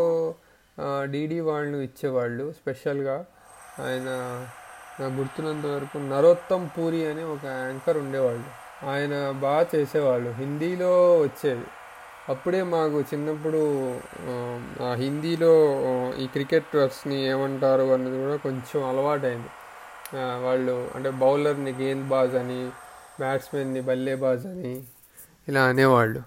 డీడీ 1.03 1.41
వాళ్ళు 1.41 1.79
ఇచ్చేవాళ్ళు 1.79 2.53
స్పెషల్గా 2.53 3.25
ఆయన 3.81 4.09
నాకు 5.01 5.13
గుర్తున్నంత 5.13 5.67
వరకు 5.67 5.99
నరోత్తమ్ 5.99 6.69
పూరి 6.79 7.07
అని 7.07 7.25
ఒక 7.25 7.45
యాంకర్ 7.45 7.99
ఉండేవాళ్ళు. 7.99 8.49
ఆయన 8.87 9.31
బాగా 9.31 9.67
చేసేవాళ్ళు. 9.75 10.31
హిందీలో 10.31 11.19
వచ్చేది. 11.19 11.65
అప్పుడే 12.29 12.63
మాకు 12.63 13.01
చిన్నప్పుడు 13.01 13.61
ఆ, 14.81 14.93
హిందీలో 14.93 15.53
ఈ 16.19 16.27
క్రికెటర్స్ని 16.27 17.27
ఏమంటారు 17.27 17.83
అన్నది 17.83 18.23
కూడా 18.23 18.37
కొంచెం 18.37 18.89
అలవాటైంది. 18.89 19.49
వాళ్ళు 20.45 20.91
అంటే 20.95 21.11
బౌలర్ని 21.11 21.73
గేంద్ 21.73 22.09
బాజ్ 22.09 22.35
అని 22.35 22.67
బ్యాట్స్మెన్ని 23.19 23.81
బల్లే 23.81 24.15
బాజ్ 24.15 24.47
అని 24.47 24.83
ఇలా 25.49 25.63
అనేవాళ్ళు. 25.65 26.23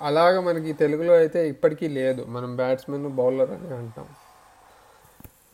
అలాగ 0.00 0.40
మనకి 0.40 0.72
తెలుగులో 0.72 1.12
అయితే 1.14 1.48
ఇప్పటికీ 1.48 1.88
లేదు. 1.88 2.24
మనం 2.28 2.56
బ్యాట్స్మెన్ 2.56 3.08
బౌలర్ 3.08 3.50
అని 3.50 3.74
అంటాం. 3.74 4.06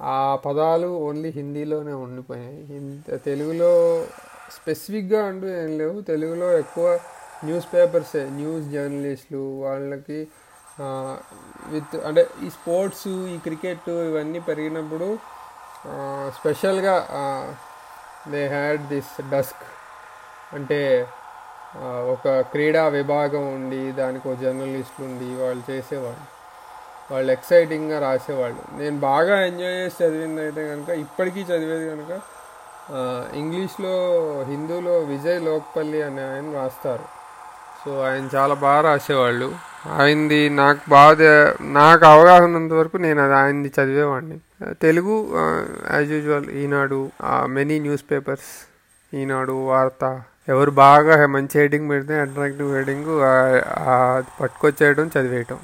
ఆ 0.01 0.37
పదాలు 0.47 0.87
ఓన్లీ 0.87 1.29
హిందీలోనే 1.31 1.93
ఉండిపోయాయి. 1.93 3.19
తెలుగులో 3.19 3.71
స్పెసిఫిక్గా 4.53 5.25
అంటూ 5.27 5.47
ఏం 5.47 5.79
లేవు. 5.79 6.01
తెలుగులో 6.01 6.59
ఎక్కువ 6.59 6.99
న్యూస్ 7.45 7.67
పేపర్సే 7.75 8.25
న్యూస్ 8.31 8.67
జర్నలిస్టులు 8.67 9.61
వాళ్ళకి 9.61 10.29
విత్ 11.71 11.97
అంటే 11.97 12.27
ఈ 12.45 12.51
స్పోర్ట్స్ 12.51 13.09
ఈ 13.09 13.39
క్రికెట్ 13.39 13.89
ఇవన్నీ 13.91 14.41
పెరిగినప్పుడు 14.41 15.19
స్పెషల్గా 16.39 16.97
దే 18.31 18.47
హ్యాడ్ 18.49 18.89
దిస్ 18.89 19.31
డస్క్ 19.31 19.65
అంటే 20.55 21.07
ఒక 22.13 22.41
క్రీడా 22.41 22.89
విభాగం 22.89 23.55
ఉండి 23.55 23.93
దానికి 23.93 24.29
ఒక 24.29 24.39
జర్నలిస్టులు 24.39 25.07
ఉండి 25.07 25.43
వాళ్ళు 25.43 25.71
చేసేవాళ్ళు. 25.71 26.36
వాళ్ళు 27.11 27.33
ఎక్సైటింగ్గా 27.33 27.99
రాసేవాళ్ళు. 28.01 28.63
నేను 28.79 28.97
బాగా 29.01 29.35
ఎంజాయ్ 29.47 29.75
చేసి 29.75 30.05
చదివింది 30.05 30.41
అయితే 30.41 30.63
కనుక 30.71 30.89
ఇప్పటికీ 31.05 31.41
చదివేది 31.41 31.87
కనుక 31.91 32.13
ఇంగ్లీష్లో 33.35 33.95
హిందూలో 34.51 34.99
విజయ్ 35.13 35.41
లోక్పల్లి 35.45 36.03
అనే 36.03 36.25
ఆయన 36.33 36.49
రాస్తారు. 36.55 37.07
సో 37.83 37.91
ఆయన 38.01 38.29
చాలా 38.37 38.55
బాగా 38.55 38.81
రాసేవాళ్ళు. 38.81 39.49
ఆయనది 39.99 40.49
నాకు 40.61 40.81
బాగా 40.89 41.33
నాకు 41.61 42.05
అవగాహన 42.07 42.45
ఉన్నంతవరకు 42.45 42.97
నేను 42.97 43.21
అది 43.25 43.35
ఆయనది 43.35 43.71
చదివేవాడిని. 43.77 44.39
Telugu 44.83 45.17
as 45.95 46.11
usual 46.11 46.49
Eenadu 46.63 46.99
many 47.57 47.79
newspapers 48.11 48.51
Eenadu 49.15 49.53
Vaartha 49.67 50.05
ఎవరు 50.49 50.71
బాగా 50.71 51.27
మంచి 51.27 51.57
హెడింగ్ 51.61 51.89
పెడితే 51.91 52.15
అట్రాక్టివ్ 52.21 52.71
హెడింగ్ 52.77 53.13
పట్టుకొచ్చేయడం 54.41 55.11
చదివేయటం. 55.17 55.59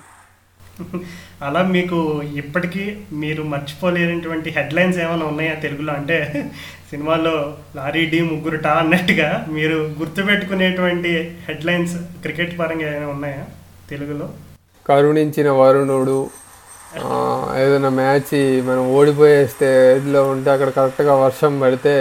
అలా 1.47 1.63
మీకు 1.77 1.99
ఇప్పటికీ 2.37 2.85
మీరు 3.23 3.43
మర్చిపోలేనటువంటి 3.53 4.49
హెడ్లైన్స్ 4.57 4.99
ఏమైనా 5.05 5.25
ఉన్నాయా 5.27 5.55
తెలుగులో? 5.65 5.93
అంటే 5.93 6.19
సినిమాలో 6.91 7.35
లారీ 7.77 8.03
డి 8.13 8.21
ముగ్గురు 8.21 8.57
టా 8.57 8.73
అన్నట్టుగా 8.83 9.29
మీరు 9.57 9.79
గుర్తుపెట్టుకునేటువంటి 10.01 11.13
హెడ్లైన్స్ 11.49 11.97
క్రికెట్ 12.23 12.55
పరంగా 12.59 12.87
ఏమైనా 12.91 13.09
ఉన్నాయా 13.09 13.45
తెలుగులో? 13.91 14.29
కరుణించిన 14.89 15.51
వరుణుడు 15.61 16.19
ఏదైనా 17.63 17.91
మ్యాచ్ 18.01 18.35
మనం 18.69 18.85
ఓడిపోయేస్తే 18.97 19.69
ఇదిలో 19.99 20.23
ఉంటే 20.31 20.51
అక్కడ 20.51 20.71
కరెక్ట్గా 20.79 21.15
వర్షం 21.25 21.53
పడితే 21.61 21.95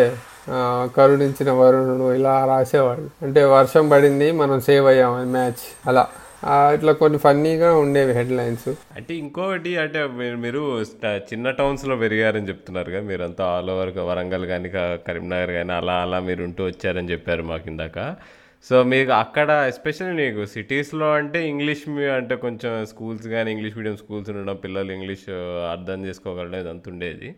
కరుణించిన 0.97 1.51
వరుణుడు 1.59 2.07
ఇలా 2.13 2.33
రాసేవాడు. 2.45 3.05
అంటే 3.25 3.41
వర్షం 3.57 3.85
పడింది 3.89 4.27
మనం 4.41 4.57
సేవ్ 4.67 4.87
అయ్యాం 4.93 5.13
మ్యాచ్. 5.37 5.63
అలా. 5.87 6.03
ఇట్లా 6.45 6.91
కొన్ని 6.91 7.19
ఫన్నీగా 7.19 7.77
ఉండేవి 7.77 8.13
హెడ్లైన్స్. 8.13 8.69
అంటే 8.69 9.13
ఇంకోటి 9.13 9.77
అంటే 9.77 10.07
మీరు- 10.07 10.37
మీరు 10.37 10.81
చిన్న 11.05 11.51
టౌన్స్లో 11.51 11.95
పెరిగారని 11.95 12.47
చెప్తున్నారు 12.47 12.91
కదా 12.91 13.01
మీరంతా 13.01 13.45
ఆల్ 13.45 13.69
ఓవర్ 13.69 13.97
వరంగల్ 13.97 14.45
కానీ 14.45 14.69
కరీంనగర్ 15.07 15.51
కానీ 15.51 15.73
అలా 15.73 15.93
అలా 15.93 16.19
మీరు 16.19 16.43
ఉంటూ 16.43 16.65
వచ్చారని 16.65 17.11
చెప్పారు 17.11 17.43
మాకు 17.43 17.69
ఇందాక. 17.69 18.15
సో 18.69 18.83
మీకు 18.83 19.11
అక్కడ 19.11 19.65
ఎస్పెషల్లీ 19.67 20.29
నీకు 20.29 20.45
సిటీస్లో 20.45 21.13
అంటే 21.13 21.47
ఇంగ్లీష్ 21.47 21.89
అంటే 21.89 22.35
కొంచెం 22.35 22.85
స్కూల్స్ 22.85 23.27
కానీ 23.27 23.51
ఇంగ్లీష్ 23.51 23.77
మీడియం 23.77 23.97
స్కూల్స్ 23.97 24.29
ఉండడం 24.29 24.55
పిల్లలు 24.55 24.91
ఇంగ్లీష్ 24.91 25.31
అర్థం 25.71 26.05
చేసుకోగలడం 26.05 26.59
ఇదంతా 26.59 26.91
ఉండేది. 26.91 27.35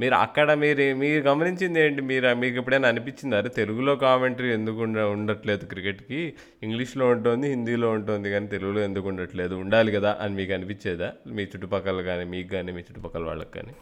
మీరు 0.00 0.14
అక్కడ 0.24 0.48
మీరు 0.62 0.84
మీరు 1.02 1.20
గమనించింది 1.28 1.78
ఏంటి? 1.84 2.02
మీరు 2.10 2.28
మీకు 2.42 2.56
ఎప్పుడైనా 2.60 2.88
అనిపించింది? 2.92 3.34
అరే 3.36 3.50
తెలుగులో 3.56 3.92
కామెంటరీ 4.02 4.48
ఎందుకు 4.58 4.80
ఉండట్లేదు 5.14 5.64
క్రికెట్కి? 5.72 6.20
ఇంగ్లీష్లో 6.62 7.06
ఉంటుంది 7.14 7.46
హిందీలో 7.54 7.88
ఉంటుంది 7.98 8.30
కానీ 8.34 8.46
తెలుగులో 8.54 8.80
ఎందుకు 8.80 9.08
ఉండట్లేదు? 9.12 9.54
ఉండాలి 9.64 9.92
కదా 9.96 10.12
అని 10.22 10.34
మీకు 10.40 10.52
అనిపించేదా? 10.58 11.08
మీ 11.36 11.44
చుట్టుపక్కల 11.52 12.02
కానీ 12.10 12.24
మీకు 12.34 12.50
కానీ 12.56 12.72
మీ 12.72 12.82
చుట్టుపక్కల 12.88 13.24
వాళ్ళకి 13.30 13.52
కానీ? 13.58 13.74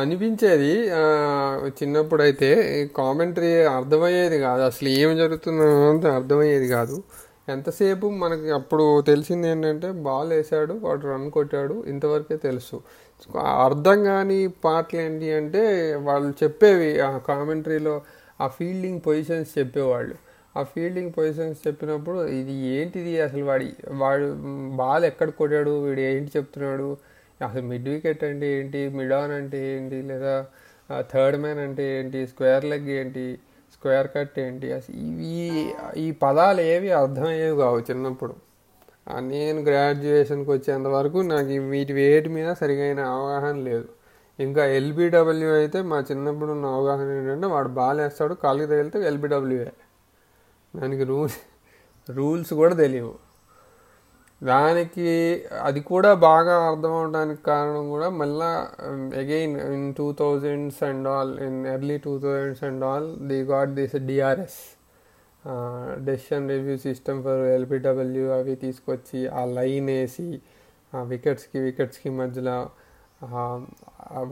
అనిపించేది. 0.00 0.72
చిన్నప్పుడు 1.80 2.22
అయితే 2.28 2.50
కామెంటరీ 2.96 3.52
అర్థమయ్యేది 3.78 4.38
కాదు. 4.46 4.62
అసలు 4.70 4.88
ఏం 5.02 5.12
జరుగుతుందో 5.22 5.68
అంత 5.90 6.06
అర్థమయ్యేది 6.20 6.68
కాదు. 6.68 6.98
ఎంతసేపు 7.48 8.06
మనకి 8.22 8.50
అప్పుడు 8.56 8.84
తెలిసింది 9.06 9.46
ఏంటంటే 9.48 9.88
బాల్ 10.06 10.30
వేసాడు 10.32 10.74
వాడు 10.82 11.06
రన్ 11.12 11.30
కొట్టాడు 11.36 11.84
ఇంతవరకే 11.92 12.36
తెలుసు. 12.36 12.76
అర్థం 13.66 14.04
కాని 14.04 14.48
పాటలు 14.64 15.00
ఏంటి 15.00 15.32
అంటే 15.32 15.62
వాళ్ళు 15.96 16.34
చెప్పేవి 16.42 17.00
ఆ 17.00 17.18
కామెంటరీలో 17.18 18.02
ఆ 18.40 18.48
ఫీల్డింగ్ 18.48 19.00
పొజిషన్స్ 19.00 19.58
చెప్పేవాళ్ళు. 19.58 20.14
ఆ 20.56 20.62
ఫీల్డింగ్ 20.62 21.12
పొజిషన్స్ 21.12 21.68
చెప్పినప్పుడు 21.68 22.24
ఇది 22.24 22.52
ఏంటిది 22.52 23.20
అసలు 23.20 23.44
వాడి 23.44 23.68
వాడు 23.90 24.26
బాల్ 24.76 25.04
ఎక్కడ 25.04 25.30
కొట్టాడు 25.30 25.70
వీడు 25.84 26.00
ఏంటి 26.00 26.30
చెప్తున్నాడు 26.36 26.96
అసలు 27.42 27.62
మిడ్ 27.62 27.88
వికెట్ 27.88 28.24
అంటే 28.24 28.46
ఏంటి 28.58 28.88
మిడ్ 28.88 29.12
ఆన్ 29.12 29.32
అంటే 29.32 29.76
ఏంటి 29.76 30.02
లేదా 30.02 30.34
థర్డ్ 31.12 31.36
మ్యాన్ 31.36 31.58
అంటే 31.58 31.98
ఏంటి 31.98 32.26
స్క్వేర్ 32.26 32.64
లెగ్ 32.64 32.88
ఏంటి 32.88 33.38
స్క్వేర్ 33.72 34.08
కట్ 34.16 34.38
ఏంటి 34.38 34.72
అసలు 34.72 34.96
ఇవి 34.96 35.64
ఈ 35.96 36.12
పదాలు 36.12 36.60
ఏవి 36.60 36.90
అర్థమయ్యేవి 36.90 37.56
కావు 37.56 37.78
చిన్నప్పుడు. 37.78 38.34
నేను 39.06 39.60
గ్రాడ్యుయేషన్కి 39.68 40.50
వచ్చేంత 40.50 40.88
వరకు 40.96 41.18
నాకు 41.32 41.56
వీటి 41.72 41.92
వేటి 41.92 42.28
మీద 42.28 42.50
సరిగైన 42.60 43.00
అవగాహన 43.14 43.56
లేదు. 43.68 43.88
ఇంకా 44.38 44.62
ఎల్బిడబ్ల్యూ 44.78 45.50
అయితే 45.60 45.78
మా 45.90 45.98
చిన్నప్పుడు 46.10 46.50
ఉన్న 46.52 46.66
అవగాహన 46.76 47.08
ఏంటంటే 47.18 47.48
వాడు 47.54 47.70
బాలేస్తాడు 47.80 48.34
కాలుకి 48.44 48.68
తగిలితే 48.72 49.00
ఎల్బిడబ్ల్యూఏ 49.10 49.70
దానికి 50.74 51.04
రూల్స్ 51.04 51.38
రూల్స్ 52.08 52.52
కూడా 52.60 52.74
తెలియవు. 52.74 53.14
దానికి 54.40 55.10
అది 55.68 55.80
కూడా 55.90 56.10
బాగా 56.28 56.54
అర్థం 56.68 56.94
అవడానికి 57.00 57.42
కారణం 57.42 57.84
కూడా 57.90 58.08
మళ్ళా 58.20 58.48
again 59.20 59.54
in 59.74 59.86
two 59.98 60.06
thousands 60.20 60.80
and 60.88 61.08
all 61.08 61.34
in 61.48 61.60
early 61.74 61.98
two 62.06 62.14
thousands 62.24 62.64
and 62.68 62.84
all 62.84 63.08
they 63.32 63.38
got 63.52 63.72
this 63.80 63.94
DRS 64.10 64.58
decision 66.04 66.48
review 66.50 66.76
system 66.76 67.20
for 67.22 67.42
LBW 67.56 68.30
అవి 68.30 68.54
తీసుకొచ్చి 68.54 69.20
ఆ 69.28 69.44
లైన్ 69.44 69.86
వేసి 69.86 70.26
ఆ 70.92 71.02
వికెట్స్కి 71.02 71.58
వికెట్స్కి 71.58 72.10
మధ్యలో 72.10 72.58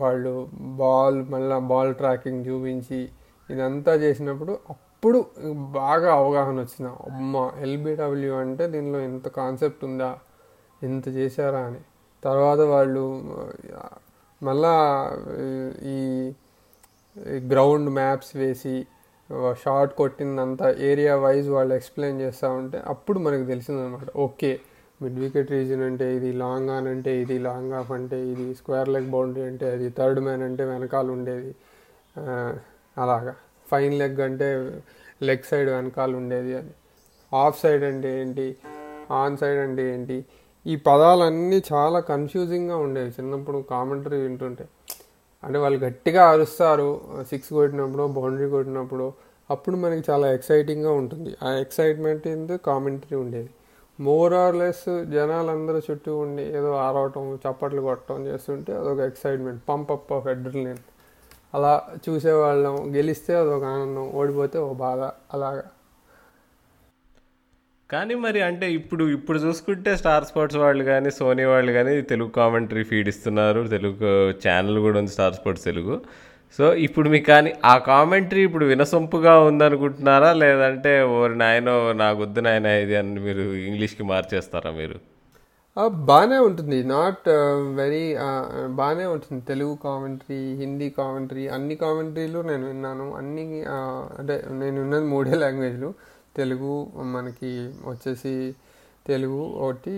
వాళ్ళు 0.03 0.35
బాల్ 0.83 1.19
మళ్ళీ 1.29 1.59
బాల్ 1.73 1.93
ట్రాకింగ్ 1.95 2.47
చూపించి 2.47 3.01
ఇదంతా 3.51 3.93
చేసినప్పుడు 3.95 4.59
అప్పుడు 4.71 5.19
బాగా 5.73 6.15
అవగాహన 6.15 6.57
వచ్చింది. 6.61 6.91
అమ్మ 7.09 7.37
ఎల్బిడబ్ల్యూ 7.59 8.33
అంటే 8.35 8.67
దీనిలో 8.67 8.99
ఇంత 9.01 9.29
కాన్సెప్ట్ 9.29 9.85
ఉందా? 9.85 10.11
ఇంత 10.83 11.09
చేశారా 11.09 11.61
అని. 11.61 11.81
తర్వాత 12.23 12.61
వాళ్ళు 12.75 13.05
మళ్ళా 14.43 14.75
ఈ 15.95 15.99
గ్రౌండ్ 17.51 17.91
మ్యాప్స్ 17.91 18.33
వేసి 18.37 18.75
షార్ట్ 19.63 19.93
కొట్టిందంతా 19.95 20.67
ఏరియా 20.91 21.17
వైజ్ 21.17 21.49
వాళ్ళు 21.49 21.75
ఎక్స్ప్లెయిన్ 21.75 22.21
చేస్తూ 22.21 22.49
ఉంటే 22.51 22.79
అప్పుడు 22.87 23.19
మనకు 23.19 23.45
తెలిసిందనమాట. 23.45 24.09
ఓకే 24.17 24.51
మిడ్ 25.03 25.19
వికెట్ 25.19 25.51
రీజన్ 25.51 25.83
అంటే 25.83 26.17
ఇది 26.17 26.33
లాంగ్ 26.33 26.71
ఆన్ 26.71 26.89
అంటే 26.89 27.13
ఇది 27.21 27.39
లాంగ్ 27.39 27.73
ఆఫ్ 27.73 27.93
అంటే 27.93 28.17
ఇది 28.31 28.55
స్క్వేర్ 28.55 28.89
లెగ్ 28.89 29.11
బౌండరీ 29.11 29.43
అంటే 29.43 29.71
అది 29.71 29.89
థర్డ్ 29.99 30.21
మ్యాన్ 30.21 30.43
అంటే 30.43 30.65
వెనకాల 30.65 31.11
ఉండేది. 31.11 31.53
అలాగా. 32.97 33.35
ఫైన్ 33.71 33.95
లెగ్ 33.99 34.21
అంటే 34.21 34.49
లెగ్ 35.23 35.47
సైడ్ 35.51 35.71
వెనకాల 35.71 36.13
ఉండేది 36.17 36.53
అని 36.59 36.73
ఆఫ్ 37.33 37.57
సైడ్ 37.63 37.85
అంటే 37.85 38.21
ఏంటి? 38.21 38.47
ఆన్ 39.13 39.37
సైడ్ 39.37 39.59
అంటే 39.59 39.95
ఏంటి? 39.95 40.25
ఈ 40.67 40.77
పదాలన్నీ 40.77 41.63
చాలా 41.73 42.01
కన్ఫ్యూజింగ్గా 42.01 42.77
ఉండేవి 42.77 43.11
చిన్నప్పుడు 43.19 43.59
కామెంటరీ 43.71 44.19
వింటుంటే. 44.21 44.65
అంటే 45.45 45.59
వాళ్ళు 45.59 45.79
గట్టిగా 45.87 46.23
అరుస్తారు 46.33 46.89
సిక్స్ 47.31 47.51
కొట్టినప్పుడు 47.59 48.05
బౌండరీ 48.19 48.49
కొట్టినప్పుడు 48.57 49.07
అప్పుడు 49.51 49.77
మనకి 49.85 50.03
చాలా 50.11 50.27
ఎక్సైటింగ్గా 50.37 50.93
ఉంటుంది. 51.03 51.31
ఆ 51.47 51.49
ఎక్సైట్మెంట్ 51.63 52.27
ఇందు 52.35 52.55
కామెంటరీ 52.69 53.17
ఉండేది. 53.25 53.51
మోర్ 53.99 54.35
ఆర్ 54.43 54.57
లెస్ 54.61 54.85
జనాలందరూ 55.15 55.79
చుట్టూ 55.89 56.13
ఉండి 56.25 56.45
ఏదో 56.59 56.71
ఆరవటం 56.87 57.25
చప్పట్లు 57.45 57.81
కొట్టడం 57.89 58.21
చేస్తుంటే 58.29 58.73
అదొక 58.81 59.01
excitement 59.11 59.61
pump 59.71 59.91
up 59.97 60.13
of 60.17 60.29
adrenaline 60.35 60.81
అలా 61.57 61.73
చూసేవాళ్ళం 62.05 62.77
గెలిస్తే 62.97 63.33
అదొక 63.43 63.65
ఆనందం 63.75 64.07
ఓడిపోతే 64.21 64.57
ఒక 64.67 64.75
బాధ 64.87 65.01
అలాగా. 65.35 65.65
కానీ 67.93 68.15
మరి 68.25 68.41
అంటే 68.49 68.67
ఇప్పుడు 68.79 69.05
ఇప్పుడు 69.17 69.39
చూసుకుంటే 69.45 69.93
స్టార్ 70.01 70.27
స్పోర్ట్స్ 70.29 70.59
వాళ్ళు 70.63 70.83
కానీ 70.91 71.11
సోనీ 71.19 71.45
వాళ్ళు 71.53 71.73
కానీ 71.79 71.93
తెలుగు 72.13 72.31
కామెంటరీ 72.41 72.83
ఫీడ్ 72.91 73.09
ఇస్తున్నారు. 73.13 73.63
తెలుగు 73.75 74.11
ఛానల్ 74.45 74.79
కూడా 74.87 74.97
ఉంది 75.01 75.13
స్టార్ 75.17 75.37
స్పోర్ట్స్ 75.39 75.65
తెలుగు. 75.71 75.95
సో 76.59 76.65
ఇప్పుడు 76.87 77.09
మీకు 77.15 77.27
కానీ 77.33 77.51
ఆ 77.73 77.75
కామెంటరీ 77.91 78.43
ఇప్పుడు 78.49 78.65
వినసొంపుగా 78.73 79.35
ఉందనుకుంటున్నారా? 79.51 80.31
లేదంటే 80.43 80.93
ఓరి 81.19 81.37
నాయనో 81.43 81.77
నాకు 82.03 82.19
వద్దు 82.25 82.43
నాయన 82.47 82.67
ఇది 82.85 82.97
అని 83.01 83.21
మీరు 83.27 83.45
ఇంగ్లీష్కి 83.69 84.05
మార్చేస్తారా 84.13 84.73
మీరు? 84.81 84.99
బాగానే 86.09 86.39
ఉంటుంది. 86.47 86.79
నాట్ 86.95 87.29
వెరీ 87.81 88.05
బాగానే 88.81 89.05
ఉంటుంది. 89.15 89.43
తెలుగు 89.51 89.75
కామెంటరీ 89.85 90.41
హిందీ 90.63 90.89
కామెంటరీ 91.01 91.45
అన్ని 91.57 91.77
కామెంటరీలు 91.85 92.41
నేను 92.51 92.65
విన్నాను. 92.67 93.07
అన్ని 93.21 93.45
uh, 93.75 94.01
అంటే 94.19 94.37
నేను 94.63 94.77
విన్నది 94.83 95.07
మూడే 95.15 95.37
లాంగ్వేజ్లు. 95.45 95.91
తెలుగు 96.37 96.87
మనకి 97.03 97.75
వచ్చేసి 97.85 98.55
తెలుగు 99.07 99.41
ఒకటి 99.49 99.95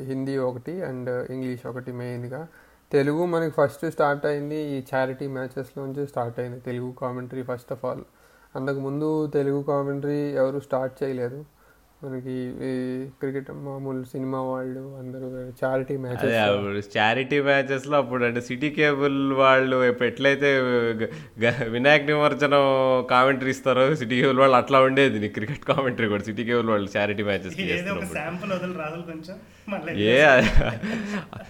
హిందీ 0.00 0.36
ఒకటి 0.36 0.82
అండ్ 0.82 1.30
ఇంగ్లీష్ 1.30 1.66
ఒకటి 1.66 1.92
మెయిన్గా. 1.92 2.48
తెలుగు 2.92 3.26
మనకి 3.26 3.54
ఫస్ట్ 3.58 3.90
స్టార్ట్ 3.90 4.26
అయింది 4.26 4.56
ఈ 4.56 4.82
చారిటీ 4.94 5.26
మ్యాచెస్లోంచి 5.26 6.06
స్టార్ట్ 6.06 6.40
అయింది 6.40 6.60
Telugu 6.60 6.92
commentary 6.92 7.42
first 7.42 7.72
of 7.72 7.84
all 7.84 8.04
అంతకుముందు 8.56 9.26
తెలుగు 9.26 9.62
కామెంటరీ 9.62 10.20
ఎవరు 10.32 10.60
స్టార్ట్ 10.60 11.02
చేయలేదు. 11.02 11.44
మనకి 12.00 12.32
ఈ 12.62 12.70
క్రికెట్ 13.20 13.46
మామూలు 13.66 14.00
సినిమా 14.10 14.40
వాళ్ళు 14.46 14.82
అందరూ 14.98 15.28
చారిటీ 15.60 15.94
మ్యాచెస్ 16.02 16.34
అప్పుడు 16.42 16.80
చారిటీ 16.94 17.38
మ్యాచెస్లో 17.46 17.96
అప్పుడు 18.00 18.24
అంటే 18.26 18.40
సిటీ 18.48 18.68
కేబుల్ 18.76 19.16
వాళ్ళు 19.38 19.76
ఎట్లయితే 20.08 20.50
వినాయక 21.74 22.04
నిమజ్జనం 22.10 22.64
కామెంటరీ 23.10 23.52
ఇస్తారో 23.54 23.86
సిటీ 24.00 24.16
కేబుల్ 24.20 24.40
వాళ్ళు 24.42 24.58
అట్లా 24.60 24.80
ఉండేది 24.86 25.20
నీ 25.22 25.30
క్రికెట్ 25.36 25.64
కామెంటరీ 25.70 26.08
కూడా. 26.12 26.24
సిటీ 26.28 26.44
కేబుల్ 26.48 26.70
వాళ్ళు 26.72 26.90
చారిటీ 26.96 27.24
మ్యాచెస్ 27.24 27.54
ఏదో 27.54 27.64
ఒక 27.64 27.70
చేస్తున్నప్పుడు 27.72 28.14
శాంపుల్ 28.16 28.52
వదిలి 28.54 28.76
రాదులు 28.82 29.04
కొంచెం. 29.10 29.36
మళ్ళీ 29.68 29.92
ఏ 30.08 30.18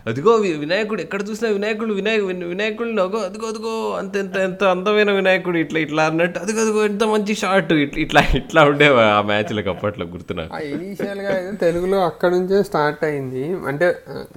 అదిగో 0.06 0.32
వినాయకుడు 0.60 1.00
ఎక్కడ 1.02 1.22
చూసినా 1.28 1.48
వినాయకుడు 1.56 1.94
వినాయక 1.94 2.22
విన- 2.28 2.48
వినాయకుడిని 2.52 3.02
అగో 3.02 3.18
అదిగో 3.26 3.46
అదిగో 3.48 3.72
అంత 3.98 4.14
ఎంత 4.22 4.36
ఎంత 4.46 4.62
అందమైన 4.70 5.10
వినాయకుడు 5.12 5.58
ఇట్లా 5.64 5.80
ఇట్లా 5.84 6.04
అన్నట్టు 6.10 6.38
అదిగో 6.44 6.60
అదిగో 6.62 6.82
ఎంత 6.88 7.04
మంచి 7.12 7.34
షాట్ 7.42 7.74
ఇట్లా 7.80 8.00
ఇట్లా 8.04 8.22
ఇట్లా 8.40 8.62
ఉండేవా 8.70 9.04
ఆ 9.12 9.20
మ్యాచ్లకు 9.28 9.70
అప్పట్లో 9.74 10.06
గుర్తు 10.14 10.32
నాకు 10.38 10.52
ఆ 10.56 10.58
ఇనీషియల్గా 10.74 11.30
అయితే 11.36 11.52
తెలుగులో 11.64 11.98
అక్కడ 12.08 12.30
నుంచే 12.36 12.58
స్టార్ట్ 12.70 13.02
అయింది. 13.08 13.44
అంటే 13.70 13.86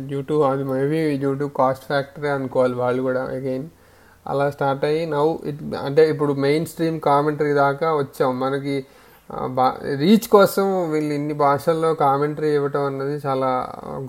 డ్యూ 0.09 0.21
టు 0.29 0.35
అది 0.51 0.63
maybe 0.71 0.99
due 1.23 1.33
to 1.41 1.47
cost 1.59 1.85
factor 1.91 2.29
అనుకోవాలి 2.37 2.77
వాళ్ళు 2.83 3.01
కూడా. 3.09 3.23
అగైన్ 3.37 3.67
అలా 4.25 4.45
స్టార్ట్ 4.55 4.83
అయ్యి 4.89 5.03
నవ్వు 5.15 5.33
ఇట్ 5.49 5.61
అంటే 5.85 6.01
ఇప్పుడు 6.13 6.33
మెయిన్ 6.45 6.65
స్ట్రీమ్ 6.71 6.97
కామెంటరీ 7.09 7.53
దాకా 7.63 7.89
వచ్చాం. 8.01 8.31
మనకి 8.45 8.75
బా 9.57 9.65
రీచ్ 10.01 10.27
కోసం 10.35 10.65
వీళ్ళు 10.91 11.11
ఇన్ని 11.17 11.35
భాషల్లో 11.45 11.89
కామెంటరీ 12.03 12.49
ఇవ్వటం 12.59 12.83
అన్నది 12.89 13.15
చాలా 13.25 13.49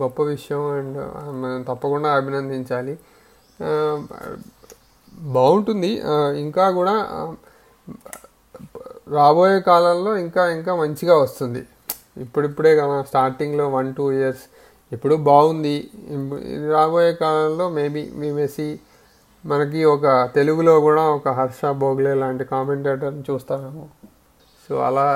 గొప్ప 0.02 0.22
విషయం 0.34 0.62
అండ్ 0.78 0.98
మనం 1.42 1.60
తప్పకుండా 1.70 2.10
అభినందించాలి. 2.18 2.94
బాగుంటుంది. 5.36 5.90
ఇంకా 6.44 6.66
కూడా 6.78 6.94
రాబోయే 9.16 9.58
కాలంలో 9.68 10.10
ఇంకా 10.24 10.42
ఇంకా 10.56 10.72
మంచిగా 10.82 11.14
వస్తుంది. 11.24 11.62
ఇప్పుడిప్పుడే 12.20 12.72
కదా 12.80 12.96
స్టార్టింగ్లో 13.10 13.66
వన్ 13.76 13.88
టూ 13.94 14.06
ఇయర్స్ 14.18 14.44
ఇప్పుడు 14.92 15.14
బాగుంది. 15.30 15.74
ఇది 16.54 16.66
రాబోయే 16.76 17.12
కాలంలో 17.24 17.66
మేబీ 17.78 18.02
మేమేసి 18.20 18.68
మనకి 19.44 19.80
ఒక 19.94 20.06
తెలుగులో 20.36 20.74
కూడా 20.86 21.02
ఒక 21.16 21.28
హర్ష 21.38 21.60
బోగ్లే 21.82 22.14
లాంటి 22.22 22.44
కామెంటేటర్ని 22.54 23.22
చూస్తాము 23.30 23.84
సో 24.64 24.76
అలా 24.88 25.06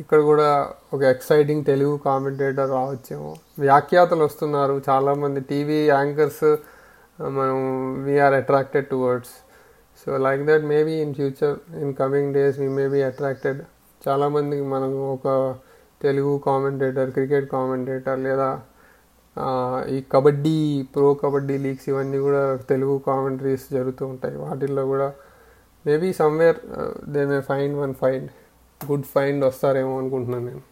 ఇక్కడ 0.00 0.18
కూడా 0.30 0.48
ఒక 0.94 1.02
ఎక్సైటింగ్ 1.14 1.64
తెలుగు 1.70 1.94
కామెంటేటర్ 2.08 2.68
రావచ్చేమో. 2.70 3.30
వ్యాఖ్యాతలు 3.64 4.22
వస్తున్నారు. 4.28 4.74
చాలామంది 4.88 5.40
టీవీ 5.50 5.78
యాంకర్స్ 5.94 6.44
మనం 7.36 7.58
we're 8.06 8.34
attracted 8.40 8.86
towards 8.92 9.34
so 10.00 10.10
like 10.26 10.42
that 10.50 10.64
maybe 10.74 10.94
in 11.04 11.14
future 11.18 11.56
in 11.82 11.92
coming 12.00 12.30
days 12.36 12.56
we 12.62 12.68
may 12.78 12.86
be 12.94 13.00
attracted 13.10 13.60
చాలామందికి 14.00 14.64
మనం 14.74 14.92
ఒక 15.16 15.26
తెలుగు 16.04 16.32
కామెంటేటర్ 16.46 17.10
క్రికెట్ 17.16 17.46
కామెంటేటర్ 17.56 18.20
లేదా 18.26 18.50
ఈ 19.94 19.98
కబడ్డీ 20.14 20.56
ప్రో 20.94 21.08
కబడ్డీ 21.22 21.56
లీగ్స్ 21.64 21.86
ఇవన్నీ 21.90 22.18
కూడా 22.26 22.42
తెలుగు 22.70 22.94
కామెంటరీస్ 23.08 23.66
జరుగుతూ 23.76 24.04
ఉంటాయి. 24.12 24.36
వాటిల్లో 24.44 24.84
కూడా 24.92 25.08
maybe 25.84 26.08
somewhere 26.22 26.58
they 27.14 27.22
may 27.30 27.38
find 27.50 27.76
one 27.82 27.94
find 28.02 28.28
good 28.80 29.06
find 29.14 29.42
వస్తారేమో 29.48 29.94
అనుకుంటున్నాను 30.00 30.44
నేను. 30.50 30.62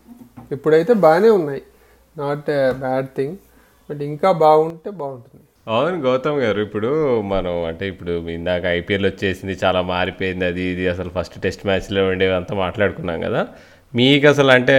ఇప్పుడైతే 0.56 0.92
బాగానే 1.06 1.30
ఉన్నాయి. 1.38 1.62
Not 2.16 2.50
a 2.58 2.60
bad 2.84 3.08
thing 3.18 3.36
but 3.88 4.02
ఇంకా 4.10 4.30
బాగుంటే 4.44 4.90
బాగుంటుంది. 5.02 5.44
అవును 5.72 5.96
గౌతమ్ 6.06 6.38
గారు 6.44 6.60
ఇప్పుడు 6.66 6.90
మనం 7.32 7.54
అంటే 7.70 7.84
ఇప్పుడు 7.92 8.12
ఇందాక 8.36 8.64
ఐపీఎల్ 8.78 9.06
వచ్చేసింది 9.10 9.54
చాలా 9.64 9.80
మారిపోయింది 9.94 10.44
అది 10.50 10.62
ఇది 10.72 10.84
అసలు 10.92 11.10
ఫస్ట్ 11.16 11.36
టెస్ట్ 11.44 11.64
మ్యాచ్లో 11.68 12.02
ఉండేవి 12.12 12.34
అంతా 12.38 12.54
మాట్లాడుకున్నాం 12.64 13.18
కదా. 13.26 13.42
మీకు 13.98 14.26
అసలు 14.30 14.50
అంటే 14.56 14.74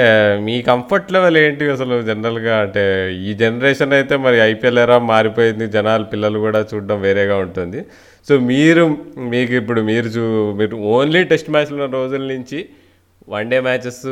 మీ 0.48 0.54
కంఫర్ట్ 0.70 1.10
లెవెల్ 1.14 1.38
ఏంటి 1.46 1.66
అసలు 1.74 1.96
జనరల్గా 2.10 2.54
అంటే 2.66 2.84
ఈ 3.30 3.32
జనరేషన్ 3.42 3.94
అయితే 3.98 4.16
మరి 4.26 4.38
ఐపీఎల్ 4.52 4.80
ఎరా 4.84 4.98
మారిపోయింది 5.14 5.66
జనాలు 5.74 6.06
పిల్లలు 6.12 6.40
కూడా 6.46 6.60
చూడడం 6.72 7.00
వేరేగా 7.06 7.38
ఉంటుంది. 7.46 7.80
సో 8.28 8.34
మీరు 8.52 8.84
మీకు 9.34 9.54
ఇప్పుడు 9.62 9.82
మీరు 9.90 10.10
చూ 10.16 10.24
మీరు 10.60 10.78
ఓన్లీ 10.96 11.22
టెస్ట్ 11.32 11.50
మ్యాచ్లు 11.56 11.76
ఉన్న 11.78 11.88
రోజుల 12.00 12.24
నుంచి 12.34 12.60
వన్డే 13.34 13.60
మ్యాచెస్ 13.68 14.04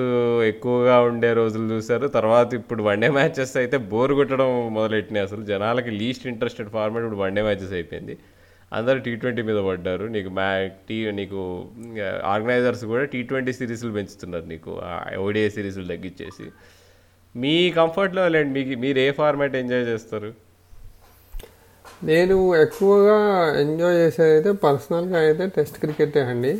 ఎక్కువగా 0.52 0.98
ఉండే 1.10 1.30
రోజులు 1.40 1.66
చూశారు. 1.74 2.08
తర్వాత 2.18 2.50
ఇప్పుడు 2.60 2.82
వన్డే 2.90 3.10
మ్యాచెస్ 3.20 3.56
అయితే 3.62 3.78
బోర్ 3.94 4.14
కొట్టడం 4.20 4.52
మొదలెట్టినాయి. 4.80 5.26
అసలు 5.28 5.44
జనాలకి 5.54 5.94
లీస్ట్ 6.02 6.28
ఇంట్రెస్టెడ్ 6.34 6.72
ఫార్మాట్ 6.76 7.06
ఇప్పుడు 7.08 7.22
వన్డే 7.26 7.44
మ్యాచెస్ 7.48 7.74
అయిపోయింది. 7.80 8.16
అందరూ 8.78 9.00
టీ 9.06 9.12
ట్వంటీ 9.22 9.42
మీద 9.50 9.60
పడ్డారు. 9.68 10.06
నీకు 10.16 10.30
మ్యా 10.38 10.50
టీ 10.88 10.98
నీకు 11.20 11.40
ఆర్గనైజర్స్ 12.34 12.84
కూడా 12.92 13.06
టీ 13.14 13.22
ట్వంటీ 13.30 13.54
సిరీస్లు 13.60 13.92
పెంచుతున్నారు 13.98 14.46
నీకు 14.54 14.74
ఓడిఐ 15.26 15.48
సిరీస్లు 15.56 15.86
తగ్గించేసి. 15.94 16.48
మీ 17.36 17.56
కంఫర్ట్లో 17.80 18.26
లేండి 18.36 18.54
మీకు 18.60 18.76
మీరు 18.84 19.00
ఏ 19.06 19.08
ఫార్మాట్ 19.22 19.56
ఎంజాయ్ 19.64 19.86
చేస్తారు? 19.92 20.32
నేను 22.10 22.36
ఎక్కువగా 22.64 23.18
ఎంజాయ్ 23.64 23.98
చేసేది 24.02 24.32
అయితే 24.36 24.52
పర్సనల్గా 24.66 25.18
అయితే 25.26 25.46
టెస్ట్ 25.56 25.80
క్రికెటే 25.84 26.22
అండి. 26.32 26.54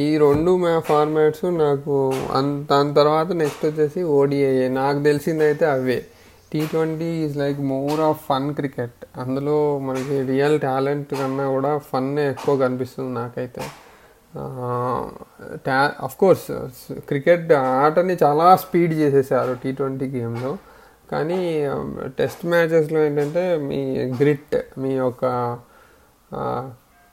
ఈ 0.00 0.04
రెండు 0.24 0.52
మా 0.62 0.70
ఫార్మాట్స్ 0.90 1.44
నాకు 1.64 1.96
అంత 2.38 2.60
దాని 2.70 2.92
తర్వాత 2.98 3.30
నెక్స్ట్ 3.42 3.64
వచ్చేసి 3.66 4.00
ఓడిఐ 4.18 4.54
నాకు 4.68 5.00
తెలిసిందైతే 5.08 5.64
అవే. 5.74 5.98
T 6.52 6.60
twenty 6.66 7.10
is 7.24 7.36
like 7.36 7.58
more 7.72 8.00
of 8.00 8.20
fun 8.26 8.48
cricket 8.54 9.04
అందులో 9.16 9.56
మనకి 9.78 10.16
రియల్ 10.22 10.56
టాలెంట్ 10.60 11.12
కన్నా 11.14 11.46
కూడా 11.50 11.72
ఫన్నే 11.90 12.24
ఎక్కువ 12.30 12.54
కనిపిస్తుంది 12.56 13.12
నాకైతే. 13.14 13.64
టా 15.66 15.76
అఫ్ 16.00 16.16
కోర్స్ 16.16 16.48
క్రికెట్ 17.08 17.48
ఆటని 17.76 18.14
చాలా 18.22 18.48
స్పీడ్ 18.56 18.92
చేసేసారు 18.94 19.54
టీ 19.62 19.70
ట్వంటీ 19.72 20.06
గేమ్లో 20.08 20.52
కానీ 21.12 21.38
um, 21.66 21.88
టెస్ట్ 22.18 22.42
మ్యాచెస్లో 22.46 22.98
ఏంటంటే 23.04 23.42
మీ 23.68 23.80
గ్రిట్ 24.20 24.54
మీ 24.78 24.90
యొక్క 24.96 25.24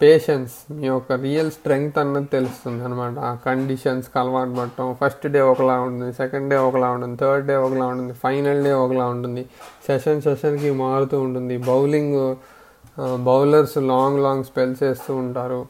పేషెన్స్ 0.01 0.55
మీ 0.77 0.85
యొక్క 0.87 1.13
రియల్ 1.23 1.49
స్ట్రెంగ్త్ 1.55 1.95
అన్నది 2.01 2.27
తెలుస్తుంది 2.33 2.81
అనమాట 2.87 3.15
ఆ 3.29 3.31
కండిషన్స్కి 3.45 4.17
అలవాటు 4.21 4.53
పడటం 4.57 4.87
ఫస్ట్ 4.99 5.25
డే 5.35 5.39
ఒకలా 5.51 5.75
ఉంటుంది 5.85 6.09
సెకండ్ 6.19 6.47
డే 6.51 6.57
ఒకలా 6.67 6.89
ఉంటుంది 6.95 7.15
థర్డ్ 7.21 7.45
డే 7.49 7.55
ఒకలా 7.67 7.85
ఉంటుంది 7.93 8.13
ఫైనల్ 8.25 8.59
డే 8.67 8.71
ఒకలా 8.83 9.05
ఉంటుంది. 9.13 9.43
సెషన్ 9.87 10.21
సెషన్కి 10.27 10.71
మారుతూ 10.83 11.17
ఉంటుంది. 11.27 11.55
Bowling 11.69 12.19
bowlers 13.29 13.77
long 13.91 14.19
long 14.25 14.45
spells 14.49 14.83
వేస్తూ 14.87 15.11
ఉంటారు. 15.23 15.61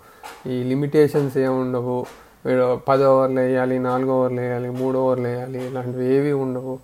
ఈ 0.53 0.57
లిమిటేషన్స్ 0.71 1.37
ఏముండవు 1.45 1.97
వీడు 2.45 2.65
పది 2.89 3.03
ఓవర్లు 3.11 3.39
వేయాలి 3.45 3.77
నాలుగు 3.87 4.11
ఓవర్లు 4.17 4.41
వేయాలి 4.43 4.69
మూడు 4.79 4.97
ఓవర్లు 5.03 5.27
వేయాలి 5.31 5.59
ఇలాంటివి 5.69 6.05
ఏవి 6.15 6.33
ఉండవు. 6.43 6.75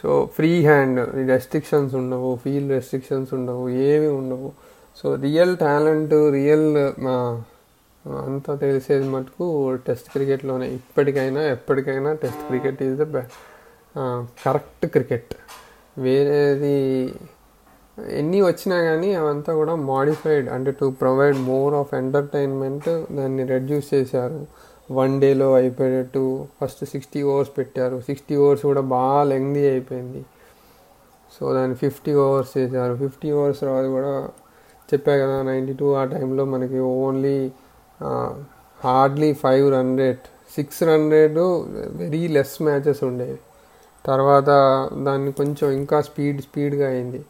సో 0.00 0.08
ఫ్రీ 0.36 0.50
హ్యాండ్ 0.68 0.98
రెస్ట్రిక్షన్స్ 1.32 1.94
ఉండవు 2.00 2.30
ఫీల్డ్ 2.44 2.72
రెస్ట్రిక్షన్స్ 2.76 3.30
ఉండవు 3.38 3.64
ఏవి 3.90 4.08
ఉండవు. 4.20 4.48
సో 4.98 5.06
రియల్ 5.26 5.54
టాలెంట్ 5.64 6.14
రియల్ 6.38 6.68
అంతా 8.04 8.52
తెలిసేది 8.64 9.06
మటుకు 9.14 9.46
టెస్ట్ 9.86 10.08
క్రికెట్లోనే 10.14 10.66
ఇప్పటికైనా 10.78 11.40
ఎప్పటికైనా 11.54 12.10
test 12.24 12.42
cricket 12.48 12.82
is 12.86 12.96
the 13.00 13.04
correct 14.44 14.86
cricket 14.94 15.32
వేరేది 16.04 16.76
ఎన్ని 18.20 18.40
వచ్చినా 18.42 18.78
కానీ 18.88 19.10
అవంతా 19.20 19.52
కూడా 19.60 19.74
మాడిఫైడ్ 19.90 20.48
అంటే 20.54 20.70
to 20.80 20.86
provide 21.02 21.38
more 21.50 21.74
of 21.74 21.92
entertainment 22.00 22.88
దాన్ని 23.16 23.44
రెడ్యూస్ 23.52 23.86
చేశారు. 23.94 24.40
వన్ 24.98 25.14
డేలో 25.22 25.48
అయిపోయేటట్టు 25.60 26.24
ఫస్ట్ 26.58 26.82
సిక్స్టీ 26.92 27.20
ఓవర్స్ 27.30 27.52
పెట్టారు. 27.58 27.96
సిక్స్టీ 28.08 28.34
ఓవర్స్ 28.42 28.64
కూడా 28.70 28.82
బాగా 28.96 29.22
లెంగ్దీ 29.32 29.64
అయిపోయింది. 29.72 30.22
సో 31.34 31.54
దాన్ని 31.54 31.76
ఫిఫ్టీ 31.84 32.12
ఓవర్స్ 32.24 32.52
చేశారు. 32.58 32.94
ఫిఫ్టీ 33.04 33.30
ఓవర్స్ 33.38 33.60
తర్వాత 33.64 33.86
కూడా 33.96 34.12
చెప్పా 34.90 35.14
కదా 35.22 35.36
నైంటీ 35.50 35.74
టూ 35.80 35.86
ఆ 36.00 36.04
టైంలో 36.14 36.44
మనకి 36.54 36.78
only 36.78 37.38
hardly 38.78 39.30
five 39.44 39.68
hundred 39.74 40.22
six 40.56 40.82
hundred 40.90 41.38
very 42.02 42.22
less 42.36 42.56
matches 42.62 43.02
ఉండేవి 43.04 43.38
తర్వాత 44.04 44.50
దాన్ని 45.06 45.30
కొంచెం 45.32 45.68
ఇంకా 45.78 45.98
స్పీడ్ 46.08 46.38
స్పీడ్గా 46.46 46.86
అయింది. 46.88 47.20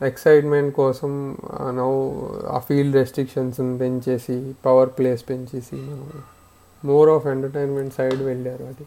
ఎక్సైట్మెంట్ 0.00 0.70
కోసం 0.80 1.12
నౌ 1.78 1.92
ఆ 2.54 2.58
ఫీల్డ్ 2.68 2.96
రెస్ట్రిక్షన్స్ 3.00 3.60
పెంచేసి 3.82 4.36
పవర్ 4.66 4.90
ప్లేస్ 4.98 5.22
పెంచేసి 5.30 5.80
మోర్ 6.82 7.10
ఆఫ్ 7.14 7.26
ఎంటర్టైన్మెంట్ 7.34 7.94
సైడ్ 7.98 8.20
వెళ్ళారు 8.30 8.64
అది. 8.72 8.86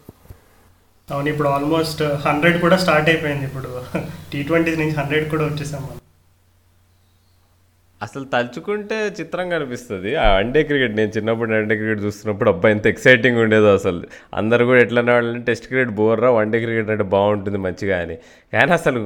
అవును 1.08 1.28
ఇప్పుడు 1.32 1.48
ఆల్మోస్ట్ 1.48 2.02
హండ్రెడ్ 2.26 2.58
కూడా 2.64 2.76
స్టార్ట్ 2.76 3.08
అయిపోయింది. 3.12 3.44
ఇప్పుడు 3.44 3.70
టీ 4.32 4.42
ట్వంటీ 4.50 4.76
నుంచి 4.82 4.96
హండ్రెడ్ 5.00 5.26
కూడా 5.30 5.44
వచ్చేసాం 5.50 5.82
మనం. 5.86 5.99
అసలు 8.04 8.24
తలుచుకుంటే 8.32 8.96
చిత్రం 9.18 9.46
కనిపిస్తుంది. 9.54 10.10
ఆ 10.24 10.26
వన్డే 10.36 10.60
క్రికెట్ 10.68 10.94
నేను 10.98 11.10
చిన్నప్పుడు 11.16 11.50
వన్డే 11.54 11.74
క్రికెట్ 11.80 12.00
చూస్తున్నప్పుడు 12.04 12.50
అబ్బాయి 12.52 12.74
ఎంత 12.74 12.86
ఎక్సైటింగ్ 12.92 13.38
ఉండేదో 13.44 13.70
అసలు. 13.78 14.00
అందరు 14.40 14.62
కూడా 14.68 14.80
ఎట్లా 14.84 15.00
వాళ్ళని 15.16 15.42
టెస్ట్ 15.48 15.66
క్రికెట్ 15.70 15.92
బోర్రా 15.98 16.30
వన్డే 16.38 16.60
క్రికెట్ 16.64 16.90
అంటే 16.94 17.06
బాగుంటుంది 17.16 17.58
మంచిగా 17.66 17.98
అని. 18.04 18.16
కానీ 18.54 18.72
అసలు 18.78 19.00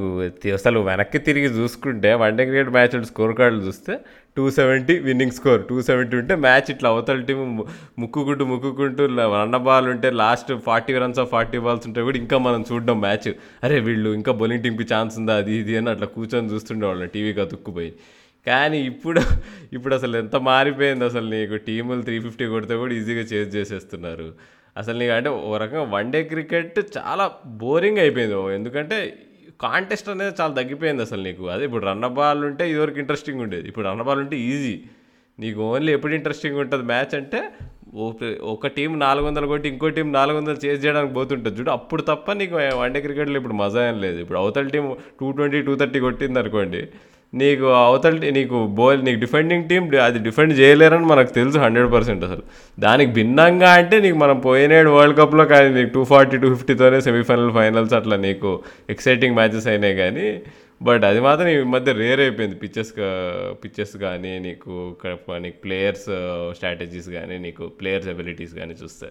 అసలు 0.59 0.81
వెనక్కి 0.91 1.21
తిరిగి 1.29 1.51
చూసుకుంటే 1.59 2.13
వన్డే 2.25 2.45
క్రికెట్ 2.51 2.73
మ్యాచ్ 2.77 2.97
స్కోర్ 3.13 3.35
కార్డులు 3.41 3.63
చూస్తే 3.69 3.95
two 4.37 4.45
seventy 4.59 4.95
winning 5.09 5.35
score 5.39 5.61
two 5.69 5.77
seventy 5.89 6.15
ఉంటే 6.23 6.35
మ్యాచ్ 6.47 6.69
ఇట్లా 6.75 6.89
అవతల 6.95 7.21
టీం 7.29 7.41
ముక్కుకుంటూ 8.03 8.45
ముక్కుకుంటూ 8.53 9.05
రన్న 9.35 9.59
బాల్ 9.69 9.89
ఉంటే 9.95 10.09
last 10.23 10.51
forty 10.69 10.99
runs 11.03 11.21
of 11.23 11.31
forty 11.35 11.59
balls 11.67 11.87
ఉంటే 11.89 12.03
కూడా 12.09 12.19
ఇంకా 12.25 12.39
మనం 12.47 12.63
చూడడం 12.71 12.99
మ్యాచ్. 13.07 13.31
అరే 13.65 13.79
వీళ్ళు 13.89 14.13
ఇంకా 14.19 14.33
బౌలింగ్ 14.41 14.65
టీంకి 14.67 14.87
ఛాన్స్ 14.95 15.17
ఉందా? 15.21 15.37
అది 15.43 15.55
ఇది 15.63 15.77
అని 15.81 15.91
అట్లా 15.95 16.09
కూర్చొని 16.17 16.43
చూస్తుండే 16.43 16.53
చూస్తుండేవాళ్ళం 16.55 17.09
టీవీకి 17.15 17.41
అతుక్కుపోయి 17.45 17.91
కానీ 18.47 18.81
ఇప్పుడు 18.81 19.21
ఇప్పుడు 19.73 19.95
అసలు 19.95 20.17
ఎంత 20.17 20.37
మారిపోయింది 20.37 21.05
అసలు 21.05 21.31
నీకు? 21.31 21.57
టీములు 21.57 22.03
త్రీ 22.03 22.21
ఫిఫ్టీ 22.21 22.47
కొడితే 22.47 22.77
కూడా 22.77 22.95
ఈజీగా 22.95 23.21
చేజ్ 23.21 23.57
చేసేస్తున్నారు. 23.57 24.33
అసలు 24.77 24.99
నీకు 24.99 25.13
అంటే 25.13 25.31
ఓ 25.31 25.57
రకంగా 25.57 25.83
వన్ 25.83 26.13
డే 26.13 26.23
క్రికెట్ 26.23 26.79
చాలా 26.79 27.31
బోరింగ్ 27.47 27.99
అయిపోయింది 27.99 28.55
ఎందుకంటే 28.55 29.19
కాంటెస్ట్ 29.61 30.09
అనేది 30.09 30.35
చాలా 30.41 30.55
తగ్గిపోయింది 30.55 31.03
అసలు 31.03 31.23
నీకు. 31.23 31.49
అదే 31.49 31.65
ఇప్పుడు 31.65 31.87
రన్న 31.87 32.07
బాల్ 32.07 32.45
ఉంటే 32.45 32.71
ఇదివరకు 32.71 32.99
ఇంట్రెస్టింగ్ 32.99 33.41
ఉండేది. 33.41 33.69
ఇప్పుడు 33.69 33.89
రన్న 33.89 34.03
బాల్ 34.03 34.21
ఉంటే 34.21 34.37
ఈజీ 34.37 34.81
నీకు 35.39 35.61
ఓన్లీ 35.61 35.93
ఎప్పుడు 35.93 36.15
ఇంట్రెస్టింగ్ 36.15 36.57
ఉంటుంది 36.57 36.85
మ్యాచ్ 36.85 37.15
అంటే 37.15 37.43
ఒక- 37.95 38.41
ఒక 38.43 38.67
టీం 38.67 38.99
నాలుగు 38.99 39.27
వందలు 39.27 39.47
కొట్టి 39.47 39.69
ఇంకో 39.69 39.89
టీం 39.89 40.13
నాలుగు 40.13 40.37
వందలు 40.37 40.67
చేజ్ 40.67 40.87
చేయడానికి 40.87 41.15
పోతుంటుంది 41.15 41.59
చూడు. 41.59 41.71
అప్పుడు 41.71 42.03
తప్ప 42.03 42.33
నీకు 42.33 42.57
వన్డే 42.57 43.01
క్రికెట్లో 43.01 43.37
ఇప్పుడు 43.37 43.53
మజా 43.53 43.89
ఏం 43.89 44.01
లేదు. 44.01 44.21
ఇప్పుడు 44.21 44.39
అవతల 44.39 44.69
team 44.69 44.97
two 45.21 45.31
twenty 45.31 45.63
two 45.63 45.75
thirty 45.77 46.01
కొట్టింది 46.01 46.39
అనుకోండి 46.39 46.89
నీకు 47.43 47.67
అవతల 47.85 48.31
నీకు 48.39 48.57
బౌల్ 48.79 49.01
నీకు 49.07 49.19
డిఫెండింగ్ 49.25 49.65
టీం 49.71 49.85
అది 50.07 50.19
డిఫెండ్ 50.27 50.55
చేయలేరని 50.59 51.07
మనకు 51.13 51.33
తెలుసు 51.39 51.59
హండ్రెడ్ 51.65 51.89
పర్సెంట్ 51.93 52.25
అసలు. 52.29 52.43
దానికి 52.79 53.11
భిన్నంగా 53.19 53.71
అంటే 53.81 53.97
నీకు 54.01 54.19
మనం 54.25 54.37
పోయినేడు 54.49 54.91
వరల్డ్ 54.97 55.17
కప్లో 55.21 55.45
కానీ 55.53 55.71
నీకు 55.79 55.91
టూ 55.97 56.03
ఫార్టీ 56.13 56.39
టూ 56.43 56.51
ఫిఫ్టీతోనే 56.55 57.01
సెమీఫైనల్ 57.09 57.53
ఫైనల్స్ 57.59 57.95
అట్లా 58.01 58.19
నీకు 58.27 58.53
ఎక్సైటింగ్ 58.95 59.37
మ్యాచెస్ 59.41 59.69
అయినాయి 59.73 59.97
కానీ 60.03 60.29
బట్ 60.83 61.05
అది 61.11 61.21
మాత్రం 61.21 61.49
ఈ 61.49 61.59
మధ్య 61.75 61.91
రేర్ 62.03 62.21
అయిపోయింది. 62.21 62.57
పిచ్చెస్ 62.63 62.93
పిచ్చెస్ 63.63 63.95
కానీ 64.07 64.33
నీకు 64.49 64.73
నీకు 65.45 65.59
ప్లేయర్స్ 65.67 66.09
స్ట్రాటజీస్ 66.57 67.09
uh, 67.09 67.15
కానీ 67.19 67.37
నీకు 67.39 67.65
ప్లేయర్స్ 67.81 68.09
ఎబిలిటీస్ 68.15 68.55
కానీ 68.61 68.75
చూస్తే. 68.83 69.09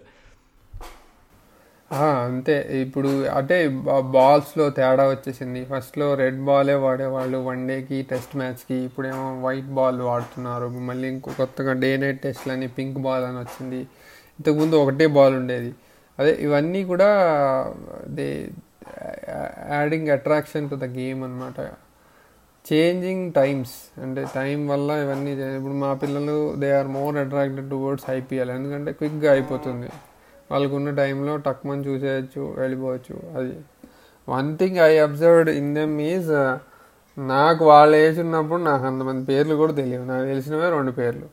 అంతే. 1.90 2.54
ఇప్పుడు 2.84 3.10
అంటే 3.38 3.56
బాల్స్లో 4.16 4.64
తేడా 4.78 5.04
వచ్చేసింది. 5.12 5.60
ఫస్ట్లో 5.72 6.06
రెడ్ 6.22 6.40
బాలే 6.48 6.74
వాడేవాళ్ళు 6.84 7.38
వన్ 7.48 7.62
డేకి 7.68 7.98
టెస్ట్ 8.12 8.34
మ్యాచ్కి. 8.40 8.76
ఇప్పుడేమో 8.88 9.26
వైట్ 9.46 9.70
బాల్ 9.78 10.00
వాడుతున్నారు. 10.10 10.68
మళ్ళీ 10.88 11.06
ఇంకో 11.14 11.32
కొత్తగా 11.40 11.72
డే 11.84 11.90
నైట్ 12.02 12.20
టెస్ట్లు 12.26 12.52
అని 12.56 12.68
పింక్ 12.78 12.98
బాల్ 13.06 13.24
అని 13.24 13.38
వచ్చింది. 13.44 13.80
ఇంతకుముందు 14.38 14.76
ఒకటే 14.82 15.06
బాల్ 15.18 15.34
ఉండేది. 15.40 15.70
అదే 16.18 16.32
ఇవన్నీ 16.46 16.80
కూడా 16.92 17.08
they 18.16 18.28
adding 19.76 20.08
attraction 20.16 20.66
to 20.70 20.74
the 20.82 20.86
game 20.98 21.20
అనమాట 21.24 21.58
చేంజింగ్ 22.66 23.26
టైమ్స్. 23.32 23.74
అంటే 24.02 24.22
టైం 24.34 24.58
వల్ల 24.72 24.90
ఇవన్నీ 25.04 25.32
ఇప్పుడు 25.58 25.76
మా 25.84 25.90
పిల్లలు 26.02 26.36
they 26.62 26.70
are 26.78 26.90
more 26.96 27.16
attracted 27.24 27.68
towards 27.70 28.06
IPL 28.18 28.50
ఎందుకంటే 28.50 28.92
క్విక్గా 28.92 29.30
అయిపోతుంది. 29.32 29.88
వాళ్ళకు 30.50 30.76
ఉన్న 30.76 30.90
టైంలో 30.90 31.36
టక్మని 31.36 31.82
చూసేయచ్చు 31.88 32.54
వెళ్ళిపోవచ్చు. 32.58 33.38
అది 33.38 33.54
one 34.28 34.58
thing 34.58 34.78
I 34.78 34.98
observed 34.98 35.50
in 35.50 35.74
them 35.74 36.00
is 36.00 36.30
నాకు 37.18 37.64
వాళ్ళు 37.64 37.96
ఏజ్ 37.96 38.20
ఉన్నప్పుడు 38.20 38.62
నాకు 38.62 38.84
అంతమంది 38.84 39.24
పేర్లు 39.26 39.54
కూడా 39.54 39.72
తెలియవు. 39.72 40.04
నాకు 40.04 40.24
తెలిసినవే 40.24 40.70
రెండు 40.70 40.90
పేర్లు. 40.90 41.26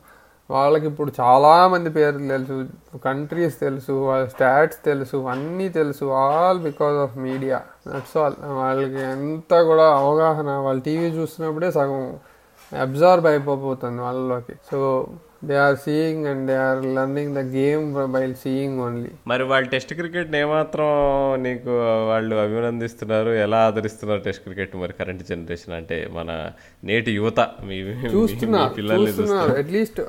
వాళ్ళకి 0.50 0.86
ఇప్పుడు 0.86 1.12
చాలామంది 1.20 1.90
పేర్లు 1.90 2.28
తెలుసు. 2.28 2.68
కంట్రీస్ 3.04 3.60
తెలుసు 3.60 3.92
వాళ్ళ 3.92 4.26
స్టాట్స్ 4.28 4.84
తెలుసు 4.84 5.16
అన్నీ 5.16 5.68
తెలుసు 5.68 6.04
all 6.04 6.58
because 6.58 6.96
of 6.96 7.16
media 7.18 7.62
that's 7.88 8.16
all 8.16 8.34
వాళ్ళకి 8.44 9.00
ఎంత 9.00 9.60
కూడా 9.60 9.86
అవగాహన 9.96 10.50
వాళ్ళు 10.50 10.82
టీవీ 10.82 11.06
చూస్తున్నప్పుడే 11.06 11.70
సగం 11.70 12.18
అబ్జార్బ్ 12.72 13.26
అయిపోతుంది 13.26 14.02
వాళ్ళలోకి. 14.02 14.54
So 14.70 15.06
they 15.48 15.54
are 15.64 15.76
seeing 15.84 16.26
and 16.30 16.42
they 16.50 16.56
are 16.66 16.80
learning 16.96 17.32
the 17.38 17.40
game 17.56 17.86
by 18.14 18.22
seeing 18.42 18.76
only 18.84 19.10
మరి 19.30 19.44
వాళ్ళు 19.52 19.68
టెస్ట్ 19.74 19.92
క్రికెట్ 20.00 20.36
ఏమాత్రం 20.42 20.86
నీకు 21.46 21.72
వాళ్ళు 22.10 22.34
అభినందిస్తున్నారు. 22.44 23.30
ఎలా 23.46 23.60
ఆదరిస్తున్నారు 23.68 24.22
టెస్ట్ 24.28 24.44
క్రికెట్ 24.44 24.76
మరి 24.82 24.94
కరెంట్ 25.00 25.24
జనరేషన్ 25.30 25.74
అంటే 25.80 25.98
మన 26.18 26.30
నేటి 26.90 27.12
యువత? 27.18 27.40
చూస్తున్నారు 28.14 29.52
అట్లీస్ట్ 29.62 30.00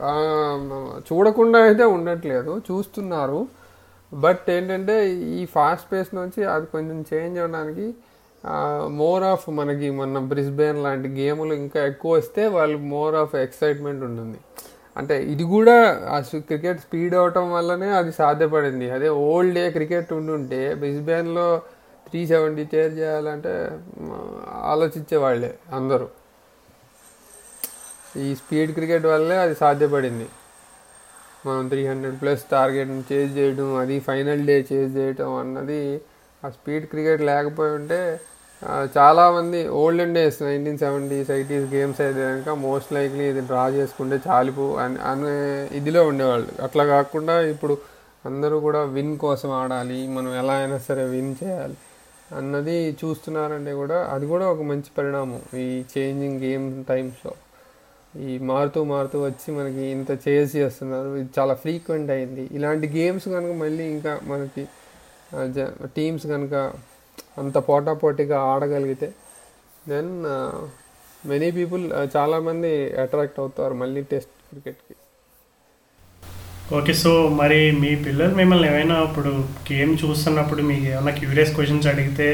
చూడకుండా 1.10 1.62
అయితే 1.70 1.88
ఉండట్లేదు. 1.98 2.54
చూస్తున్నారు. 2.72 3.42
బట్ 4.12 4.46
ఏంటంటే 4.56 4.96
ఈ 5.42 5.44
ఫాస్ట్ 5.54 5.88
పేస్ 5.94 6.12
నుంచి 6.16 6.42
అది 6.56 6.66
కొంచెం 6.74 6.98
చేంజ్ 7.12 7.38
అవ్వడానికి 7.40 7.88
మోర్ 9.02 9.24
ఆఫ్ 9.24 9.44
మనకి 9.58 9.90
మన 9.98 10.20
బ్రిస్బేన్ 10.32 10.80
లాంటి 10.86 11.10
గేములు 11.20 11.54
ఇంకా 11.54 11.80
ఎక్కువ 11.92 12.12
వస్తే 12.18 12.44
వాళ్ళు 12.56 12.78
మోర్ 12.94 13.16
ఆఫ్ 13.16 13.36
ఎక్సైట్మెంట్ 13.44 14.04
ఉంటుంది. 14.10 14.40
అంటే 14.96 15.16
ఇది 15.34 15.46
కూడా 15.54 15.76
ఆ 16.16 16.18
క్రికెట్ 16.50 16.82
స్పీడ్ 16.86 17.14
అవటం 17.22 17.46
వల్లనే 17.56 17.90
అది 18.00 18.12
సాధ్యపడింది. 18.20 18.88
అదే 18.96 19.10
ఓల్డ్ 19.30 19.54
డే 19.60 19.64
క్రికెట్ 19.78 20.12
ఉండుంటే 20.18 20.62
బ్రిస్బేన్లో 20.82 21.48
త్రీ 22.08 22.22
సెవెంటీ 22.32 22.64
చేర్ 22.74 22.92
చేయాలంటే 23.00 23.54
ఆలోచించేవాళ్ళే 24.04 24.70
ఆలోచించే 24.74 25.18
వాళ్ళే 25.24 25.52
అందరూ. 25.78 26.08
ఈ 28.24 28.28
స్పీడ్ 28.42 28.72
క్రికెట్ 28.78 29.06
వల్లే 29.14 29.38
అది 29.46 29.56
సాధ్యపడింది. 29.62 30.28
మనం 31.46 31.64
త్రీ 31.72 31.82
హండ్రెడ్ 31.92 32.18
ప్లస్ 32.22 32.44
టార్గెట్ని 32.52 33.02
చేజ్ 33.12 33.32
చేయడం 33.38 33.70
అది 33.84 33.96
ఫైనల్ 34.10 34.44
డే 34.50 34.56
చేజ్ 34.72 34.92
చేయటం 35.00 35.32
అన్నది 35.42 35.82
ఆ 36.44 36.50
స్పీడ్ 36.58 36.86
క్రికెట్ 36.92 37.22
లేకపోయి 37.32 37.72
ఉంటే 37.80 38.00
చాలామంది 38.96 39.60
olden 39.82 40.14
days 40.16 40.38
nineteen 40.44 40.78
seventies 40.84 41.30
eighties 41.32 41.66
games 41.74 42.02
అయితే 42.02 42.22
కనుక 42.30 42.50
మోస్ట్ 42.66 42.92
లైక్లీ 42.94 43.26
ఇది 43.30 43.42
డ్రా 43.50 43.64
చేసుకుంటే 43.70 44.18
చాలిపు 44.28 44.66
అని 44.84 44.98
అనే 45.12 45.34
ఇదిలో 45.78 46.02
ఉండేవాళ్ళు. 46.08 46.48
అట్లా 46.66 46.84
కాకుండా 46.86 47.36
ఇప్పుడు 47.54 47.76
అందరూ 48.26 48.58
కూడా 48.60 48.82
విన్ 48.98 49.18
కోసం 49.18 49.52
ఆడాలి 49.52 50.08
మనం 50.08 50.36
ఎలా 50.42 50.54
అయినా 50.54 50.78
సరే 50.88 51.04
విన్ 51.14 51.34
చేయాలి 51.44 51.78
అన్నది 52.36 52.76
చూస్తున్నారంటే 53.02 53.74
కూడా 53.82 53.98
అది 54.14 54.26
కూడా 54.26 54.46
ఒక 54.54 54.62
మంచి 54.62 54.92
పరిణామం 54.98 55.42
ఈ 55.66 55.68
చేంజింగ్ 55.94 56.40
గేమ్ 56.42 56.86
టైమ్స్లో 56.86 57.34
ఈ 58.14 58.38
మారుతూ 58.38 58.80
మారుతూ 58.84 59.18
వచ్చి 59.26 59.50
మనకి 59.56 59.84
ఇంత 59.96 60.12
చేసి 60.28 60.54
చేస్తున్నారు 60.60 61.12
ఇది 61.18 61.30
చాలా 61.40 61.54
ఫ్రీక్వెంట్ 61.54 62.12
అయింది. 62.12 62.50
ఇలాంటి 62.52 62.88
గేమ్స్ 62.88 63.28
కనుక 63.36 63.54
మళ్ళీ 63.64 63.86
ఇంకా 63.96 64.20
మనకి 64.24 64.64
టీమ్స్ 65.96 66.28
కనుక 66.28 66.56
అంత 67.38 67.58
పోటాపోటీగా 67.68 68.38
ఆడగలిగితే 68.50 69.08
దెన్ 69.86 70.12
మెనీ 71.24 71.50
పీపుల్ 71.56 71.84
చాలామంది 72.14 72.72
అట్రాక్ట్ 73.04 73.40
అవుతారు 73.40 73.76
మళ్ళీ 73.80 74.02
టెస్ట్ 74.10 74.34
క్రికెట్కి 74.48 74.96
ఓకే 76.74 76.94
సో 77.00 77.12
మరి 77.40 77.60
మీ 77.80 77.92
పిల్లలు 78.06 78.34
మిమ్మల్ని 78.36 78.68
ఏమైనా 78.70 78.98
ఇప్పుడు 79.08 79.32
గేమ్ 79.70 79.92
చూస్తున్నప్పుడు 80.02 80.62
మీకు 80.70 80.86
ఏమైనా 80.92 81.14
క్యూరియస్ 81.18 81.54
క్వశ్చన్స్ 81.56 81.88
అడిగితే 81.88 82.28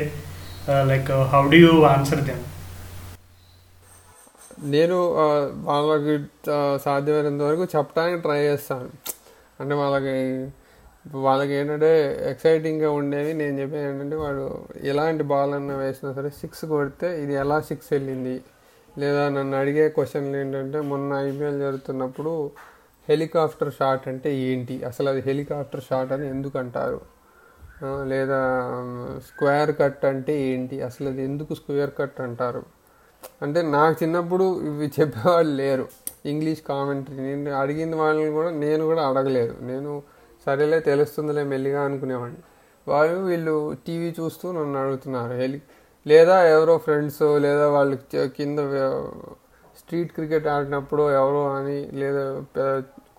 like 0.90 1.10
how 1.32 1.42
do 1.50 1.60
you 1.62 1.74
answer 1.92 2.22
them 2.28 2.44
నేను 4.70 4.96
ఆ, 5.18 5.26
వాళ్ళకి 5.68 6.14
ఆ, 6.52 6.58
సాధ్యమైనంత 6.78 7.42
వరకు 7.44 7.66
చెప్పడానికి 7.76 8.20
ట్రై 8.22 8.40
చేస్తాను. 8.46 8.90
అంటే 9.60 9.74
వాళ్ళకి 9.76 10.16
వాళ్ళకి 11.26 11.54
ఏంటంటే 11.54 11.90
ఎక్సైటింగ్గా 12.32 12.90
ఉండేవి 12.92 13.34
నేను 13.34 13.56
చెప్పేది 13.60 13.86
ఏంటంటే 13.90 14.16
వాడు 14.16 14.46
ఎలాంటి 14.92 15.24
బాల్ 15.24 15.54
అన్న 15.54 15.76
వేసినా 15.76 16.14
సరే 16.14 16.30
సిక్స్ 16.30 16.66
కొడితే 16.66 17.22
ఇది 17.24 17.34
ఎలా 17.34 17.62
సిక్స్ 17.62 17.90
వెళ్ళింది? 17.94 18.42
లేదా 18.98 19.30
నన్ను 19.30 19.56
అడిగే 19.58 19.90
క్వశ్చన్లు 19.90 20.38
ఏంటంటే 20.38 20.80
మొన్న 20.82 21.14
ఐపీఎల్ 21.14 21.60
జరుగుతున్నప్పుడు 21.60 22.52
హెలికాప్టర్ 23.10 23.72
షాట్ 23.80 24.08
అంటే 24.08 24.36
ఏంటి? 24.36 24.84
అసలు 24.84 25.10
అది 25.10 25.22
హెలికాప్టర్ 25.22 25.84
షాట్ 25.90 26.12
అని 26.12 26.28
ఎందుకు 26.30 26.60
అంటారు 26.60 27.00
లేదా 28.08 28.40
స్క్వేర్ 29.28 29.72
కట్ 29.82 30.06
అంటే 30.06 30.42
ఏంటి? 30.42 30.82
అసలు 30.82 31.08
అది 31.10 31.24
ఎందుకు 31.24 31.54
స్క్వేర్ 31.54 31.92
కట్ 32.00 32.22
అంటారు? 32.22 32.64
అంటే 33.42 33.62
నాకు 33.62 34.04
చిన్నప్పుడు 34.04 34.62
ఇవి 34.62 34.88
చెప్పేవాళ్ళు 35.00 35.56
లేరు. 35.56 35.88
ఇంగ్లీష్ 36.26 36.62
కామెంటరీ 36.70 37.18
నేను 37.18 37.52
అడిగిన 37.62 37.96
వాళ్ళని 37.96 38.32
కూడా 38.32 38.50
నేను 38.50 38.84
కూడా 38.86 39.08
అడగలేదు. 39.10 39.56
నేను 39.62 39.92
సరేలే 40.50 40.80
తెలుస్తుందిలే 40.90 41.44
మెల్లిగా 41.54 41.82
అనుకునేవాడిని. 41.88 42.42
వాళ్ళు 42.88 43.18
వీళ్ళు 43.30 43.56
టీవీ 43.88 44.10
చూస్తూ 44.20 44.46
నన్ను 44.58 44.78
అడుగుతున్నారు 44.84 45.34
హెలి 45.42 45.60
లేదా 46.06 46.36
ఎవరో 46.56 46.76
ఫ్రెండ్స్ 46.86 47.24
లేదా 47.46 47.66
వాళ్ళకి 47.70 48.20
కింద 48.38 48.60
స్ట్రీట్ 49.80 50.12
క్రికెట్ 50.16 50.48
ఆడినప్పుడు 50.54 51.04
ఎవరో 51.20 51.42
అని 51.58 51.78
లేదా 52.02 52.24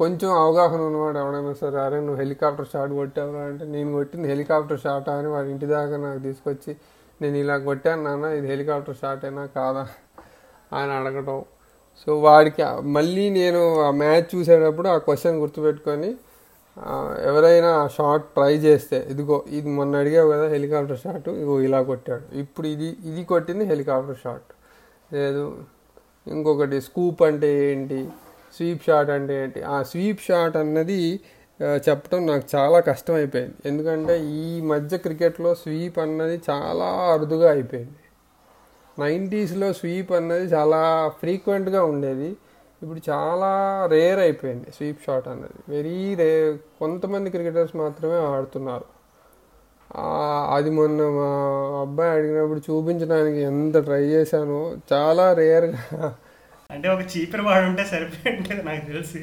కొంచెం 0.01 0.31
అవగాహన 0.43 0.81
ఉన్నవాడు 0.89 1.19
ఎవడైనా 1.23 1.53
సరే 1.61 1.79
అరే 1.85 1.99
నువ్వు 2.01 2.19
హెలికాప్టర్ 2.23 2.69
షాట్ 2.73 2.93
కొట్టావురా 2.99 3.43
అంటే 3.51 3.65
నేను 3.75 3.91
కొట్టింది 3.93 4.27
హెలికాప్టర్ 4.29 4.81
షాట్ 4.85 5.09
అని 5.15 5.29
వాడి 5.35 5.49
ఇంటి 5.55 5.67
దాకా 5.73 5.97
నాకు 6.05 6.21
తీసుకొచ్చి 6.29 6.73
నేను 7.21 7.37
ఇలా 7.43 7.57
కొట్టాను 7.69 8.03
నాన్న 8.05 8.31
ఇది 8.39 8.49
హెలికాప్టర్ 8.53 8.99
షాటేనా 9.03 9.45
కాదా 9.57 9.85
అని 10.79 10.93
అడగటం. 10.99 11.41
సో 12.03 12.11
వాడికి 12.27 12.63
మళ్ళీ 12.97 13.25
నేను 13.39 13.63
ఆ 13.87 13.91
మ్యాచ్ 14.03 14.29
చూసేటప్పుడు 14.35 14.89
ఆ 14.95 14.97
క్వశ్చన్ 15.07 15.39
గుర్తుపెట్టుకొని 15.43 16.11
ఎవరైనా 17.31 17.73
షార్ట్ 17.97 17.99
షాట్ 18.21 18.27
ట్రై 18.37 18.53
చేస్తే 18.65 18.99
ఇదిగో 19.13 19.37
ఇది 19.57 19.71
మొన్న 19.79 20.01
అడిగావు 20.03 20.29
కదా 20.33 20.47
హెలికాప్టర్ 20.55 20.99
షాట్ 21.03 21.29
ఇగో 21.43 21.55
ఇలా 21.67 21.81
కొట్టాడు. 21.91 22.25
ఇప్పుడు 22.43 22.67
ఇది 22.75 22.89
ఇది 23.11 23.23
కొట్టింది 23.33 23.65
హెలికాప్టర్ 23.73 24.19
షాట్. 24.25 24.51
లేదు 25.17 25.45
ఇంకొకటి 26.35 26.79
స్కూప్ 26.87 27.21
అంటే 27.29 27.51
ఏంటి 27.69 27.99
స్వీప్ 28.57 28.83
షాట్ 28.89 29.11
అంటే 29.17 29.35
ఏంటి 29.43 29.61
ఆ 29.75 29.77
స్వీప్ 29.91 30.23
షాట్ 30.29 30.57
అన్నది 30.63 31.01
చెప్పడం 31.87 32.21
నాకు 32.31 32.45
చాలా 32.55 32.79
కష్టం 32.91 33.15
అయిపోయింది 33.21 33.57
ఎందుకంటే 33.71 34.15
ఈ 34.43 34.47
మధ్య 34.73 34.93
క్రికెట్లో 35.07 35.51
స్వీప్ 35.63 35.99
అన్నది 36.05 36.37
చాలా 36.51 36.89
అరుదుగా 37.15 37.49
అయిపోయింది. 37.57 38.03
నైంటీస్లో 39.03 39.69
స్వీప్ 39.81 40.13
అన్నది 40.19 40.47
చాలా 40.55 40.81
ఫ్రీక్వెంట్గా 41.21 41.83
ఉండేది. 41.93 42.31
ఇప్పుడు 42.83 43.01
చాలా 43.11 43.51
రేర్ 43.91 44.19
అయిపోయింది 44.19 44.67
స్వీప్ 44.77 45.03
షాట్ 45.07 45.29
అన్నది 45.29 45.59
వెరీ 45.69 46.15
రే 46.15 46.29
కొంతమంది 46.81 47.31
క్రికెటర్స్ 47.31 47.77
మాత్రమే 47.77 48.19
ఆడుతున్నారు. 48.37 48.87
అది 50.55 50.71
మొన్న 50.71 51.03
మా 51.03 51.31
అబ్బాయి 51.81 52.11
అడిగినప్పుడు 52.11 52.59
చూపించడానికి 52.59 53.41
ఎంత 53.41 53.77
ట్రై 53.85 54.03
చేశానో 54.05 54.77
చాలా 54.93 55.33
రేర్గా 55.33 56.15
అంటే 56.71 56.89
ఒక 56.89 57.01
చీపర్ 57.01 57.41
వాడు 57.41 57.65
ఉంటే 57.65 57.85
సరిపోయింది 57.85 58.63
నాకు 58.63 58.85
తెలిసి. 58.87 59.23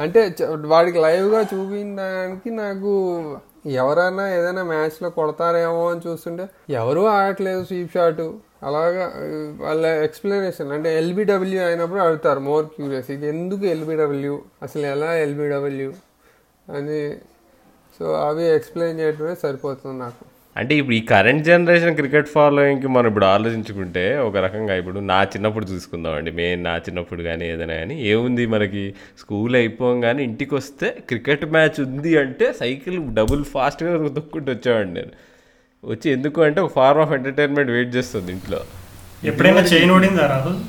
అంటే 0.00 0.20
వాడికి 0.66 0.98
లైవ్గా 0.98 1.40
చూపించడానికి 1.40 2.50
నాకు 2.50 2.92
ఎవరైనా 3.64 4.24
ఏదైనా 4.28 4.62
మ్యాచ్లో 4.62 5.10
కొడతారేమో 5.10 5.90
అని 5.90 6.00
చూస్తుంటే 6.06 6.48
ఎవరూ 6.70 7.02
ఆడట్లేదు 7.06 7.64
స్వీప్ 7.64 7.92
షాట్. 7.92 8.22
అలాగా 8.62 9.04
వాళ్ళ 9.60 9.86
ఎక్స్ప్లెనేషన్ 9.86 10.72
అంటే 10.72 10.98
ఎల్బిడబ్ల్యూ 10.98 11.60
అయినప్పుడు 11.66 12.00
అడుగుతారు 12.00 12.40
మోర్ 12.40 12.66
క్యూరియస్ 12.66 13.10
ఇది 13.10 13.28
ఎందుకు 13.28 13.66
ఎల్బిడబ్ల్యూ 13.66 14.42
అసలు 14.62 14.86
ఎలా 14.86 15.14
ఎల్బిడబ్ల్యూ 15.14 15.92
అని 16.68 17.00
సో 18.00 18.14
అవి 18.14 18.44
ఎక్స్ప్లెయిన్ 18.56 19.00
చేయడమే 19.00 19.34
సరిపోతుంది 19.34 19.98
నాకు. 19.98 20.24
అంటే 20.60 20.74
ఇప్పుడు 20.76 20.94
ఈ 20.94 21.00
కరెంట్ 21.10 21.44
జనరేషన్ 21.44 21.96
క్రికెట్ 21.96 22.28
ఫాలోయింగ్కి 22.28 22.88
మనం 22.88 23.06
ఇప్పుడు 23.06 23.24
ఆలోచించుకుంటే 23.26 24.18
ఒక 24.18 24.36
రకంగా 24.36 24.74
ఇప్పుడు 24.74 24.98
నా 25.10 25.22
చిన్నప్పుడు 25.24 25.66
చూసుకుందామండి. 25.66 26.30
మెయిన్ 26.30 26.64
నా 26.64 26.76
చిన్నప్పుడు 26.78 27.22
కానీ 27.22 27.44
ఏదైనా 27.46 27.74
కానీ 27.74 27.94
ఏముంది 28.04 28.46
మనకి? 28.46 28.82
స్కూల్ 29.18 29.56
అయిపోగానే 29.56 30.22
ఇంటికి 30.22 30.54
వస్తే 30.54 30.88
క్రికెట్ 31.08 31.44
మ్యాచ్ 31.52 31.80
ఉంది 31.80 32.18
అంటే 32.18 32.52
సైకిల్ 32.52 32.98
డబుల్ 33.14 33.44
ఫాస్ట్గా 33.44 33.92
తొక్కుంటూ 34.08 34.52
వచ్చేవాడిని 34.52 34.94
నేను. 34.94 35.12
వచ్చి 35.84 36.10
ఎందుకు 36.10 36.42
అంటే 36.42 36.60
ఒక 36.60 36.72
ఫార్మ్ 36.72 37.02
ఆఫ్ 37.02 37.12
ఎంటర్టైన్మెంట్ 37.12 37.70
వెయిట్ 37.70 37.94
చేస్తుంది 37.94 38.32
ఇంట్లో. 38.32 38.60
ఎప్పుడైనా 39.24 39.60
చైన్ 39.72 39.90
ఓడిందా 39.90 40.26
రాహుల్? 40.26 40.60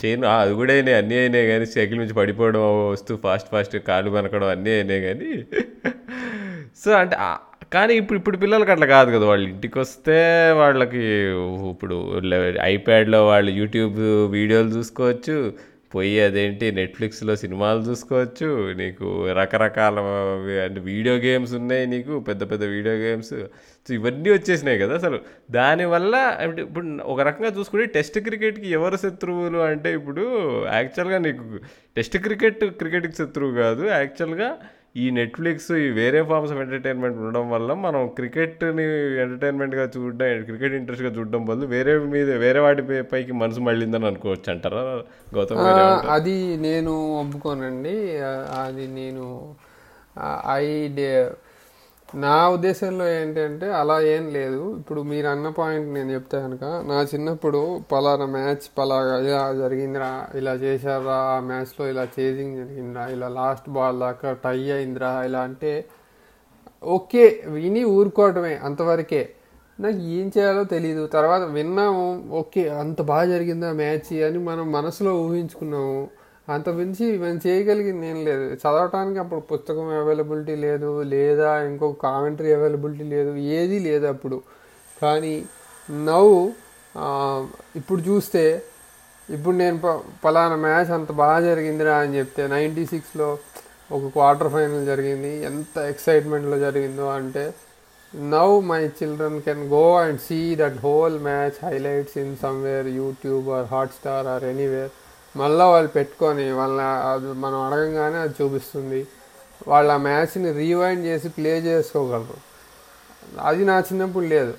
చేయను 0.00 0.26
ఆ, 0.26 0.36
అది 0.40 0.54
కూడా 0.54 0.72
అయినాయి 0.72 0.96
అన్నీ 0.96 1.16
అయినాయి 1.18 1.46
కానీ 1.46 1.66
సైకిల్ 1.66 1.98
నుంచి 1.98 2.14
పడిపోవడం 2.14 2.62
వస్తూ 2.90 3.16
ఫాస్ట్ 3.16 3.48
ఫాస్ట్ 3.50 3.76
కాలు 3.88 4.10
కనకడం 4.10 4.48
అన్నీ 4.48 4.70
అయినాయి 4.70 5.02
కానీ 5.02 5.30
సో 6.76 6.90
అంటే 6.94 7.16
కానీ 7.74 7.92
ఇప్పుడు 8.00 8.18
ఇప్పుడు 8.20 8.38
పిల్లలకి 8.42 8.72
అట్లా 8.74 8.86
కాదు 8.96 9.10
కదా 9.16 9.24
వాళ్ళు 9.30 9.46
ఇంటికి 9.52 9.78
వస్తే 9.78 10.16
వాళ్ళకి 10.62 11.04
ఇప్పుడు 11.72 11.96
ఐప్యాడ్లో 12.72 13.20
వాళ్ళు 13.32 13.52
యూట్యూబ్ 13.60 14.00
వీడియోలు 14.36 14.70
చూసుకోవచ్చు 14.76 15.36
పోయి 15.94 16.14
అదేంటి 16.20 16.66
నెట్ఫ్లిక్స్లో 16.78 17.32
సినిమాలు 17.42 17.80
చూసుకోవచ్చు 17.88 18.48
నీకు 18.80 19.08
రకరకాల 19.38 19.98
అంటే 20.64 20.80
వీడియో 20.90 21.14
గేమ్స్ 21.24 21.52
ఉన్నాయి 21.60 21.84
నీకు 21.86 22.14
పెద్ద 22.28 22.42
పెద్ద 22.50 22.62
వీడియో 22.74 22.94
గేమ్స్. 22.94 23.34
సో 23.86 23.90
ఇవన్నీ 23.98 24.30
వచ్చేసినాయి 24.30 24.78
కదా 24.78 24.94
అసలు. 25.00 25.18
దానివల్ల 25.58 26.14
అంటే 26.44 26.60
ఇప్పుడు 26.62 26.86
ఒక 27.12 27.20
రకంగా 27.20 27.50
చూసుకుంటే 27.58 27.86
టెస్ట్ 27.96 28.18
క్రికెట్కి 28.18 28.68
ఎవరు 28.78 28.98
శత్రువులు 29.04 29.60
అంటే 29.70 29.92
ఇప్పుడు 29.98 30.24
యాక్చువల్గా 30.78 31.18
నీకు 31.18 31.44
టెస్ట్ 31.96 32.18
క్రికెట్ 32.26 32.64
క్రికెట్కి 32.82 33.16
శత్రువు 33.22 33.54
కాదు. 33.62 33.84
యాక్చువల్గా 33.98 34.50
ఈ 34.96 35.10
నెట్ఫ్లిక్స్ 35.10 35.72
ఈ 35.72 35.90
వేరే 35.90 36.22
ఫార్మ్స్ 36.22 36.52
ఆఫ్ 36.52 36.60
ఎంటర్టైన్మెంట్ 36.60 37.18
ఉండడం 37.18 37.50
వల్ల 37.50 37.74
మనం 37.74 38.08
క్రికెట్ని 38.08 38.82
ఎంటర్టైన్మెంట్గా 39.22 39.90
చూడడం 39.96 40.44
క్రికెట్ 40.44 40.74
ఇంట్రెస్ట్గా 40.74 41.10
చూడడం 41.18 41.44
వల్ల 41.46 41.64
వేరే 41.64 41.98
మీద 41.98 42.30
వేరే 42.36 42.60
వాటి 42.60 42.82
పైకి 43.02 43.32
మనసు 43.32 43.60
మళ్ళిందని 43.60 44.06
అనుకోవచ్చు 44.06 44.52
అంటారా 44.52 44.82
గౌతమ్? 45.34 45.60
అది 46.10 46.56
నేను 46.56 46.92
ఒప్పుకోనండి 47.20 47.96
అది 48.62 48.86
నేను 48.88 49.26
ఐ 50.54 50.88
నా 52.22 52.34
ఉద్దేశంలో 52.54 53.04
ఏంటంటే 53.18 53.66
అలా 53.78 53.94
ఏం 54.14 54.24
లేదు. 54.36 54.60
ఇప్పుడు 54.80 55.00
మీరు 55.10 55.26
అన్న 55.32 55.48
పాయింట్ 55.58 55.88
నేను 55.96 56.10
చెప్తే 56.16 56.38
కనుక 56.44 56.64
నా 56.90 56.98
చిన్నప్పుడు 57.12 57.60
పలానా 57.92 58.26
మ్యాచ్ 58.34 58.66
పలాగా 58.78 59.14
ఇలా 59.28 59.40
జరిగిందిరా 59.62 60.10
ఇలా 60.40 60.52
చేశారా 60.64 61.16
ఆ 61.32 61.38
మ్యాచ్లో 61.48 61.84
ఇలా 61.92 62.04
చేజింగ్ 62.16 62.54
జరిగిందిరా 62.60 63.04
ఇలా 63.14 63.28
లాస్ట్ 63.38 63.68
బాల్ 63.76 63.98
దాకా 64.06 64.32
టై 64.44 64.58
అయిందిరా 64.76 65.12
ఇలా 65.28 65.40
అంటే 65.48 65.72
ఓకే 66.96 67.24
విని 67.56 67.82
ఊరుకోవటమే 67.96 68.54
అంతవరకే. 68.68 69.22
నాకు 69.78 70.00
ఏం 70.16 70.26
చేయాలో 70.34 70.64
తెలియదు 70.74 71.04
తర్వాత 71.16 71.44
విన్నాము 71.56 72.04
ఓకే 72.40 72.62
అంత 72.82 73.00
బాగా 73.12 73.26
జరిగిందా 73.34 73.70
మ్యాచ్ 73.82 74.12
అని 74.28 74.40
మనం 74.50 74.66
మనసులో 74.72 75.12
ఊహించుకున్నాము. 75.24 75.98
అంత 76.48 76.68
మించి 76.68 77.18
మనం 77.18 77.40
చేయగలిగింది 77.46 78.06
ఏం 78.06 78.24
లేదు. 78.24 78.54
చదవటానికి 78.54 79.18
అప్పుడు 79.18 79.40
పుస్తకం 79.40 79.88
అవైలబిలిటీ 79.98 80.54
లేదు 80.54 81.02
లేదా 81.02 81.62
ఇంకొక 81.62 82.02
కామెంటరీ 82.02 82.52
అవైలబిలిటీ 82.52 83.04
లేదు 83.04 83.36
ఏది 83.36 83.78
లేదు 83.78 84.06
అప్పుడు. 84.06 84.42
కానీ 85.02 85.44
నవ్వు 85.90 86.52
ఇప్పుడు 87.76 88.00
చూస్తే 88.00 88.62
ఇప్పుడు 89.30 89.56
నేను 89.56 89.80
ప- 89.84 90.00
పలానా 90.24 90.56
మ్యాచ్ 90.56 90.90
అంత 90.90 91.12
బాగా 91.12 91.40
జరిగిందిరా 91.40 91.96
అని 91.96 92.18
చెప్తే 92.18 92.46
నైంటీ 92.46 92.86
సిక్స్లో 92.86 93.38
ఒక 93.92 94.06
క్వార్టర్ 94.06 94.52
ఫైనల్ 94.52 94.86
జరిగింది. 94.86 95.44
ఎంత 95.44 95.78
ఎక్సైట్మెంట్లో 95.78 96.58
జరిగిందో 96.58 97.08
అంటే 97.10 97.54
now 98.14 98.60
my 98.60 98.86
children 98.88 99.42
can 99.42 99.68
go 99.68 99.96
and 99.98 100.20
see 100.20 100.56
that 100.56 100.76
whole 100.78 101.18
match 101.18 101.64
highlights 101.64 102.18
in 102.18 102.36
somewhere 102.36 102.86
YouTube 102.86 103.48
or 103.48 103.66
Hotstar 103.66 104.26
or 104.26 104.44
anywhere 104.44 104.90
మళ్ళీ 105.40 105.64
వాళ్ళు 105.72 105.90
పెట్టుకొని 105.98 106.46
వాళ్ళ 106.60 106.80
అది 107.12 107.30
మనం 107.44 107.58
అడగంగానే 107.66 108.18
అది 108.24 108.34
చూపిస్తుంది. 108.40 109.00
వాళ్ళ 109.70 109.90
మ్యాచ్ని 110.06 110.50
రీవైండ్ 110.62 111.02
చేసి 111.08 111.28
ప్లే 111.36 111.52
చేసుకోగలరు. 111.68 112.38
అది 113.48 113.62
నా 113.70 113.76
చిన్నప్పుడు 113.88 114.26
లేదు. 114.34 114.54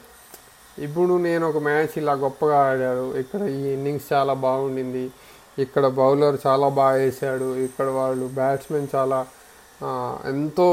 ఇప్పుడు 0.85 1.13
నేను 1.27 1.43
ఒక 1.51 1.59
మ్యాచ్ 1.67 1.93
ఇలా 2.01 2.13
గొప్పగా 2.25 2.57
ఆడాడు 2.69 3.05
ఇక్కడ 3.21 3.41
ఈ 3.57 3.61
ఇన్నింగ్స్ 3.75 4.07
చాలా 4.13 4.33
బాగుండింది. 4.45 5.05
ఇక్కడ 5.63 5.85
బౌలర్ 5.99 6.37
చాలా 6.45 6.67
బాగా 6.79 6.97
వేసాడు. 7.03 7.49
ఇక్కడ 7.67 7.87
వాళ్ళు 7.99 8.25
బ్యాట్స్మెన్ 8.39 8.87
చాలా 8.95 9.19
ఎంతో 10.31 10.67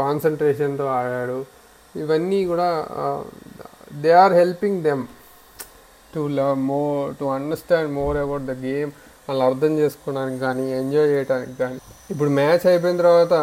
కాన్సన్ట్రేషన్తో 0.00 0.86
ఆడాడు. 0.98 1.38
ఇవన్నీ 2.02 2.40
కూడా 2.50 2.68
they 4.02 4.10
are 4.24 4.34
helping 4.40 4.80
them 4.88 5.04
to 6.14 6.22
love 6.40 6.56
more 6.72 7.02
to 7.20 7.24
understand 7.38 7.90
more 8.00 8.16
about 8.24 8.46
the 8.52 8.54
game 8.68 8.90
వాళ్ళు 9.28 9.44
అర్థం 9.44 9.78
చేసుకోవడానికి 9.78 10.38
కానీ 10.38 10.72
ఎంజాయ్ 10.72 11.08
చేయడానికి 11.08 11.56
కానీ 11.58 11.78
ఇప్పుడు 12.10 12.30
మ్యాచ్ 12.30 12.66
అయిపోయిన 12.66 12.96
తర్వాత 12.96 13.34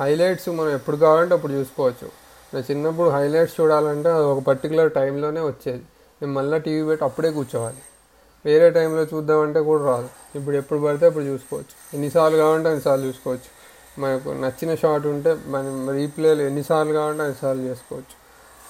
హైలైట్స్ 0.00 0.48
మనం 0.48 0.70
ఎప్పుడు 0.70 0.96
కావాలంటే 0.96 1.34
అప్పుడు 1.34 1.52
చూసుకోవచ్చు. 1.52 2.08
నా 2.54 2.60
చిన్నప్పుడు 2.60 3.08
హైలైట్స్ 3.08 3.60
చూడాలంటే 3.60 4.10
అది 4.10 4.24
ఒక 4.24 4.38
పర్టికులర్ 4.38 4.92
టైంలోనే 4.92 5.40
వచ్చేది. 5.40 5.84
నేను 6.20 6.32
మళ్ళీ 6.32 6.58
టీవీ 6.58 6.82
పెట్టి 6.88 7.04
అప్పుడే 7.04 7.30
కూర్చోవాలి. 7.30 7.82
వేరే 8.44 8.70
టైంలో 8.70 9.02
చూద్దామంటే 9.02 9.60
కూడా 9.60 9.84
రాదు. 9.84 10.08
ఇప్పుడు 10.38 10.56
ఎప్పుడు 10.56 10.80
పడితే 10.80 11.06
అప్పుడు 11.06 11.24
చూసుకోవచ్చు. 11.24 11.74
ఎన్నిసార్లు 11.94 12.38
కావాలంటే 12.38 12.68
అన్నిసార్లు 12.68 13.04
చూసుకోవచ్చు. 13.06 13.50
మనకు 14.02 14.28
నచ్చిన 14.30 14.74
షాట్ 14.74 15.06
ఉంటే 15.06 15.30
మనం 15.46 15.90
రీప్లేలు 15.90 16.42
ఎన్నిసార్లు 16.42 16.92
కావాలంటే 16.92 17.22
అన్నిసార్లు 17.22 17.62
చేసుకోవచ్చు. 17.62 18.16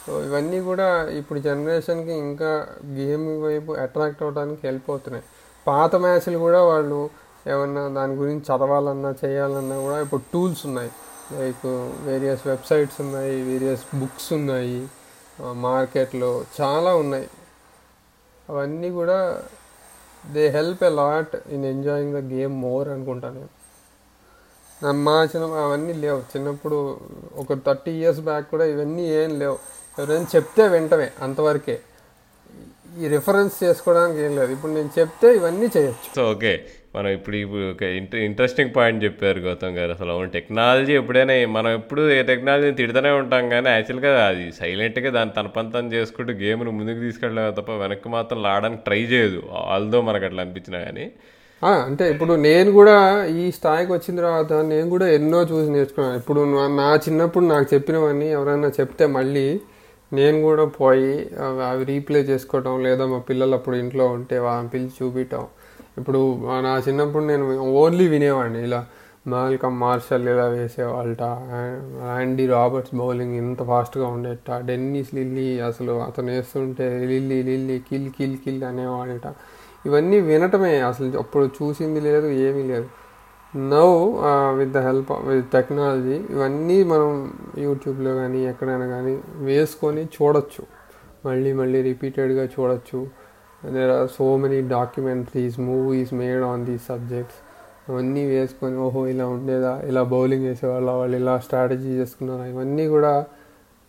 సో 0.06 0.22
ఇవన్నీ 0.22 0.60
కూడా 0.60 0.88
ఇప్పుడు 1.10 1.38
జనరేషన్కి 1.38 2.12
ఇంకా 2.12 2.50
గేమ్ 2.98 3.42
వైపు 3.42 3.72
అట్రాక్ట్ 3.72 4.22
అవ్వడానికి 4.22 4.60
హెల్ప్ 4.66 4.90
అవుతున్నాయి. 4.90 5.24
పాత 5.68 5.96
మ్యాచ్లు 6.04 6.38
కూడా 6.38 6.60
వాళ్ళు 6.64 7.00
ఏమన్నా 7.46 7.82
దాని 7.88 8.14
గురించి 8.20 8.44
చదవాలన్నా 8.48 9.10
చేయాలన్నా 9.24 9.76
కూడా 9.82 9.98
ఇప్పుడు 10.00 10.22
టూల్స్ 10.32 10.62
ఉన్నాయి. 10.66 10.90
లైక్ 11.32 11.66
వేరియస్ 12.08 12.42
వెబ్సైట్స్ 12.46 12.98
ఉన్నాయి 13.04 13.36
వేరియస్ 13.42 13.84
బుక్స్ 14.00 14.28
ఉన్నాయి 14.38 14.80
మార్కెట్లో 15.66 16.30
చాలా 16.60 16.90
ఉన్నాయి. 17.02 17.28
అవన్నీ 18.50 18.90
కూడా 18.90 19.18
they 20.34 20.44
help 20.56 20.82
a 20.84 20.92
lot 21.00 21.34
in 21.48 21.64
enjoying 21.64 22.14
the 22.18 22.20
game 22.32 22.54
more 22.62 22.88
అనుకుంటా 22.94 23.28
నేను. 23.36 23.50
మా 25.06 25.14
చిన్న 25.30 25.46
అవన్నీ 25.66 25.94
లేవు. 26.04 26.20
చిన్నప్పుడు 26.32 26.78
ఒక 27.36 27.52
థర్టీ 27.66 27.92
ఇయర్స్ 28.00 28.20
బ్యాక్ 28.28 28.46
కూడా 28.50 28.64
ఇవన్నీ 28.74 29.04
ఏం 29.20 29.30
లేవు. 29.38 29.58
ఎవరైనా 29.98 30.26
చెప్తే 30.36 30.64
వెంటనే 30.74 31.08
అంతవరకే. 31.22 31.76
ఈ 33.04 33.08
రిఫరెన్స్ 33.08 33.64
చేసుకోవడానికి 33.64 34.20
ఏం 34.20 34.36
లేదు. 34.36 34.52
ఇప్పుడు 34.52 34.72
నేను 34.72 34.90
చెప్తే 34.98 35.34
ఇవన్నీ 35.34 35.66
చేయొచ్చు. 35.76 36.16
సో 36.16 36.30
ఓకే 36.30 36.60
మనం 36.96 37.08
ఇప్పుడు 37.08 37.36
ఇప్పుడు 37.36 37.70
ఒక 37.70 37.82
ఇంట- 37.82 38.16
ఇంట్రెస్టింగ్ 38.16 38.70
పాయింట్ 38.76 39.04
చెప్పారు 39.04 39.38
గౌతమ్ 39.38 39.76
గారు. 39.76 39.90
అసలు 39.90 40.10
అవును 40.12 40.30
టెక్నాలజీ 40.30 40.92
ఎప్పుడైనా 40.92 41.46
మనం 41.46 41.74
ఎప్పుడు 41.74 42.10
ఏ 42.10 42.22
టెక్నాలజీని 42.22 42.74
తిడుతూనే 42.74 43.10
ఉంటాం 43.10 43.48
కానీ 43.48 43.70
యాక్చువల్గా 43.70 44.26
అది 44.26 44.52
సైలెంట్గా 44.52 45.10
దాని 45.10 45.30
తన 45.30 45.46
పని 45.46 45.72
తను 45.72 45.88
చేసుకుంటూ 45.88 46.32
గేమ్ను 46.32 46.70
ముందుకు 46.70 46.98
తీసుకెళ్ళడం 46.98 47.52
తప్ప 47.52 47.72
వెనక్కి 47.72 48.08
మాత్రం 48.08 48.42
లాడడానికి 48.42 48.82
ట్రై 48.84 49.00
చేయదు. 49.00 49.42
ఆల్దో 49.52 50.00
మనకు 50.00 50.24
అట్లా 50.24 50.42
అనిపించినా 50.42 50.78
కానీ. 50.78 51.10
అంటే 51.64 52.10
ఇప్పుడు 52.10 52.34
నేను 52.34 52.72
కూడా 52.72 53.24
ఈ 53.24 53.52
స్థాయికి 53.52 53.92
వచ్చిన 53.92 54.16
తర్వాత 54.16 54.52
నేను 54.52 54.88
కూడా 54.88 55.08
ఎన్నో 55.08 55.42
చూసి 55.42 55.70
నేర్చుకున్నాను. 55.70 56.16
ఇప్పుడు 56.16 56.40
నా- 56.40 56.76
నా 56.76 57.00
చిన్నప్పుడు 57.08 57.44
నాకు 57.44 57.74
చెప్పినవన్నీ 57.74 58.28
ఎవరైనా 58.28 58.68
చెప్తే 58.68 59.06
మళ్ళీ 59.06 59.60
నేను 60.12 60.42
కూడా 60.42 60.64
పోయి 60.64 61.12
అవి- 61.18 61.62
అవి 61.62 61.84
రీప్లే 61.84 62.20
చేసుకోవటం 62.20 62.82
లేదా 62.82 63.06
మా 63.06 63.18
పిల్లలు 63.18 63.54
అప్పుడు 63.54 63.76
ఇంట్లో 63.76 64.06
ఉంటే 64.06 64.38
వాళ్ళని 64.38 64.68
పిలిచి 64.68 64.90
చూపించటం 65.02 65.46
ఇప్పుడు 65.98 66.38
నా 66.44 66.82
చిన్నప్పుడు 66.88 67.24
నేను 67.24 67.58
ఓన్లీ 67.58 68.08
వినేవాడిని. 68.08 68.62
ఇలా 68.62 68.86
మాల్కమ్ 69.26 69.80
మార్షల్ 69.80 70.28
ఇలా 70.28 70.44
వేసేవాళ్ళట. 70.44 71.22
యాండీ 72.16 72.46
రాబర్ట్స్ 72.46 72.94
బౌలింగ్ 72.94 73.34
ఇంత 73.34 73.62
ఫాస్ట్గా 73.62 74.06
ఉండేట. 74.06 74.58
డెన్నిస్ 74.58 75.14
లిల్లీ 75.14 75.60
అసలు 75.60 75.92
అతను 75.92 76.30
వేస్తుంటే 76.30 76.98
Lillee 77.06 77.42
Lillee 77.42 77.78
kill 77.78 78.10
kill 78.10 78.36
kill 78.36 78.62
అనేవాడట. 78.62 79.34
ఇవన్నీ 79.86 80.20
వినటమే 80.20 80.80
అసలు 80.80 81.18
అప్పుడు 81.18 81.44
చూసింది 81.44 82.00
లేదు 82.00 82.26
ఏమీ 82.26 82.62
లేదు. 82.62 82.86
Now 83.54 83.86
with 84.58 84.72
the 84.72 84.78
help 84.86 85.10
with 85.28 85.46
technology 85.52 86.16
ఇవన్నీ 86.34 86.82
మనం 86.82 87.10
యూట్యూబ్లో 87.58 88.14
కానీ 88.14 88.40
ఎక్కడైనా 88.46 88.86
కానీ 88.86 89.18
వేసుకొని 89.48 90.02
చూడొచ్చు. 90.16 90.62
మళ్ళీ 91.26 91.52
మళ్ళీ 91.52 91.82
రిపీటెడ్గా 91.82 92.44
చూడొచ్చు. 92.44 93.00
There 93.74 93.90
are 93.90 94.08
so 94.08 94.36
many 94.36 94.58
documentaries 94.68 95.60
movies 95.60 96.14
made 96.14 96.44
on 96.50 96.66
these 96.66 96.86
subjects 96.86 97.38
అవన్నీ 97.90 98.26
వేసుకొని 98.26 98.76
ఓహో 98.76 99.06
ఇలా 99.06 99.26
ఉండేదా? 99.26 99.80
ఇలా 99.90 100.02
బౌలింగ్ 100.02 100.44
చేసేవాళ్ళ 100.44 100.90
వాళ్ళు 100.90 101.16
ఇలా 101.16 101.38
స్ట్రాటజీ 101.38 101.90
చేసుకున్నారా? 102.00 102.46
ఇవన్నీ 102.46 102.88
కూడా 102.88 103.12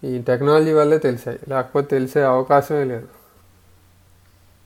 ఈ 0.04 0.22
టెక్నాలజీ 0.22 0.74
వల్లే 0.74 0.98
తెలిసాయి. 0.98 1.40
లేకపోతే 1.50 1.88
తెలిసే 1.96 2.22
అవకాశమే 2.24 2.84
లేదు. 2.84 3.08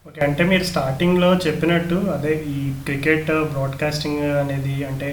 ఓకే 0.05 0.19
అంటే 0.25 0.43
మీరు 0.43 0.65
స్టార్టింగ్లో 0.69 1.27
చెప్పినట్టు 1.43 1.97
అదే 2.13 2.31
ఈ 2.53 2.61
క్రికెట్ 2.85 3.29
బ్రాడ్కాస్టింగ్ 3.51 4.23
uh, 4.23 4.33
అనేది 4.41 4.73
అంటే 4.87 5.09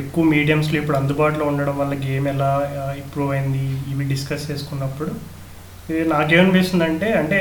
ఎక్కువ 0.00 0.22
మీడియంస్లో 0.32 0.76
ఇప్పుడు 0.80 0.96
అందుబాటులో 0.96 1.44
ఉండడం 1.50 1.76
వల్ల 1.80 1.94
గేమ్ 2.04 2.26
ఎలా 2.32 2.52
uh, 2.76 2.92
ఇంప్రూవ్ 3.02 3.32
అయింది 3.34 3.64
ఇవి 3.90 4.06
డిస్కస్ 4.12 4.46
చేసుకున్నప్పుడు 4.50 5.12
ఇది 5.88 6.04
నాకేమనిపిస్తుంది 6.14 6.84
అంటే 6.84 7.10
అంటే 7.20 7.40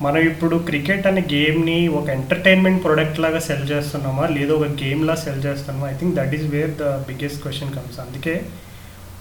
మనం 0.00 0.20
ఇప్పుడు 0.30 0.56
క్రికెట్ 0.68 1.04
అనే 1.06 1.22
గేమ్ని 1.32 1.78
ఒక 1.98 2.06
ఎంటర్టైన్మెంట్ 2.16 2.82
ప్రోడక్ట్ 2.84 3.22
లాగా 3.24 3.40
సెల్ 3.48 3.66
చేస్తున్నామా 3.72 4.24
లేదా 4.36 4.52
ఒక 4.58 4.68
గేమ్లా 4.80 5.14
సెల్ 5.24 5.42
చేస్తున్నామా? 5.46 5.88
I 5.92 5.96
think 5.98 6.14
that 6.18 6.34
is 6.38 6.46
where 6.54 6.72
the 6.80 6.94
biggest 7.08 7.42
question 7.42 7.74
comes 7.76 7.98
అందుకే 8.00 8.34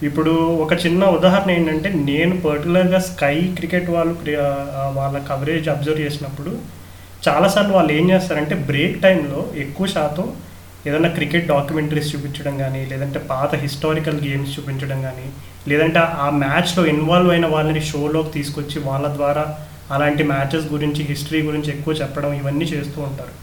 ఇప్పుడు 0.03 0.31
ఒక 0.63 0.73
చిన్న 0.85 1.03
ఉదాహరణ 1.17 1.51
ఏంటంటే 1.51 1.89
నేను 2.03 2.35
పర్టికులర్గా 2.41 3.01
స్కై 3.09 3.35
క్రికెట్ 3.57 3.89
వాళ్ళు 3.89 4.15
uh, 4.37 4.87
వాళ్ళ 4.99 5.17
కవరేజ్ 5.31 5.69
అబ్జర్వ్ 5.69 6.05
చేసినప్పుడు 6.05 6.53
చాలాసార్లు 7.27 7.73
వాళ్ళు 7.73 7.91
ఏం 7.93 8.11
చేస్తారంటే 8.11 8.55
బ్రేక్ 8.55 9.01
టైంలో 9.01 9.47
ఎక్కువ 9.55 9.87
శాతం 9.87 10.33
ఏదైనా 10.87 11.09
క్రికెట్ 11.09 11.47
డాక్యుమెంటరీస్ 11.47 12.15
చూపించడం 12.15 12.57
కానీ 12.57 12.85
లేదంటే 12.85 13.19
పాత 13.19 13.55
హిస్టారికల్ 13.55 14.19
గేమ్స్ 14.27 14.55
చూపించడం 14.55 15.01
కానీ 15.01 15.27
లేదంటే 15.67 15.99
ఆ 15.99 16.29
మ్యాచ్లో 16.29 16.85
ఇన్వాల్వ్ 16.85 17.31
అయిన 17.31 17.45
వాళ్ళని 17.45 17.81
షోలోకి 17.81 18.31
తీసుకొచ్చి 18.31 18.79
వాళ్ళ 18.79 19.07
ద్వారా 19.13 19.57
అలాంటి 19.91 20.23
మ్యాచెస్ 20.23 20.67
గురించి 20.73 21.03
హిస్టరీ 21.03 21.41
గురించి 21.41 21.69
ఎక్కువ 21.69 21.93
చెప్పడం 21.93 22.33
ఇవన్నీ 22.33 22.65
చేస్తూ 22.65 23.01
ఉంటారు. 23.01 23.33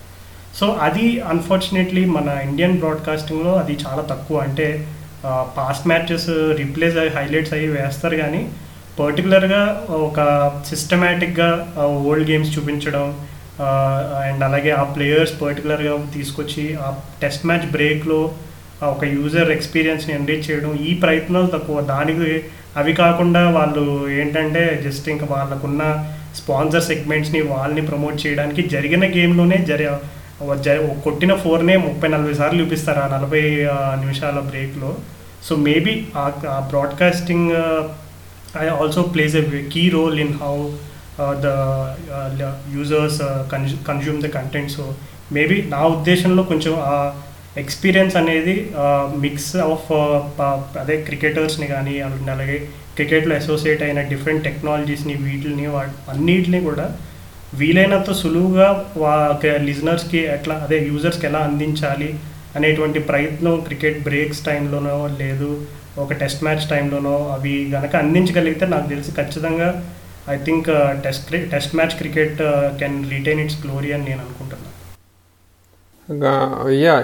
సో 0.60 0.66
అది 0.82 1.20
అన్ఫార్చునేట్లీ 1.20 2.04
మన 2.04 2.28
ఇండియన్ 2.44 2.78
బ్రాడ్కాస్టింగ్లో 2.78 3.52
అది 3.54 3.78
చాలా 3.86 4.02
తక్కువ. 4.02 4.38
అంటే 4.40 4.86
పాస్ట్ 5.56 5.88
మ్యాచెస్ 5.88 6.28
రీప్లేస్ 6.58 6.96
అయ్యి 6.96 7.14
హైలైట్స్ 7.16 7.52
అయ్యి 7.52 7.68
వేస్తారు 7.68 8.16
కానీ 8.16 8.42
పర్టికులర్గా 9.00 9.62
ఒక 9.90 10.20
సిస్టమేటిక్గా 10.68 11.50
ఓల్డ్ 11.84 12.30
గేమ్స్ 12.30 12.58
చూపించడం 12.58 13.04
అండ్ 14.24 14.44
అలాగే 14.44 14.70
ఆ 14.70 14.82
ప్లేయర్స్ 14.82 15.42
పర్టికులర్గా 15.42 16.06
తీసుకొచ్చి 16.14 16.74
ఆ 16.74 16.94
టెస్ట్ 17.22 17.46
మ్యాచ్ 17.46 17.70
బ్రేక్లో 17.70 18.34
ఒక 18.82 19.04
యూజర్ 19.04 19.50
ఎక్స్పీరియన్స్ని 19.50 20.14
ఎండేజ్ 20.14 20.50
చేయడం 20.50 20.74
ఈ 20.76 20.94
ప్రయత్నాలు 20.94 21.46
తక్కువ. 21.46 21.80
దానికి 21.80 22.44
అవి 22.76 22.92
కాకుండా 22.92 23.50
వాళ్ళు 23.50 24.10
ఏంటంటే 24.10 24.82
జస్ట్ 24.84 25.08
ఇంకా 25.08 25.26
వాళ్ళకున్న 25.30 26.06
స్పాన్సర్ 26.36 26.82
సెగ్మెంట్స్ని 26.82 27.40
వాళ్ళని 27.40 27.86
ప్రమోట్ 27.86 28.26
చేయడానికి 28.26 28.62
జరిగిన 28.68 29.14
గేమ్లోనే 29.14 29.56
జరి 29.68 29.86
జ- 30.62 31.00
కొట్టిన 31.04 31.34
ఫోర్నే 31.34 31.76
ముప్పై 31.76 32.08
నలభై 32.08 32.34
సార్లు 32.34 32.64
చూపిస్తారు 32.64 33.00
ఆ 33.00 33.18
నలభై 33.18 33.42
నిమిషాల 34.00 34.40
బ్రేక్లో. 34.40 34.96
సో 35.44 35.56
మేబీ 35.56 36.06
ఆ 36.16 36.30
broadcasting 36.68 37.50
I 38.60 38.66
also 38.68 39.02
plays 39.02 39.36
a 39.36 39.42
key 39.72 39.88
role 39.88 40.20
in 40.20 40.34
how 40.34 40.54
the 41.42 42.44
users 42.72 43.20
consume 43.88 44.20
the 44.22 44.30
content 44.36 44.72
so 44.72 44.84
maybe 45.32 45.56
నా 45.68 45.80
ఉద్దేశంలో 45.94 46.42
కొంచెం 46.44 46.74
ఆ 46.88 46.96
ఎక్స్పీరియన్స్ 47.56 48.16
అనేది 48.16 48.54
మిక్స్ 49.22 49.52
ఆఫ్ 49.66 49.86
uh, 49.92 50.52
అదే 50.80 50.96
క్రికెటర్స్ని 51.06 51.66
కానీ 51.68 51.94
అండ్ 52.02 52.30
అలాగే 52.30 52.58
క్రికెట్లో 52.94 53.34
అసోసియేట్ 53.36 53.82
అయిన 53.82 54.00
డిఫరెంట్ 54.08 54.44
టెక్నాలజీస్ని 54.44 55.14
వీటిని 55.22 55.66
వా- 55.68 55.84
అన్నిటిని 56.08 56.60
కూడా 56.62 56.86
వీలైనంత 57.54 58.10
సులువుగా 58.18 58.68
వా 58.96 59.14
లిజనర్స్కి 59.64 60.20
ఎట్లా 60.34 60.56
అదే 60.64 60.78
యూజర్స్కి 60.86 61.26
ఎలా 61.26 61.40
అందించాలి 61.40 62.10
అనేటువంటి 62.56 62.98
ప్రయత్నం 63.08 63.56
క్రికెట్ 63.60 63.98
బ్రేక్స్ 64.04 64.44
టైంలోనో 64.44 64.96
లేదు 65.18 65.50
ఒక 65.98 66.12
టెస్ట్ 66.14 66.44
మ్యాచ్ 66.44 66.66
టైంలోనో 66.68 67.16
అవి 67.34 67.54
కనుక 67.72 67.94
అందించగలిగితే 67.96 68.66
నాకు 68.66 68.88
తెలిసి 68.88 69.12
ఖచ్చితంగా 69.16 69.68
I 70.30 70.36
think 70.44 70.68
test 71.04 71.30
test 71.50 71.74
match 71.76 71.96
cricket 71.96 72.40
can 72.78 72.98
retain 73.10 73.40
its 73.40 73.60
glory 73.64 73.92
అని 73.92 74.04
నేను 74.04 74.20
అనుకుంటున్నాను 74.20 74.68
యా 76.76 76.94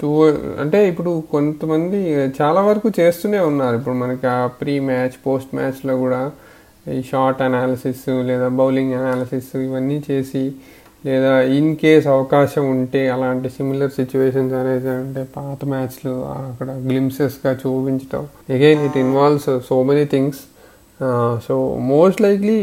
టూ 0.00 0.08
um, 0.20 0.36
అంటే 0.60 0.78
ఇప్పుడు 0.88 1.10
కొంతమంది 1.30 1.98
చాలా 2.40 2.60
వరకు 2.60 2.88
చేస్తూనే 2.98 3.40
ఉన్నారు. 3.50 3.74
ఇప్పుడు 3.76 3.96
మనకి 3.96 4.26
ఆ 4.28 4.40
ప్రీ 4.60 4.74
మ్యాచ్ 4.88 5.16
పోస్ట్ 5.26 5.52
మ్యాచ్లో 5.54 5.94
కూడా 5.98 6.20
ఈ 6.90 7.00
షార్ట్ 7.02 7.40
అనాలిసిస్ 7.42 8.04
లేదా 8.30 8.48
బౌలింగ్ 8.60 8.94
అనాలిసిస్ 8.94 9.50
ఇవన్నీ 9.58 9.98
చేసి 10.08 10.44
లేదా 11.04 11.32
ఇన్ 11.58 11.70
కేస్ 11.76 12.06
అవకాశం 12.06 12.64
ఉంటే 12.72 13.02
అలాంటి 13.08 13.48
సిమిలర్ 13.48 13.92
సిచ్యువేషన్స్ 13.98 14.54
అనేది 14.54 14.90
అంటే 14.94 15.22
పాత 15.36 15.58
మ్యాచ్లు 15.64 16.12
అక్కడ 16.32 16.70
గ్లిమ్సెస్గా 16.88 17.52
చూపించడం 17.62 18.24
again 18.56 18.82
it 18.88 18.98
involves 19.04 19.50
so 19.68 19.76
many 19.82 20.04
things 20.10 20.42
so 21.46 21.54
most 21.90 22.20
likely 22.24 22.56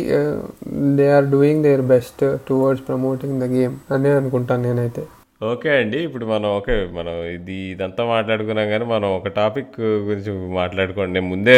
they 0.97 1.05
are 1.17 1.27
doing 1.35 1.63
their 1.67 1.83
best 1.93 2.23
towards 2.47 2.83
promoting 2.89 3.37
the 3.43 3.45
game 3.57 3.75
అనే 3.95 4.11
అనుకుంటాను 4.19 4.63
నేనైతే. 4.67 5.03
ఓకే 5.51 5.69
అండి 5.79 5.99
ఇప్పుడు 6.07 6.25
మనం 6.33 6.47
ఓకే 6.57 6.75
మనం 6.97 7.15
ఇది 7.37 7.57
ఇదంతా 7.73 8.03
మాట్లాడుకున్నాం 8.15 8.67
కానీ 8.73 8.85
మనం 8.93 9.07
ఒక 9.17 9.29
టాపిక్ 9.39 9.75
గురించి 10.09 10.31
మాట్లాడుకోండి. 10.59 11.13
నేను 11.17 11.29
ముందే 11.33 11.55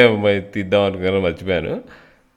తీద్దాం 0.55 0.83
అనుకున్నాను 0.87 1.21
మర్చిపోయాను. 1.27 1.75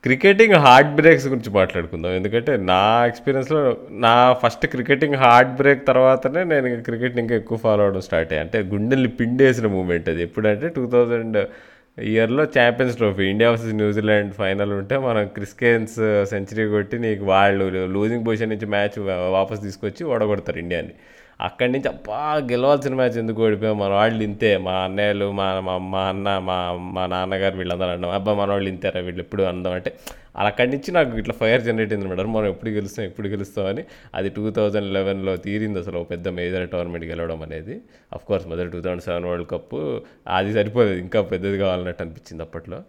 క్రికెటింగ్ 0.04 0.56
హార్ట్ 0.64 0.92
బ్రేక్స్ 0.98 1.26
గురించి 1.32 1.50
మాట్లాడుకుందాం. 1.56 2.14
ఎందుకంటే 2.20 2.52
నా 2.70 2.82
ఎక్స్పీరియన్స్లో 3.10 3.60
నా 4.04 4.14
ఫస్ట్ 4.42 4.64
క్రికెటింగ్ 4.72 5.18
హార్ట్ 5.24 5.52
బ్రేక్ 5.60 5.82
తర్వాతనే 5.90 6.42
నేను 6.52 6.68
క్రికెట్ 6.88 7.20
ఇంకా 7.24 7.34
ఎక్కువ 7.40 7.58
ఫాలో 7.66 7.82
అవడం 7.86 8.04
స్టార్ట్ 8.08 8.32
అయ్యాను 8.32 8.46
అంటే 8.46 8.60
గుండెల్ని 8.72 9.10
పిండేసిన 9.20 9.68
మూమెంట్ 9.76 10.08
అది. 10.12 10.22
ఎప్పుడంటే 10.28 10.68
టూ 10.78 10.84
థౌజండ్ 10.94 11.38
ఇయర్లో 11.98 12.44
champions 12.44 12.96
trophy 12.96 13.22
India 13.22 13.50
versus 13.50 13.74
New Zealand 13.74 14.32
final 14.34 14.72
ఉంటే 14.72 14.96
మనం 14.98 15.28
క్రిస్కెన్స్ 15.28 15.96
సెంచరీ 16.30 16.64
కొట్టి 16.68 16.98
నీకు 16.98 17.24
వాళ్ళు 17.24 17.64
లూజింగ్ 17.86 18.24
పొజిషన్ 18.26 18.50
నుంచి 18.50 18.66
మ్యాచ్ 18.66 18.98
వాపస్ 19.32 19.62
తీసుకొచ్చి 19.62 20.04
ఓడగొడతారు 20.04 20.58
ఇండియాని. 20.58 20.94
అక్కడి 21.40 21.72
నుంచి 21.72 21.88
అబ్బా 21.88 22.18
గెలవాల్సిన 22.50 22.94
మ్యాచ్ 22.94 23.16
ఎందుకు 23.18 23.44
ఓడిపోయాం? 23.46 23.78
మన 23.78 23.88
వాళ్ళు 23.88 24.22
ఇంతే. 24.22 24.56
మా 24.56 24.72
అన్నయ్యలు 24.72 25.32
మా 25.32 25.46
మా 25.78 26.02
అన్న 26.08 26.38
మా 26.38 26.56
మా 26.96 27.06
నాన్నగారు 27.06 27.56
వీళ్ళందరూ 27.56 27.90
అన్నాం 27.90 28.10
అబ్బా 28.10 28.34
మన 28.34 28.50
వాళ్ళు 28.50 28.68
ఇంతేరా 28.68 29.00
వీళ్ళు 29.00 29.20
ఎప్పుడు 29.20 29.42
అందాం? 29.42 29.72
అంటే 29.72 29.92
అక్కడి 30.36 30.70
నుంచి 30.70 30.90
నాకు 30.92 31.18
ఇట్లా 31.18 31.34
ఫైర్ 31.40 31.62
జనరేట్ 31.62 31.92
అయింది 31.92 32.08
మేడం. 32.08 32.32
మనం 32.32 32.46
ఎప్పుడు 32.46 32.70
గెలుస్తాం 32.70 33.04
ఎప్పుడు 33.06 33.28
గెలుస్తామని 33.28 33.84
అది 34.14 34.28
టూ 34.28 34.50
థౌజండ్ 34.50 34.92
లెవెన్లో 34.92 35.36
తీరింది 35.36 35.78
అసలు 35.78 36.02
పెద్ద 36.02 36.28
మేజర్ 36.28 36.68
టోర్నమెంట్ 36.68 37.06
గెలవడం 37.06 37.42
అనేది. 37.42 37.80
అఫ్ 38.12 38.24
కోర్స్ 38.24 38.46
మొదటి 38.48 38.70
two 38.70 38.80
thousand 38.80 39.02
seven 39.02 39.24
world 39.24 39.48
cup 39.50 39.74
అది 40.28 40.52
సరిపోలేదు. 40.52 40.98
ఇంకా 40.98 41.22
పెద్దది 41.22 41.58
కావాలన్నట్టు 41.58 42.02
అనిపించింది 42.02 42.42
అప్పట్లో. 42.42 42.80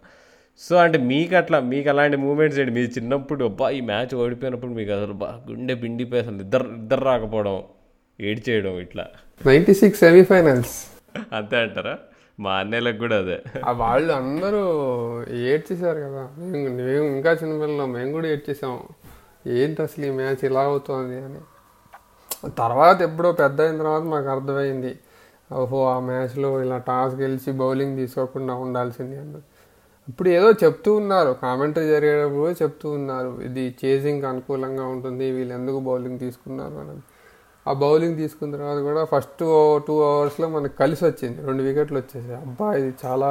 సో 0.58 0.76
అంటే 0.76 0.98
మీకు 0.98 1.36
అట్లా 1.36 1.60
మీకు 1.60 1.88
అలాంటి 1.88 2.16
మూమెంట్స్ 2.16 2.60
ఏంటి? 2.60 2.72
మీరు 2.72 2.86
చిన్నప్పుడు 2.86 3.44
అబ్బా 3.44 3.70
ఈ 3.70 3.80
మ్యాచ్ 3.80 4.14
ఓడిపోయినప్పుడు 4.14 4.70
మీకు 4.70 4.92
అసలు 4.92 5.12
బా 5.12 5.40
గుండె 5.50 5.74
పిండిపోయి 5.74 6.22
అసలు 6.22 6.36
ఇద్దరు 6.36 6.68
ఇద్దరు 6.68 7.04
రాకపోవడం. 7.04 7.62
ఏడ్చేయడం 8.20 8.78
ఇట్లా. 8.78 9.06
Ninety 9.46 9.74
six 9.74 10.00
semifinals. 10.00 10.86
అంతే 11.32 11.56
అంటారా? 11.56 11.98
మా 12.40 12.52
అన్నయ్యలకు 12.52 12.98
కూడా 12.98 13.18
అదే. 13.18 13.42
ఆ 13.66 13.70
వాళ్ళు 13.70 14.12
అందరూ 14.12 14.62
ఏడ్చేశారు 15.34 15.98
కదా. 15.98 16.28
మేము 16.38 16.76
మేము 16.76 17.04
ఇంకా 17.04 17.32
చిన్నపిల్లలు 17.32 17.86
మేము 17.86 18.12
కూడా 18.12 18.28
ఏడ్చేసాం 18.28 18.80
ఏంటి 19.46 19.82
అసలు 19.82 20.06
ఈ 20.06 20.10
మ్యాచ్ 20.10 20.44
ఇలా 20.44 20.60
అవుతుంది 20.60 21.20
అని. 21.20 21.38
తర్వాత 22.50 23.02
ఎప్పుడో 23.02 23.32
పెద్ద 23.32 23.60
అయిన 23.60 23.78
తర్వాత 23.78 24.02
మాకు 24.02 24.28
అర్థమైంది. 24.28 24.98
ఓహో 25.52 25.88
ఆ 25.88 25.98
మ్యాచ్లో 25.98 26.62
ఇలా 26.62 26.78
టాస్ 26.78 27.14
గెలిచి 27.14 27.52
బౌలింగ్ 27.52 27.96
తీసుకోకుండా 27.96 28.54
ఉండాల్సింది 28.54 29.18
అని. 29.18 29.34
ఇప్పుడు 30.08 30.28
ఏదో 30.28 30.52
చెప్తూ 30.52 30.94
ఉన్నారు. 30.94 31.36
కామెంటరీ 31.42 31.86
జరిగేటప్పుడు 31.86 32.62
చెప్తూ 32.62 32.90
ఉన్నారు. 32.90 33.40
ఇది 33.44 33.74
చేసింగ్ 33.84 34.24
అనుకూలంగా 34.24 34.86
ఉంటుంది. 34.86 35.30
వీళ్ళు 35.30 35.54
ఎందుకు 35.54 35.80
బౌలింగ్ 35.80 36.18
తీసుకున్నారు 36.18 36.74
అని. 36.74 37.02
ఆ 37.68 37.72
బౌలింగ్ 37.82 38.16
తీసుకున్న 38.16 38.56
తర్వాత 38.56 38.80
కూడా 38.88 39.02
ఫస్ట్ 39.12 39.42
టూ 39.86 39.94
అవర్స్లో 40.08 40.48
మనకు 40.56 40.76
కలిసి 40.82 41.04
వచ్చింది. 41.04 41.38
రెండు 41.46 41.62
వికెట్లు 41.62 41.98
వచ్చేసాయి. 41.98 42.38
అబ్బా 42.40 42.66
ఇది 42.80 42.90
చాలా 43.04 43.30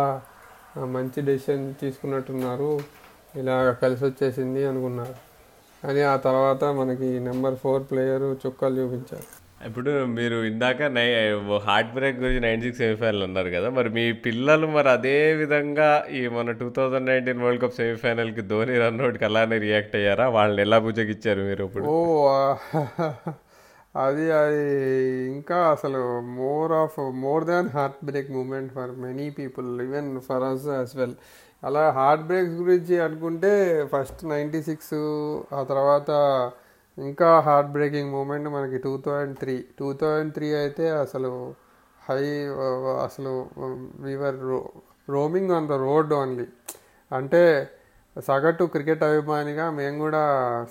మంచి 0.95 1.19
డెసిషన్ 1.29 1.65
తీసుకున్నట్టున్నారు. 1.81 2.71
ఇలా 3.41 3.55
కలిసి 3.83 4.03
వచ్చేసింది 4.05 4.65
అనుకున్నారు. 4.71 5.15
కానీ 5.83 6.01
ఆ 6.13 6.15
తర్వాత 6.27 6.63
మనకి 6.79 7.07
నెంబర్ 7.29 7.55
ఫోర్ 7.63 7.83
ప్లేయర్ 7.91 8.27
చుక్కలు 8.43 8.75
చూపించారు. 8.81 9.27
ఇప్పుడు 9.67 9.91
మీరు 10.17 10.37
ఇందాక 10.51 10.83
నై 10.95 11.05
హార్ట్ 11.67 11.91
బ్రేక్ 11.97 12.17
గురించి 12.21 12.39
నైన్టీ 12.45 12.65
సిక్స్ 12.65 12.81
సెమీఫైనల్ 12.83 13.23
అన్నారు 13.27 13.49
కదా 13.49 13.67
మరి 13.77 13.89
మీ 13.97 14.05
పిల్లలు 14.25 14.67
మరి 14.75 14.89
అదే 14.89 15.15
విధంగా 15.41 15.89
ఈ 16.19 16.21
మన 16.37 16.51
two 16.61 16.67
thousand 16.77 17.07
nineteen 17.11 17.43
world 17.45 17.61
cup 17.63 17.77
సెమీఫైనల్కి 17.81 18.43
Dhoni 18.51 18.75
run 18.83 18.99
అవుట్కి 19.01 19.25
అలానే 19.29 19.57
రియాక్ట్ 19.67 19.95
అయ్యారా? 19.99 20.27
వాళ్ళని 20.37 20.61
ఎలా 20.61 20.79
బుజ్జగిచ్చారు 20.87 21.43
మీరు 21.49 21.63
ఇప్పుడు? 21.69 21.85
ఓ 21.85 21.95
అది 23.95 24.25
అది 24.33 24.61
ఇంకా 25.27 25.57
అసలు 25.71 25.99
more 26.37 26.71
of 26.73 26.99
more 27.23 27.43
than 27.45 27.67
heart 27.69 27.99
break 28.05 28.29
moment 28.31 28.71
for 28.73 28.91
many 28.97 29.27
people 29.29 29.69
even 29.81 30.09
for 30.21 30.43
us 30.43 30.65
as 30.67 30.93
well 30.95 31.15
అలా 31.63 31.83
హార్ట్ 31.91 32.23
బ్రేక్స్ 32.23 32.55
గురించి 32.55 32.95
అనుకుంటే 32.99 33.51
ఫస్ట్ 33.93 34.23
నైంటీ 34.25 34.61
సిక్స్ 34.61 34.95
ఆ 35.53 35.61
తర్వాత 35.63 36.09
ఇంకా 36.97 37.29
హార్ట్ 37.39 37.69
బ్రేకింగ్ 37.71 38.11
మూమెంట్ 38.11 38.47
మనకి 38.49 38.77
two 38.77 38.93
thousand 39.05 39.35
three 39.39 39.55
two 39.79 39.87
thousand 39.93 40.33
three 40.33 40.49
అయితే 40.55 40.87
అసలు 40.97 41.31
హై 42.01 42.23
అసలు 43.05 43.33
we are 43.99 44.41
roaming 45.09 45.51
on 45.51 45.67
the 45.67 45.77
road 45.81 46.11
only 46.13 46.47
అంటే 47.11 47.43
సగటు 48.21 48.63
క్రికెట్ 48.63 49.03
అభిమానిగా 49.03 49.71
మేము 49.71 49.97
కూడా 49.97 50.23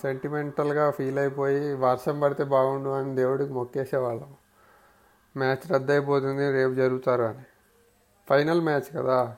సెంటిమెంటల్గా 0.02 0.90
ఫీల్ 0.90 1.18
అయిపోయి 1.18 1.74
వర్షం 1.74 2.20
పడితే 2.20 2.44
బాగుండు 2.44 2.88
అని 2.88 3.16
దేవుడికి 3.16 3.52
మొక్కేసేవాళ్ళం. 3.52 4.34
మ్యాచ్ 5.36 5.72
రద్దు 5.72 5.92
అయిపోతుంది 5.92 6.52
రేపు 6.52 6.74
జరుగుతారు 6.74 7.22
అని. 7.22 7.44
ఫైనల్ 8.30 8.60
మ్యాచ్ 8.60 8.96
కదా. 8.96 9.36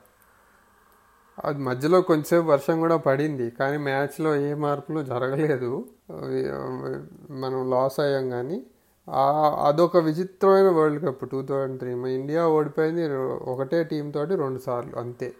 అది 1.44 1.58
మధ్యలో 1.58 2.00
కొంచెంసేపు 2.00 2.46
వర్షం 2.46 2.78
కూడా 2.80 2.96
పడింది 2.96 3.50
కానీ 3.50 3.76
మ్యాచ్లో 3.76 4.36
ఏ 4.36 4.54
మార్పులు 4.54 5.02
జరగలేదు. 5.02 5.84
మనం 7.30 7.70
లాస్ 7.70 8.00
అయ్యాం 8.00 8.30
కానీ 8.30 8.66
అదొక 9.66 9.96
విచిత్రమైన 9.96 10.68
world 10.68 11.04
cup 11.04 11.30
two 11.30 11.42
thousand 11.42 11.78
three 11.78 11.94
మా 11.94 12.08
ఇండియా 12.08 12.46
ఓడిపోయింది 12.48 13.16
ఒకటే 13.52 13.84
టీం 13.84 14.10
తోటి 14.10 14.36
రెండు 14.36 14.58
సార్లు 14.58 14.96
అంతే. 14.98 15.34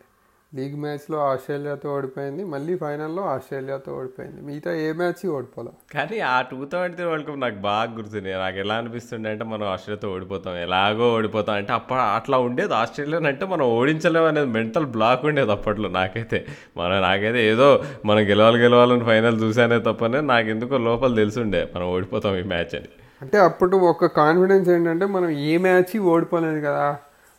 లీగ్ 0.57 0.75
మ్యాచ్లో 0.83 1.19
ఆస్ట్రేలియాతో 1.29 1.87
ఓడిపోయింది 1.97 2.45
మళ్ళీ 2.45 2.77
ఫైనల్లో 2.77 3.23
ఆస్ట్రేలియాతో 3.23 3.93
ఓడిపోయింది. 3.93 4.41
మిగతా 4.41 4.73
ఏ 4.75 4.93
మ్యాచ్ 4.93 5.23
ఓడిపోలే. 5.37 5.73
కానీ 5.95 6.19
ఆ 6.19 6.41
two 6.41 6.59
thousand 6.65 6.95
three 6.97 7.07
world 7.07 7.27
cup 7.29 7.41
నాకు 7.41 7.55
బాగా 7.55 7.91
గుర్తుంది. 7.97 8.33
నాకు 8.33 8.57
ఎలా 8.57 8.75
అనిపిస్తుండే 8.75 9.31
అంటే 9.31 9.45
మనం 9.45 9.67
ఆస్ట్రేలియాతో 9.67 10.11
ఓడిపోతాం 10.15 10.57
ఎలాగో 10.57 11.15
ఓడిపోతాం 11.15 11.57
అంటే 11.57 11.73
అప్ప 11.73 11.95
అట్లా 11.95 12.39
ఉండేది 12.39 12.75
ఆస్ట్రేలియాని 12.75 13.27
అంటే 13.27 13.47
మనం 13.47 13.67
ఓడించలేము 13.67 14.27
అనేది 14.27 14.47
మెంటల్ 14.47 14.87
బ్లాక్ 14.87 15.25
ఉండేది 15.25 15.53
అప్పట్లో 15.53 15.89
నాకైతే. 15.89 16.47
మనం 16.77 17.01
నాకైతే 17.01 17.49
ఏదో 17.49 17.85
మనం 18.05 18.23
గెలవాలి 18.31 18.61
గెలవాలని 18.63 19.05
ఫైనల్ 19.05 19.41
చూసానే 19.43 19.79
తప్పనే 19.79 20.21
నాకు 20.21 20.49
ఎందుకో 20.49 20.79
లోపల 20.79 21.15
తెలుసుండే 21.15 21.69
మనం 21.77 21.87
ఓడిపోతాం 21.87 22.37
ఈ 22.37 22.43
మ్యాచ్ 22.43 22.75
అని. 22.75 22.91
అంటే 23.23 23.39
అప్పుడు 23.39 23.77
ఒక 23.77 24.07
కాన్ఫిడెన్స్ 24.07 24.69
ఏంటంటే 24.69 25.07
మనం 25.07 25.31
ఏ 25.31 25.57
మ్యాచ్ 25.57 25.99
ఓడిపోలేదు 25.99 26.61
కదా. 26.67 26.87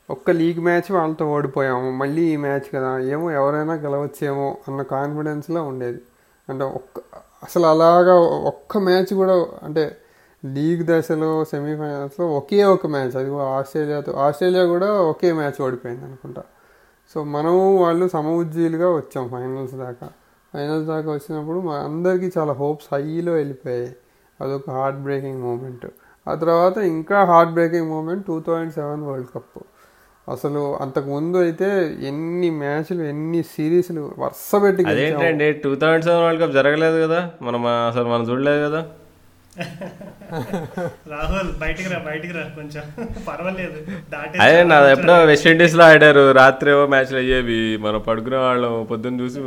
ఒక్క 0.10 0.32
లీగ్ 0.32 0.60
మ్యాచ్ 0.60 0.91
వాళ్ళతో 0.91 1.26
ఓడిపోయాము. 1.32 1.91
మళ్ళీ 1.91 2.22
ఈ 2.22 2.38
మ్యాచ్ 2.38 2.76
కదా. 2.76 2.99
ఏమో 2.99 3.32
ఎవరైనా 3.32 3.74
గెలవచ్చేమో 3.74 4.58
అన్న 4.68 4.82
కాన్ఫిడెన్స్లో 4.82 5.64
ఉండేది. 5.64 6.01
అంటే 6.49 6.64
ఒక్క 6.64 6.99
అసలు 7.43 7.66
అలాగా 7.66 8.14
ఒక్క 8.47 8.78
మ్యాచ్ 8.78 9.14
కూడా 9.14 9.45
అంటే 9.64 9.97
లీగ్ 10.45 10.88
దశలో 10.88 11.45
సెమీఫైనల్స్లో 11.45 12.28
ఒకే 12.28 12.64
ఒక 12.64 12.88
మ్యాచ్. 12.88 13.16
అది 13.16 13.30
కూడా 13.30 13.43
ఆస్ట్రేలియాతో 13.43 14.12
ఆస్ట్రేలియా 14.12 14.66
కూడా 14.66 14.93
ఒకే 14.93 15.34
మ్యాచ్ 15.34 15.62
ఓడిపోయింది 15.62 16.06
అనుకుంటా. 16.06 16.43
సో 17.14 17.24
మనము 17.24 17.78
వాళ్ళు 17.78 18.08
సమఉజ్జీలుగా 18.08 18.95
వచ్చాం 18.95 19.30
ఫైనల్స్ 19.30 19.74
దాకా. 19.74 20.10
ఫైనల్స్ 20.53 20.88
దాకా 20.88 21.12
వచ్చినప్పుడు 21.12 21.60
మా 21.60 21.76
అందరికీ 21.76 22.32
చాలా 22.38 22.53
హోప్స్ 22.53 22.88
హైలో 22.93 23.34
వెళ్ళిపోయాయి. 23.34 23.95
అదొక 24.41 24.70
హార్ట్ 24.70 24.99
బ్రేకింగ్ 24.99 25.41
మూమెంట్ 25.41 25.86
ఆ 26.28 26.36
తర్వాత 26.36 26.78
ఇంకా 26.78 27.24
heart 27.24 27.53
breaking 27.53 27.88
moment 27.89 28.26
two 28.26 28.39
thousand 28.39 28.74
seven 28.74 29.03
world 29.03 29.28
cup 29.36 29.60
అసలు 30.30 30.78
అంతకు 30.82 31.09
ముందు 31.09 31.38
అయితే 31.38 31.67
ఎన్ని 32.07 32.49
మ్యాచ్లు 32.49 33.03
ఎన్ని 33.03 33.43
సిరీస్లు 33.43 34.13
వరుస 34.19 34.63
పెట్టి. 34.63 34.84
అదేంటండి 34.84 35.53
two 35.53 35.76
thousand 35.76 36.03
seven 36.03 36.23
world 36.23 36.43
cup 36.43 36.51
జరగలేదు 36.51 37.07
కదా. 37.07 37.32
మనం 37.41 37.65
అసలు 37.65 38.03
మనం 38.03 38.23
చూడలేదు 38.23 38.65
కదా. 38.67 38.84
రాహుల్ 41.11 41.59
బయటికి 41.59 41.89
రా 41.89 41.99
బయటికి 41.99 42.34
రా 42.34 42.41
కొంచెం. 42.55 42.84
పర్వాలేదు 43.28 43.78
అదే 44.41 44.63
నాది 44.63 44.91
ఎప్పుడో 44.91 45.23
వెస్టిండీస్లో 45.23 45.84
ఆడారు. 45.84 46.32
రాత్రి 46.32 46.69
ఏవో 46.71 46.88
మ్యాచ్లు 46.88 47.17
అయ్యేవి. 47.17 47.78
మనం 47.78 47.99
పడుకునే 47.99 48.38
వాళ్ళం 48.38 48.88
పొద్దున్న 48.91 49.21
చూసి 49.21 49.39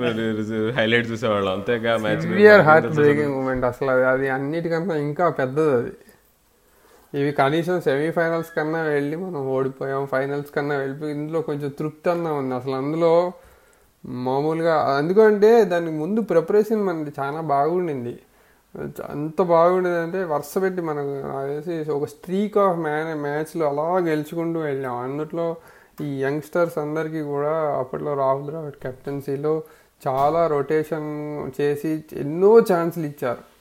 హైలైట్ 0.72 1.10
చూసేవాళ్ళం. 1.10 1.52
అంతేగా 1.52 1.96
match 1.96 2.20
severe 2.20 2.60
heart 2.60 2.88
breaking 2.88 3.34
moment 3.34 3.64
అసలు 3.64 3.90
అది. 3.90 4.04
అది 4.04 4.28
అన్నిటికన్నా 4.28 4.96
ఇంకా 4.96 5.28
పెద్దది 5.30 5.70
అది. 5.76 5.92
ఇవి 7.14 7.32
కనీసం 7.32 7.80
సెమీఫైనల్స్ 7.80 8.50
కన్నా 8.56 8.82
వెళ్ళి 8.82 9.16
మనం 9.16 9.48
ఓడిపోయాం 9.48 10.06
ఫైనల్స్ 10.06 10.50
కన్నా 10.54 10.76
వెళ్ళిపోయి 10.76 11.12
ఇందులో 11.12 11.40
కొంచెం 11.40 11.70
తృప్తి 11.78 12.10
అన్న 12.10 12.28
ఉంది. 12.28 12.54
అసలు 12.54 12.74
అందులో 12.74 13.32
మామూలుగా 14.04 14.98
ఎందుకంటే 14.98 15.64
దానికి 15.64 15.92
ముందు 15.92 16.20
ప్రిపరేషన్ 16.20 16.82
మనది 16.84 17.12
చాలా 17.20 17.40
బాగుండింది. 17.40 18.18
అంత 19.08 19.42
బాగుండేది 19.42 19.98
అంటే 19.98 20.24
వరుస 20.24 20.54
పెట్టి 20.62 20.82
మనకు 20.82 21.14
నాకు 21.26 21.92
ఒక 21.92 22.04
స్ట్రీక్ 22.04 22.58
ఆఫ్ 22.58 22.78
మ్యాన్ 22.78 23.20
మ్యాచ్లు 23.20 23.64
అలా 23.64 23.98
గెలుచుకుంటూ 23.98 24.60
వెళ్ళాం. 24.60 24.96
అందుట్లో 24.96 25.56
ఈ 26.00 26.22
యంగ్స్టర్స్ 26.22 26.78
అందరికీ 26.78 27.20
కూడా 27.22 27.52
అప్పట్లో 27.78 28.14
రాహుల్ 28.14 28.46
ద్రావిడ్ 28.46 28.74
కెప్టెన్సీలో 28.74 29.62
చాలా 30.08 30.46
రొటేషన్ 30.46 31.08
చేసి 31.60 32.04
ఎన్నో 32.12 32.58
ఛాన్సులు 32.72 33.06
ఇచ్చారు. 33.06 33.57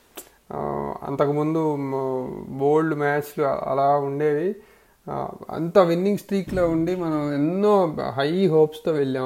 అంతకుముందు 0.54 1.78
బోల్డ్ 2.60 2.96
మ్యాచ్లు 2.96 3.44
అలా 3.44 3.98
ఉండేవి. 3.98 4.56
అంత 5.50 5.78
విన్నింగ్ 5.78 6.18
స్ట్రీక్లో 6.18 6.70
ఉండి 6.70 6.96
మనం 6.96 7.34
ఎన్నో 7.34 7.96
హై 8.10 8.48
హోప్స్తో 8.48 8.92
వెళ్ళాం 8.92 9.26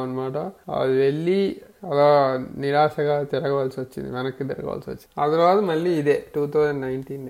అది 0.70 0.98
వెళ్ళి 0.98 1.62
అలా 1.84 2.46
నిరాశగా 2.58 3.24
తిరగవలసి 3.24 3.80
వచ్చింది 3.80 4.16
వెనక్కి 4.16 4.44
తిరగవలసి 4.44 4.90
వచ్చింది. 4.90 5.22
ఆ 5.22 5.28
తర్వాత 5.28 5.58
మళ్ళీ 5.58 5.94
ఇదే 5.94 6.24
టూ 6.36 6.48
థౌజండ్ 6.48 6.82
నైన్టీన్ 6.82 7.30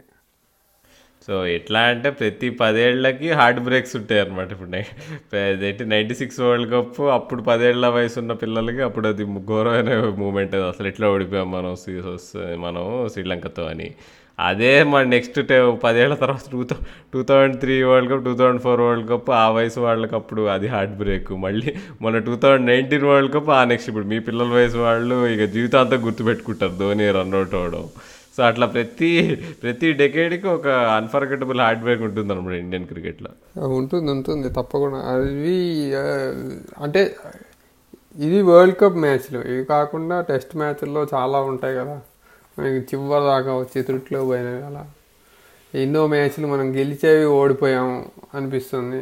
సో 1.27 1.45
ఎట్లా 1.45 1.79
అంటే 1.79 2.09
ప్రతి 2.09 2.49
పదేళ్ళకి 2.49 3.31
హార్ట్ 3.31 3.59
బ్రేక్స్ 3.59 3.95
ఉంటాయి 3.95 4.21
అనమాట 4.21 4.51
ఇప్పుడు 4.51 4.69
ninety 4.69 5.85
ninety 5.85 6.15
six 6.15 6.39
world 6.39 6.71
cup 6.71 7.01
అప్పుడు 7.01 7.41
పదేళ్ళ 7.41 7.87
వయసు 7.87 8.19
ఉన్న 8.19 8.33
పిల్లలకి 8.33 8.81
అప్పుడు 8.81 9.07
అది 9.07 9.23
ఘోరమైన 9.23 9.99
మూమెంట్ 10.17 10.55
అది. 10.55 10.67
అసలు 10.67 10.87
ఎట్లా 10.87 11.09
ఓడిపోయాం 11.11 11.51
మనం 11.51 11.75
మనం 12.55 13.09
శ్రీలంకతో 13.13 13.63
అని. 13.65 13.89
అదే 14.39 14.83
మన 14.83 15.03
నెక్స్ట్ 15.03 15.39
పదేళ్ళ 15.83 16.13
తర్వాత 16.15 16.51
two 16.51 16.63
thou 16.63 16.75
two 17.13 17.23
thousand 17.23 17.59
three 17.59 17.83
world 17.83 18.11
cup 18.11 18.23
two 18.25 18.33
thousand 18.37 18.61
four 18.61 18.81
world 18.81 19.09
cup 19.09 19.29
ఆ 19.29 19.49
వయసు 19.49 19.79
వాళ్ళకి 19.79 20.15
అప్పుడు 20.15 20.41
అది 20.47 20.67
హార్ట్ 20.67 20.93
బ్రేక్. 20.93 21.31
మళ్ళీ 21.31 21.73
మన 22.01 22.17
two 22.19 22.35
thousand 22.35 22.67
nineteen 22.67 23.05
world 23.05 23.33
cup 23.33 23.49
ఆ 23.49 23.63
నెక్స్ట్ 23.63 23.89
ఇప్పుడు 23.89 24.05
మీ 24.05 24.19
పిల్లల 24.19 24.47
వయసు 24.47 24.77
వాళ్ళు 24.77 25.27
ఇక 25.27 25.45
జీవితాంతం 25.51 26.05
గుర్తుపెట్టుకుంటారు 26.05 26.75
ధోని 26.79 27.11
రన్అట్ 27.11 27.53
అవ్వడం 27.53 27.85
సో 28.41 28.45
అట్లా 28.45 28.67
ప్రతి 28.67 29.09
ప్రతి 29.63 29.87
డెకేడ్కి 29.93 30.47
ఒక 30.47 30.67
అన్ఫర్గెటబుల్ 30.67 31.59
హార్డ్ 31.61 31.81
బ్రేక్ 31.81 32.01
ఉంటుంది 32.01 32.33
అనమాట 32.33 32.53
ఇండియన్ 32.53 32.85
క్రికెట్లో 32.87 33.29
ఉంటుంది 33.67 34.11
ఉంటుంది 34.11 34.49
తప్పకుండా. 34.49 34.99
అవి 35.09 35.57
అంటే 36.83 37.01
ఇది 38.19 38.41
వరల్డ్ 38.41 38.77
కప్ 38.79 38.97
మ్యాచ్లు 39.03 39.39
ఇవి 39.39 39.65
కాకుండా 39.65 40.21
టెస్ట్ 40.21 40.55
మ్యాచ్ల్లో 40.61 41.07
చాలా 41.13 41.41
ఉంటాయి 41.41 41.75
కదా. 41.75 41.95
మనకి 42.59 42.79
చివరి 42.91 43.23
దాకా 43.23 43.57
వచ్చి 43.57 43.83
త్రుట్లో 43.83 44.21
పోయినవి 44.25 44.63
అలా. 44.69 44.83
ఎన్నో 45.75 46.07
మ్యాచ్లు 46.07 46.47
మనం 46.47 46.75
గెలిచేవి 46.75 47.25
ఓడిపోయాము 47.25 47.99
అనిపిస్తుంది. 48.35 49.01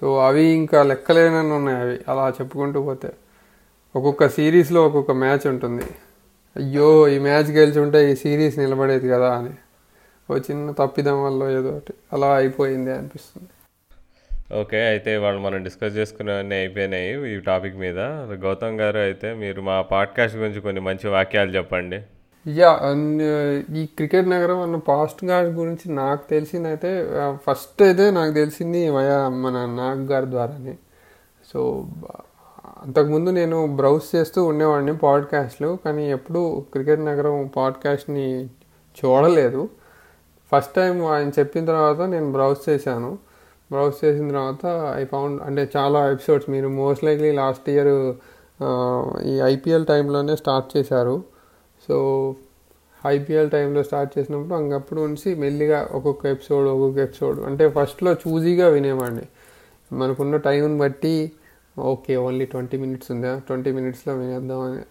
సో 0.00 0.18
అవి 0.26 0.44
ఇంకా 0.60 0.82
లెక్కలేనని 0.82 1.52
ఉన్నాయి 1.52 1.80
అవి. 1.82 1.98
అలా 2.08 2.28
చెప్పుకుంటూ 2.28 2.82
పోతే 2.82 3.10
ఒక్కొక్క 3.96 4.28
సిరీస్లో 4.28 4.86
ఒక్కొక్క 4.86 5.12
మ్యాచ్ 5.24 5.46
ఉంటుంది. 5.46 5.88
అయ్యో 6.56 7.08
ఈ 7.08 7.18
మ్యాచ్ 7.18 7.50
గెలిచుంటే 7.50 7.98
ఈ 8.12 8.14
సిరీస్ 8.14 8.58
నిలబడేది 8.58 9.08
కదా 9.08 9.30
అని. 9.38 9.54
ఓ 10.30 10.36
చిన్న 10.36 10.70
తప్పిదం 10.78 11.16
వల్ల 11.24 11.42
ఏదో 11.58 11.70
ఒకటి 11.76 11.94
అలా 12.12 12.28
అయిపోయింది 12.36 12.90
అనిపిస్తుంది. 12.92 13.48
ఓకే 14.60 14.78
అయితే 14.86 15.16
వాళ్ళు 15.16 15.40
మనం 15.42 15.58
డిస్కస్ 15.62 15.96
చేసుకునేవన్నీ 15.96 16.56
అయిపోయినాయి 16.56 17.10
ఈ 17.32 17.40
టాపిక్ 17.40 17.76
మీద. 17.76 17.98
గౌతమ్ 18.44 18.80
గారు 18.80 18.98
అయితే 18.98 19.28
మీరు 19.34 19.60
మా 19.68 19.76
పాడ్కాస్ట్ 19.92 20.36
గురించి 20.36 20.60
కొన్ని 20.60 20.80
మంచి 20.80 21.08
వాక్యాలు 21.08 21.52
చెప్పండి. 21.56 22.00
యా 22.46 22.70
ఈ 23.80 23.86
క్రికెట్ 23.86 24.28
నగరం 24.28 24.60
అన్న 24.60 24.76
పాస్ట్ 24.90 25.22
గారి 25.24 25.50
గురించి 25.60 25.86
నాకు 25.94 26.22
తెలిసిందైతే 26.30 26.90
ఫస్ట్ 27.46 27.82
అయితే 27.82 28.10
నాకు 28.10 28.32
తెలిసింది 28.32 28.82
వయా 28.90 29.18
మన 29.44 29.56
నాగ్ 29.80 30.04
గారి 30.12 30.30
ద్వారానే. 30.34 30.74
సో 31.52 31.60
అంతకుముందు 32.80 33.30
నేను 33.30 33.76
బ్రౌజ్ 33.76 34.16
చేస్తూ 34.16 34.44
ఉండేవాడిని 34.44 34.96
పాడ్కాస్ట్లు 34.96 35.78
కానీ 35.84 36.10
ఎప్పుడూ 36.10 36.64
క్రికెట్ 36.72 37.00
నగరం 37.00 37.50
పాడ్కాస్ట్ని 37.56 38.44
చూడలేదు. 39.00 39.68
ఫస్ట్ 40.52 40.74
టైం 40.74 41.04
ఆయన 41.04 41.28
చెప్పిన 41.38 41.64
తర్వాత 41.64 42.00
నేను 42.00 42.32
బ్రౌజ్ 42.32 42.68
చేశాను. 42.68 43.18
బ్రౌజ్ 43.72 44.04
చేసిన 44.04 44.28
తర్వాత 44.28 44.94
ఐ 44.96 45.04
ఫౌండ్ 45.04 45.42
అంటే 45.42 45.68
చాలా 45.76 46.10
ఎపిసోడ్స్ 46.10 46.50
మీరు 46.50 46.68
మోస్ట్ 46.68 47.04
లైక్లీ 47.04 47.32
లాస్ట్ 47.32 47.70
ఇయర్ 47.70 48.14
ఈ 49.26 49.40
ఐపీఎల్ 49.40 49.86
టైంలోనే 49.86 50.36
స్టార్ట్ 50.36 50.76
చేశారు. 50.76 51.22
సో 51.88 52.34
ఐపీఎల్ 53.06 53.50
టైంలో 53.50 53.82
స్టార్ట్ 53.82 54.18
చేసినప్పుడు 54.18 54.54
అంకప్పుడు 54.54 55.00
నుంచి 55.00 55.34
మెల్లిగా 55.34 55.88
ఒక్కొక్క 55.92 56.26
ఎపిసోడ్ 56.26 56.68
ఒక్కొక్క 56.68 56.98
ఎపిసోడ్ 56.98 57.40
అంటే 57.40 57.68
ఫస్ట్లో 57.68 58.12
చూజీగా 58.12 58.68
వినేవాడిని. 58.68 59.26
మనకున్న 59.92 60.36
టైంని 60.36 60.78
బట్టి 60.78 61.32
ఓకే 61.80 62.16
ఓన్లీ 62.16 62.46
ట్వంటీ 62.46 62.78
మినిట్స్ 62.78 63.10
ఉందా? 63.10 63.38
ట్వంటీ 63.38 63.72
మినిట్స్లో 63.72 64.14
వినేద్దామని 64.14 64.82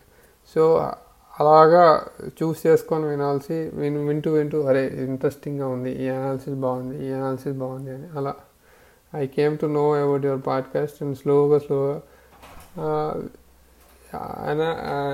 సో 0.56 0.92
అలాగా 1.40 2.04
చూస్ 2.44 2.68
చేసుకొని 2.68 3.06
వినాల్సి 3.06 3.70
విన్ 3.74 4.08
వింటూ 4.08 4.34
వింటూ 4.34 4.62
అరే 4.62 4.88
ఇంట్రెస్టింగ్గా 4.88 5.68
ఉంది 5.68 5.92
ఈ 6.04 6.08
అనాలిసిస్ 6.08 6.56
బాగుంది 6.56 7.08
ఈ 7.08 7.12
అనాలిసిస్ 7.12 7.58
బాగుంది 7.58 7.92
అని 7.92 8.08
అలా. 8.18 8.36
I 9.16 9.28
came 9.28 9.58
to 9.58 9.66
know 9.66 9.94
about 9.96 10.26
your 10.26 10.42
podcast 10.48 11.04
and 11.04 11.18
స్లోగా 11.18 11.60
స్లోగా 11.60 12.02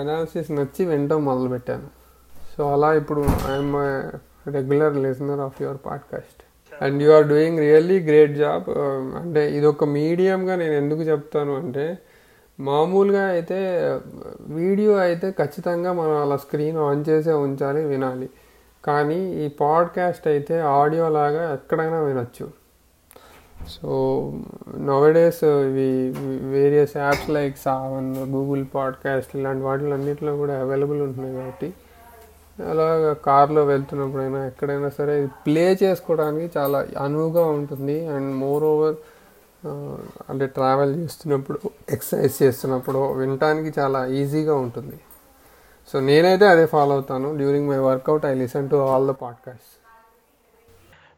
అనాలిసిస్ 0.02 0.52
నచ్చి 0.52 0.86
వినటం 0.86 1.26
మొదలుపెట్టాను. 1.26 1.88
సో 2.58 2.72
అలా 2.74 2.94
ఇప్పుడు 2.94 3.22
I'm 3.22 3.76
regular 4.52 4.98
listener 4.98 5.40
of 5.40 5.62
your 5.62 5.78
podcast. 5.86 6.44
And 6.82 7.04
you 7.04 7.12
are 7.12 7.28
doing 7.28 7.60
really 7.60 8.00
great 8.00 8.36
job 8.36 8.70
అంటే 9.18 9.58
ఇది 9.58 9.66
ఒక 9.66 9.84
మీడియంగా 9.84 10.56
నేను 10.56 10.74
ఎందుకు 10.74 11.02
చెప్తాను 11.02 11.56
అంటే 11.56 11.98
మామూలుగా 12.60 13.24
అయితే 13.24 13.90
వీడియో 14.42 14.96
అయితే 14.98 15.32
ఖచ్చితంగా 15.32 15.94
మనం 15.94 16.16
అలా 16.22 16.38
స్క్రీన్ 16.38 16.78
ఆన్ 16.78 17.06
చేసే 17.10 17.32
ఉంచాలి 17.32 17.84
వినాలి. 17.86 18.30
కానీ 18.86 19.46
ఈ 19.46 19.48
పాడ్కాస్ట్ 19.48 20.28
అయితే 20.28 20.62
ఆడియో 20.62 21.10
లాగా 21.10 21.54
ఎక్కడైనా 21.54 22.00
వినొచ్చు. 22.00 22.48
సో 23.70 23.90
నవడేస్ 24.78 25.44
ఇవి 25.44 26.14
various 26.50 26.98
apps 26.98 27.30
like 27.30 27.58
Saavn 27.58 28.16
Google 28.18 28.66
podcast 28.76 29.36
ఇలాంటి 29.36 29.64
వాటిలన్నింటిలో 29.64 30.38
కూడా 30.38 30.60
అవైలబుల్ 30.60 31.02
ఉంటున్నాయి 31.02 31.36
కాబట్టి 31.36 31.74
అలాగా 32.60 33.14
కార్లో 33.14 33.66
వెళ్తున్నప్పుడైనా 33.66 34.46
ఎక్కడైనా 34.48 34.90
సరే 34.90 35.28
ప్లే 35.46 35.66
చేసుకోవడానికి 35.84 36.60
చాలా 36.60 36.80
అనువుగా 37.06 37.46
ఉంటుంది. 37.46 38.08
అండ్ 38.08 38.36
మోర్ 38.36 38.64
ఓవర్ 38.64 38.96
అంటే 40.30 40.46
ట్రావెల్ 40.48 40.96
చేస్తున్నప్పుడు 40.96 41.60
ఎక్సర్సైజ్ 41.90 42.36
చేస్తున్నప్పుడు 42.44 43.14
వినటానికి 43.14 43.80
చాలా 43.80 44.06
ఈజీగా 44.06 44.56
ఉంటుంది. 44.56 44.98
సో 45.92 46.00
నేనైతే 46.00 46.46
అదే 46.48 46.66
ఫాలో 46.66 46.94
అవుతాను. 46.94 47.38
During 47.38 47.70
my 47.70 47.78
workout 47.78 48.26
I 48.26 48.34
listen 48.34 48.70
to 48.70 48.76
all 48.76 49.08
the 49.08 49.16
podcast 49.24 49.72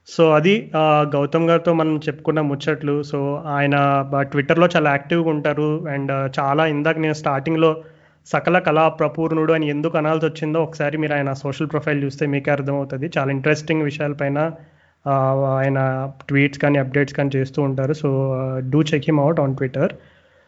so 0.07 0.31
అది 0.31 0.71
గౌతమ్ 1.13 1.49
గారితో 1.49 1.73
మనం 1.73 1.97
చెప్పుకున్న 1.97 2.41
ముచ్చట్లు. 2.41 3.03
సో 3.03 3.19
ఆయన 3.55 3.75
ట్విట్టర్లో 4.21 4.67
చాలా 4.75 4.89
యాక్టివ్గా 4.89 5.29
ఉంటారు. 5.29 5.87
అండ్ 5.89 6.11
చాలా 6.39 6.65
ఇందాక 6.65 6.97
నేను 6.97 7.13
స్టార్టింగ్లో 7.13 7.71
సకల 8.31 8.59
కళా 8.59 8.87
ప్రపూర్ణుడు 8.89 9.53
అని 9.53 9.67
ఎందుకు 9.69 9.97
అనాల్సి 9.97 10.25
వచ్చిందో 10.25 10.59
ఒకసారి 10.63 10.97
మీరు 10.97 11.13
ఆయన 11.13 11.33
సోషల్ 11.33 11.69
ప్రొఫైల్ 11.71 12.03
చూస్తే 12.03 12.25
మీకే 12.25 12.51
అర్థమవుతుంది. 12.51 13.11
చాలా 13.17 13.31
ఇంట్రెస్టింగ్ 13.31 13.81
విషయాలపైన 13.81 14.39
ఆయన 15.57 15.79
ట్వీట్స్ 16.29 16.59
కానీ 16.59 16.77
అప్డేట్స్ 16.79 17.15
కానీ 17.15 17.29
చేస్తూ 17.35 17.61
ఉంటారు. 17.61 17.93
So 17.93 18.09
do 18.69 18.79
check 18.81 19.07
him 19.07 19.19
out 19.19 19.39
on 19.39 19.55
Twitter 19.55 19.93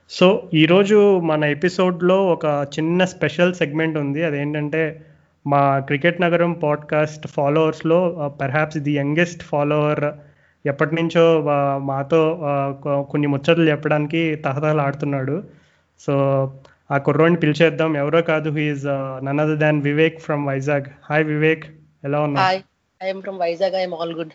so 0.09 0.27
ఈరోజు 0.53 1.19
మన 1.19 1.43
ఎపిసోడ్లో 1.45 2.27
ఒక 2.27 2.45
చిన్న 2.79 3.05
స్పెషల్ 3.05 3.53
సెగ్మెంట్ 3.53 3.97
ఉంది. 3.97 4.23
అదేంటంటే 4.23 4.81
మా 5.47 5.79
క్రికెట్ 5.79 6.21
నగరం 6.21 6.53
పాడ్కాస్ట్ 6.53 7.27
ఫాలోవర్స్లో 7.27 7.99
పెర్హాప్స్ 8.41 8.77
ది 8.77 8.91
యంగెస్ట్ 8.91 9.43
ఫాలోవర్ 9.43 10.05
ఎప్పటి 10.65 10.95
నుంచో 10.95 11.23
మాతో 11.81 12.21
కొన్ని 13.09 13.27
ముచ్చట్లు 13.27 13.65
చెప్పడానికి 13.69 14.35
తహతహలు 14.35 14.81
ఆడుతున్నాడు 14.81 15.43
సో 15.99 16.15
ఆ 16.91 16.97
కుర్రోడిని 16.97 17.39
పిలిచేద్దాం. 17.39 17.97
ఎవరో 17.97 18.21
కాదు. 18.21 18.49
He is 18.49 18.85
none 19.25 19.39
other 19.39 19.57
than 19.57 19.81
Vivek 19.81 20.19
from 20.19 20.47
Vizag 20.47 20.87
hi 21.09 21.23
Vivek 21.23 21.65
ఎలా 22.03 22.19
ఉన్నావు? 22.21 22.59
I'm 23.05 23.21
from 23.21 23.39
Vizag 23.39 23.75
I'm 23.75 23.93
all 23.93 24.13
good 24.13 24.33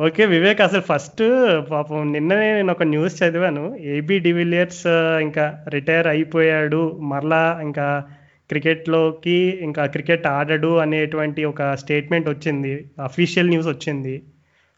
okay 0.00 0.26
Vivek 0.26 0.60
అసలు 0.60 0.80
ఫస్ట్ 0.80 1.22
పాపం 1.70 2.12
నిన్ననే 2.12 2.52
నేను 2.52 2.72
ఒక 2.72 2.82
న్యూస్ 2.82 3.22
చదివాను. 3.22 3.76
ఏబీ 3.76 4.18
డివిలియర్స్ 4.18 4.86
ఇంకా 5.26 5.64
రిటైర్ 5.68 6.06
అయిపోయాడు. 6.06 6.82
మరలా 7.02 7.58
ఇంకా 7.62 8.04
క్రికెట్లోకి 8.48 9.38
ఇంకా 9.62 9.86
క్రికెట్ 9.86 10.26
ఆడడు 10.26 10.76
అనేటువంటి 10.76 11.44
ఒక 11.44 11.74
స్టేట్మెంట్ 11.74 12.28
వచ్చింది. 12.28 12.90
అఫీషియల్ 13.04 13.48
న్యూస్ 13.48 13.68
వచ్చింది. 13.68 14.14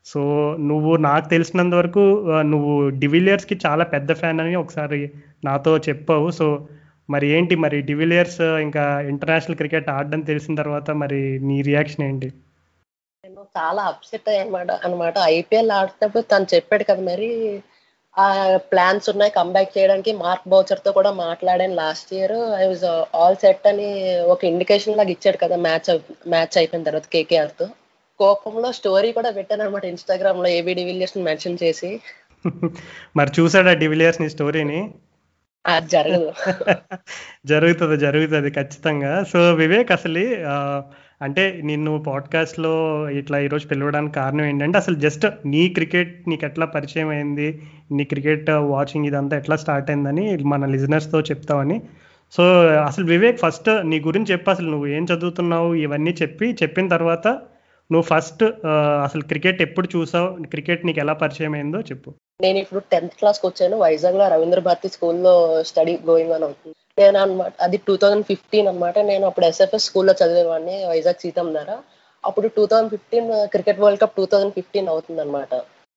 సో 0.05 0.21
నువ్వు 0.71 0.93
నాకు 1.09 1.27
తెలిసినంత 1.29 1.75
వరకు 1.75 2.03
నువ్వు 2.53 2.73
డివిలియర్స్కి 3.03 3.55
చాలా 3.67 3.85
పెద్ద 3.85 4.13
ఫ్యాన్ 4.13 4.41
అని 4.41 4.55
ఒకసారి 4.63 5.01
నాతో 5.45 5.73
చెప్పావు. 5.89 6.31
సో 6.31 6.47
మరి 7.11 7.27
ఏంటి 7.37 7.55
మరి 7.65 7.79
డివిలియర్స్ 7.91 8.41
ఇంకా 8.67 8.85
ఇంటర్నేషనల్ 9.13 9.59
క్రికెట్ 9.61 9.89
ఆడడం 9.91 10.21
తెలిసిన 10.31 10.55
తర్వాత 10.55 10.91
మరి 11.03 11.21
నీ 11.49 11.57
రియాక్షన్ 11.63 12.05
ఏంటి? 12.09 12.29
నేను 13.25 13.45
చాలా 13.59 13.83
అప్సెట్ 13.83 14.29
అయ్యనమాట 14.29 14.71
అనమాట. 14.87 15.15
ఐపీఎల్ 15.37 15.73
ఆడుతున్నప్పుడు 15.79 16.25
తను 16.33 16.47
చెప్పాడు 16.55 16.85
కదా 16.91 17.03
మరి 17.03 17.29
ఆ 18.17 18.27
ప్లాన్స్ 18.73 19.07
ఉన్నాయి 19.11 19.33
కంబ్యాక్ 19.39 19.73
చేయడానికి. 19.77 20.11
మార్క్ 20.25 20.49
బౌచర్తో 20.49 20.91
కూడా 20.93 21.11
మాట్లాడాను 21.25 21.75
last 21.75 22.11
year. 22.15 22.37
I 22.63 22.67
was 22.73 22.85
all 23.21 23.39
set 23.45 23.67
అని 23.73 23.89
ఒక 24.35 24.45
ఇండికేషన్ 24.53 24.99
లాగా 25.01 25.15
ఇచ్చాడు 25.17 25.41
కదా 25.45 25.57
మ్యాచ్ 25.69 25.91
మ్యాచ్ 26.35 26.59
అయిపోయిన 26.59 26.87
తర్వాత 26.91 27.09
కేకేఆర్తో 27.17 27.67
కోపంలో 28.19 28.73
స్టోరీ 28.73 29.13
కూడా 29.13 29.31
పెట్టాను 29.31 29.63
అనమాట 29.63 29.85
ఇన్స్టాగ్రామ్లో 29.85 30.49
ఏబీ 30.49 30.75
డివిలియర్స్ 30.75 31.19
మెన్షన్ 31.19 31.59
చేసి. 31.63 32.01
మరి 33.17 33.31
చూసాడా 33.41 33.73
డివిలియర్స్ 33.73 34.21
నీ 34.21 34.29
స్టోరీని? 34.29 34.91
జరగదు. 35.87 36.33
జరుగుతుంది 37.47 37.97
జరుగుతుంది 37.97 38.51
ఖచ్చితంగా. 38.51 39.25
సో 39.25 39.55
వివేక్ 39.55 39.93
అసలు 39.93 40.19
అంటే 41.23 41.61
నిన్ను 41.65 42.05
podcast 42.09 42.61
లో 42.61 43.09
ఇట్లా 43.11 43.41
ఈరోజు 43.41 43.67
పిలవడానికి 43.67 44.15
కారణం 44.15 44.45
ఏంటంటే 44.45 44.79
అసలు 44.79 44.95
జస్ట్ 44.95 45.27
నీ 45.47 45.69
క్రికెట్ 45.69 46.29
నీకు 46.29 46.47
ఎట్లా 46.47 46.67
పరిచయం 46.67 47.09
అయింది 47.09 47.63
నీ 47.93 48.05
క్రికెట్ 48.05 48.51
వాచింగ్ 48.51 49.07
ఇదంతా 49.07 49.37
ఎట్లా 49.37 49.57
స్టార్ట్ 49.57 49.91
అయిందని 49.91 50.37
మన 50.37 50.65
listeners 50.65 51.11
తో 51.11 51.21
చెప్తామని. 51.21 51.83
సో 52.33 52.43
అసలు 52.67 53.05
వివేక్ 53.05 53.41
ఫస్ట్ 53.41 53.87
నీ 53.87 54.01
గురించి 54.01 54.33
చెప్పు 54.33 54.51
అసలు 54.51 54.71
నువ్వు 54.71 54.87
ఏం 54.87 55.05
చదువుతున్నావు 55.05 55.75
ఇవన్నీ 55.75 56.17
చెప్పి 56.23 56.53
చెప్పిన 56.63 56.89
తర్వాత 56.89 57.39
నువ్వు 57.91 58.07
ఫస్ట్ 58.11 58.43
అసలు 59.07 59.25
క్రికెట్ 59.31 59.61
ఎప్పుడు 59.67 59.89
చూసావు? 59.95 60.29
క్రికెట్ 60.53 60.87
నీకు 60.89 61.01
ఎలా 61.05 61.15
పరిచయం 61.23 61.55
అయిందో 61.59 61.81
చెప్పు. 61.91 62.11
నేను 62.45 62.59
ఇప్పుడు 62.63 62.81
టెన్త్ 62.93 63.19
క్లాస్కి 63.21 63.47
వచ్చాను. 63.49 63.77
వైజాగ్లో 63.85 64.25
రవీంద్ర 64.35 64.61
భారతి 64.69 64.89
స్కూల్లో 64.95 65.35
స్టడీ 65.71 65.95
గోయింగ్ 66.09 66.35
అని 66.37 66.47
అవుతుంది. 66.49 66.75
నేను 67.01 67.17
అనమాట 67.25 67.53
అది 67.67 67.77
టూ 67.89 67.95
థౌజండ్ 68.03 68.27
ఫిఫ్టీన్ 68.31 68.69
అనమాట 68.71 68.97
నేను 69.11 69.25
అప్పుడు 69.29 69.47
ఎస్ఎఫ్ఎస్ 69.51 69.87
స్కూల్లో 69.89 70.15
చదివేవాడిని 70.21 70.77
వైజాగ్ 70.91 71.23
సీతం 71.25 71.47
ద్వారా 71.55 71.77
అప్పుడు 72.25 72.47
two 72.57 72.65
thousand 72.71 72.93
fifteen 72.95 73.31
cricket 73.55 73.81
world 73.85 74.03
cup 74.03 74.17
two 74.19 74.25
thousand 74.33 74.55
fifteen 74.59 74.89
అవుతుంది 74.93 75.21
అనమాట 75.25 75.55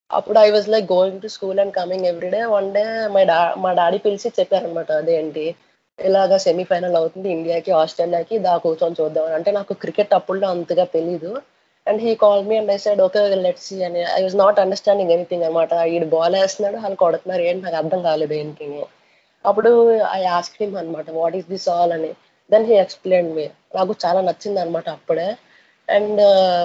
అప్పుడు 0.09 0.37
I 0.45 0.47
was 0.55 0.67
like 0.73 0.87
going 0.93 1.21
to 1.23 1.29
school 1.35 1.59
and 1.63 1.73
coming 1.77 2.07
everyday 2.11 2.41
one 2.55 2.69
day 2.77 2.83
my 3.15 3.23
డా 3.31 3.37
మా 3.63 3.71
డాడీ 3.79 3.99
పిలిచి 4.05 4.29
చెప్పారనమాట 4.39 4.89
అదేంటి? 5.01 5.45
ఇలాగా 5.99 6.37
సెమీఫైనల్ 6.47 6.97
అవుతుంది. 6.99 7.27
ఇండియాకి 7.35 7.71
ఆస్ట్రేలియాకి 7.81 8.35
దా 8.45 8.53
కూర్చొని 8.65 8.97
చూద్దాం 8.99 9.27
అంటే 9.37 9.51
నాకు 9.59 9.73
క్రికెట్ 9.83 10.13
అప్పుడులో 10.19 10.47
అంతగా 10.55 10.85
తెలీదు. 10.97 11.31
And 11.87 12.01
he 12.05 12.11
call 12.23 12.41
me 12.49 12.55
and 12.61 12.71
I 12.75 12.77
said 12.85 13.01
okay 13.05 13.21
let's 13.45 13.71
అని 13.87 14.01
I 14.15 14.19
was 14.25 14.37
not 14.43 14.59
understanding 14.63 15.11
anything 15.15 15.45
అనమాట. 15.47 15.71
ఈడు 15.93 16.07
బాల్ 16.15 16.35
వేస్తున్నాడు 16.41 16.77
వాళ్ళు 16.83 16.97
కొడుతున్నారు 17.03 17.43
ఏంటి 17.49 17.63
నాకు 17.65 17.77
అర్థం 17.81 18.01
కాలేదు 18.07 18.35
ఏంటి 18.41 18.67
అప్పుడు 19.45 19.71
ఐ 20.17 20.21
ఆస్క్ 20.37 20.57
హిమ్ 20.61 20.75
అనమాట 20.81 21.09
వాట్ 21.19 21.35
ఈస్ 21.39 21.49
దిస్ 21.53 21.67
ఆల్ 21.75 21.93
అని. 21.97 22.11
దెన్ 22.49 22.65
హీ 22.69 22.75
ఎక్స్ప్లెయిన్ 22.83 23.29
మీ 23.37 23.45
నాకు 23.77 23.93
చాలా 24.03 24.19
నచ్చింది 24.29 24.59
అనమాట 24.63 24.87
అప్పుడే. 24.97 25.27
And 25.87 26.21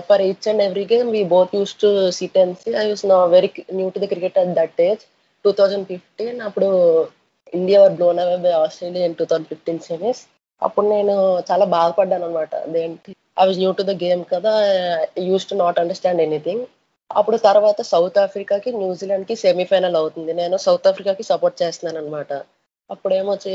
for 0.08 0.22
each 0.28 0.48
and 0.50 0.62
every 0.66 0.84
game 0.92 1.08
we 1.16 1.22
both 1.34 1.54
use 1.58 1.74
to 1.82 1.88
sit 2.18 2.38
and 2.42 2.56
see 2.62 2.70
I 2.82 2.84
use 2.88 3.04
నా 3.12 3.18
very 3.34 3.48
new 3.78 3.88
to 3.94 4.00
the 4.04 4.08
cricket 4.12 4.38
at 4.42 4.54
that 4.58 4.80
age 4.88 5.02
two 5.44 5.52
thousand 5.58 5.86
fifteen 5.92 6.38
అప్పుడు 6.48 6.68
India 7.52 7.78
were 7.82 7.94
blown 7.98 8.20
away 8.22 8.36
by 8.44 8.52
Australia 8.60 9.06
in 9.08 9.16
two 9.20 9.26
thousand 9.30 9.50
fifteen 9.52 9.80
semis 9.88 10.22
అప్పుడు 10.62 10.86
నేను 10.88 11.14
చాలా 11.48 11.64
బాధపడ్డాను 11.74 12.24
అనమాట. 12.28 12.52
అదేంటి 12.66 13.12
I 13.36 13.44
was 13.48 13.60
new 13.62 13.70
to 13.78 13.84
the 13.90 13.92
game 14.04 14.22
కదా. 14.34 14.52
Use 15.28 15.46
to 15.50 15.56
not 15.62 15.80
understand 15.82 16.22
anything 16.26 16.64
అప్పుడు 17.10 17.38
తర్వాత 17.46 17.80
సౌత్ 17.92 18.18
ఆఫ్రికాకి 18.24 18.70
న్యూజిలాండ్కి 18.82 19.34
సెమీఫైనల్ 19.44 19.96
అవుతుంది. 20.00 20.32
నేను 20.40 20.56
సౌత్ 20.66 20.86
ఆఫ్రికాకి 20.90 21.24
సపోర్ట్ 21.30 21.56
చేస్తున్నాను 21.62 21.98
అనమాట 22.02 22.32
అప్పుడేమొచ్చి 22.90 23.54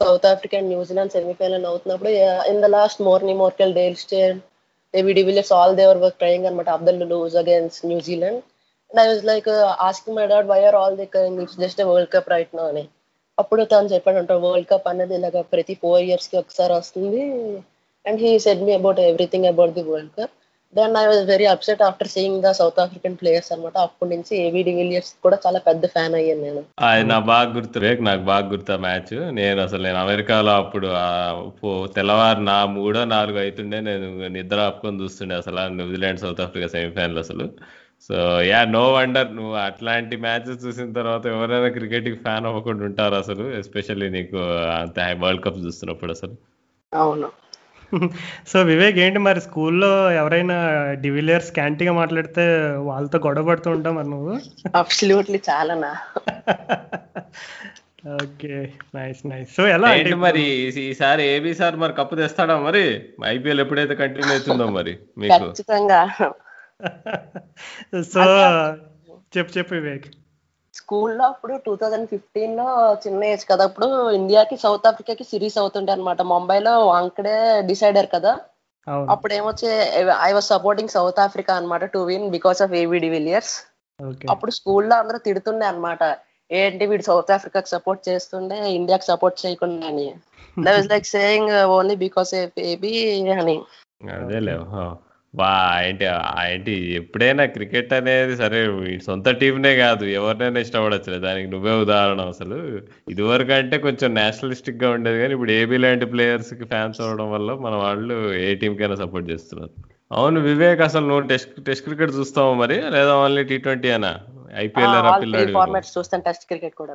South 0.00 0.26
Africa 0.32 0.56
and 0.60 0.70
New Zealand 0.74 1.14
semifinal 1.16 1.66
అవుతున్నప్పుడు 1.70 2.10
in 2.52 2.60
the 2.64 2.68
last 2.76 3.00
Morne 3.08 3.40
Morkel 3.44 3.76
Dale 3.78 3.96
Steyn 4.04 4.38
AB 4.94 5.12
de Villiers 5.18 5.52
all 5.58 5.76
they 5.80 6.00
were 6.04 6.18
trying 6.22 6.48
అనమాట 6.48 6.68
Abdul 6.76 7.00
lose 7.12 7.36
against 7.42 7.78
New Zealand 7.92 8.42
and 8.90 9.00
I 9.04 9.06
was 9.12 9.24
like 9.30 9.48
asking 9.88 10.18
my 10.18 10.26
dad 10.32 10.50
why 10.52 10.60
are 10.68 10.78
all 10.82 10.96
the 11.00 11.06
it's 11.44 11.58
just 11.64 11.80
world 11.90 12.12
cup 12.14 12.30
right 12.34 12.54
no 12.58 12.66
అని. 12.72 12.84
అప్పుడు 13.38 13.62
తను 13.72 13.90
చెప్పాడంట 13.94 14.32
world 14.44 14.68
cup 14.72 14.88
అనేది 14.92 15.14
ఇలాగ 15.18 15.40
ప్రతి 15.54 15.74
four 15.82 16.02
ఇయర్స్కి 16.08 16.36
ఒకసారి 16.42 16.74
వస్తుంది. 16.80 17.22
And 18.06 18.20
he 18.24 18.32
said 18.46 18.64
me 18.66 18.72
about 18.80 19.00
everything 19.10 19.48
about 19.52 19.76
the 19.78 19.84
world 19.90 20.12
cup 20.18 20.34
then 20.74 20.96
I 21.00 21.04
was 21.10 21.22
very 21.30 21.46
upset 21.52 21.82
after 21.86 22.10
seeing 22.14 22.40
the 22.44 22.50
South 22.58 22.80
African 22.82 23.16
players 23.20 23.50
అనమాట. 23.52 23.76
అప్పటి 23.86 24.10
నుంచి 24.12 24.32
ఏబీ 24.44 24.60
డివిలియర్స్ 24.68 25.12
కూడా 25.24 25.36
చాలా 25.44 25.60
పెద్ద 25.68 25.86
ఫ్యాన్ 25.94 26.16
అయ్యాను 26.18 26.42
నేను. 26.46 26.62
అది 26.88 27.04
నా 27.10 27.18
బాగా 27.30 27.48
గుర్తు 27.56 27.78
రేక్ 27.84 28.00
నాకు 28.08 28.22
బాగా 28.30 28.46
గుర్తు 28.52 28.72
ఆ 28.76 28.78
మ్యాచ్ 28.86 29.14
నేను 29.38 29.60
అసలు 29.66 29.82
నేను 29.88 29.98
అమెరికాలో 30.04 30.52
అప్పుడు 30.62 30.88
తెల్లవారు 31.96 32.42
నా 32.50 32.58
మూడో 32.76 33.02
నాలుగో 33.14 33.40
అవుతుండే 33.44 33.80
నేను 33.88 34.06
నిద్ర 34.36 34.60
ఆపుకొని 34.68 35.00
చూస్తుండే 35.04 35.36
అసలు 35.42 35.64
New Zealand 35.78 36.22
South 36.24 36.44
Africa 36.46 36.68
semifinal 36.76 37.22
అసలు. 37.24 37.46
So 38.08 38.16
yeah 38.50 38.60
no 38.76 38.84
wonder. 38.96 39.30
నువ్వు 39.38 39.54
అట్లాంటి 39.68 40.16
మ్యాచెస్ 40.26 40.62
చూసిన 40.64 40.88
తర్వాత 40.98 41.24
ఎవరైనా 41.34 41.70
క్రికెట్కి 41.78 42.18
ఫ్యాన్ 42.26 42.48
అవ్వకుండా 42.50 42.84
ఉంటారు 42.90 43.16
అసలు 43.22 43.46
ఎస్పెషల్లీ 43.60 44.10
నీకు 44.18 44.38
అంత 44.80 44.98
వరల్డ్ 45.24 45.44
కప్ 45.46 45.64
చూస్తున్నప్పుడు 45.66 46.12
అసలు. 46.18 46.36
అవును. 46.92 47.28
సో 48.48 48.62
వివేక్ 48.62 48.98
ఏంటి 48.98 49.18
మరి 49.18 49.40
స్కూల్లో 49.40 50.12
ఎవరైనా 50.12 50.86
డివిలియర్స్ 50.92 51.52
క్యాంటీగా 51.52 51.92
మాట్లాడితే 51.92 52.70
వాళ్ళతో 52.70 53.18
గొడవ 53.18 53.44
పడుతూ 53.44 53.70
ఉంటావు 53.70 53.94
మరి 53.94 54.10
నువ్వు? 54.10 54.40
అబ్సల్యూట్లీ 54.76 55.40
చాలానా 55.50 55.96
ఓకే 58.14 58.72
నైస్ 58.94 59.26
నైస్. 59.26 59.54
సో 59.56 59.66
ఎలా 59.66 59.88
అంటే 59.88 60.14
మరి 60.14 60.42
ఈ- 60.42 60.80
ఈసారి 60.80 61.26
ఏబీ 61.26 61.54
సార్ 61.54 61.76
మరి 61.76 61.92
కప్పు 61.92 62.14
తెస్తాడా 62.14 62.58
మరి? 62.58 63.02
ఐపీఎల్ 63.24 63.60
ఎప్పుడైతే 63.60 63.94
కంటిన్యూ 63.94 64.30
అవుతుందో 64.30 64.66
మరి 64.66 64.98
మీకు? 65.18 65.44
ఖచ్చితంగా. 65.44 66.08
సో 68.02 68.22
చెప్పు 69.38 69.58
చెప్పు 69.58 69.74
వివేక్. 69.74 70.06
స్కూల్లో 70.76 71.24
అప్పుడు 71.24 71.54
టూ 71.66 71.72
థౌజండ్ 71.76 72.08
ఫిఫ్టీన్లో 72.08 72.66
చిన్న 73.04 73.24
ఏజ్ 73.24 73.44
కదా 73.48 73.64
అప్పుడు 73.64 73.88
ఇండియాకి 74.12 74.56
సౌత్ 74.56 74.86
ఆఫ్రికాకి 74.86 75.24
సిరీస్ 75.24 75.58
అవుతుండే 75.58 75.92
అనమాట 75.92 76.22
ముంబైలో 76.32 76.74
వాంకడే 76.86 77.36
డిసైడర్ 77.62 78.08
కదా. 78.14 78.32
అవును. 78.86 79.08
అప్పుడు 79.12 79.32
ఏమొచ్చి 79.32 79.68
I 80.20 80.30
was 80.32 80.46
supporting 80.46 80.88
South 80.88 81.20
Africa 81.20 81.54
అనమాట 81.54 81.84
to 81.94 82.00
win 82.04 82.28
because 82.30 82.62
of 82.62 82.74
AB 82.74 82.98
de Villiers 82.98 83.54
okay. 84.00 84.26
అప్పుడు 84.32 84.50
స్కూల్లో 84.50 84.94
అందరూ 84.96 85.18
తిడుతుండే 85.18 85.66
అనమాట 85.66 86.02
ఏంటి 86.50 86.84
వీడు 86.86 87.02
సౌత్ 87.02 87.30
ఆఫ్రికాకి 87.30 87.68
సపోర్ట్ 87.68 88.02
చేస్తుండే 88.08 88.58
ఇండియాకి 88.74 89.04
సపోర్ట్ 89.04 89.38
చేయకుండా 89.44 89.86
అని. 89.86 90.08
Like 90.90 91.06
saying 91.06 91.52
only 91.76 91.96
because 91.96 92.32
AB 92.66 92.92
అని. 93.36 93.56
అదేలే. 94.16 94.54
వా 95.36 95.82
ఏంటి 95.84 96.04
ఏంటి 96.52 96.72
ఎప్పుడైనా 96.92 97.44
క్రికెట్ 97.46 97.92
అనేది 97.92 98.36
సరే 98.36 98.60
సొంత 98.98 99.30
టీంనే 99.30 99.76
కాదు 99.76 100.04
ఎవరినైనా 100.04 100.60
ఇష్టపడచ్చులే. 100.60 101.18
దానికి 101.18 101.50
నువ్వే 101.50 101.72
ఉదాహరణ 101.72 102.20
అసలు. 102.20 102.58
ఇదివరకు 103.08 103.52
అంటే 103.52 103.78
కొంచెం 103.78 104.14
నేషనలిస్టిక్గా 104.14 104.90
ఉండేది 104.90 105.18
కానీ 105.18 105.32
ఇప్పుడు 105.32 105.50
ఏబీ 105.50 105.76
లాంటి 105.76 106.06
ప్లేయర్స్కి 106.06 106.64
ఫ్యాన్స్ 106.64 107.00
అవడం 107.00 107.32
వల్ల 107.32 107.52
మన 107.54 107.74
వాళ్ళు 107.74 108.34
ఏ 108.34 108.54
టీం 108.54 108.76
కైనా 108.76 108.94
సపోర్ట్ 108.94 109.30
చేస్తున్నారు. 109.30 109.70
అవును 110.12 110.40
వివేక్ 110.40 110.80
అసలు 110.80 111.06
నువ్వు 111.06 111.28
టెస్ట్ 111.28 111.64
టెస్ట్ 111.64 111.84
క్రికెట్ 111.84 112.10
చూస్తావు 112.10 112.54
మరి? 112.54 112.90
లేదా 112.90 113.14
ఓన్లీ 113.16 113.44
టీ 113.44 113.58
ట్వంటీ 113.58 113.90
అనా? 113.90 114.18
ఐపీఎల్ 114.56 115.52
ఫార్మాట్స్ 115.52 115.98
చూస్తాను 115.98 116.22
టెస్ట్ 116.22 116.46
క్రికెట్ 116.46 116.74
కూడా 116.74 116.94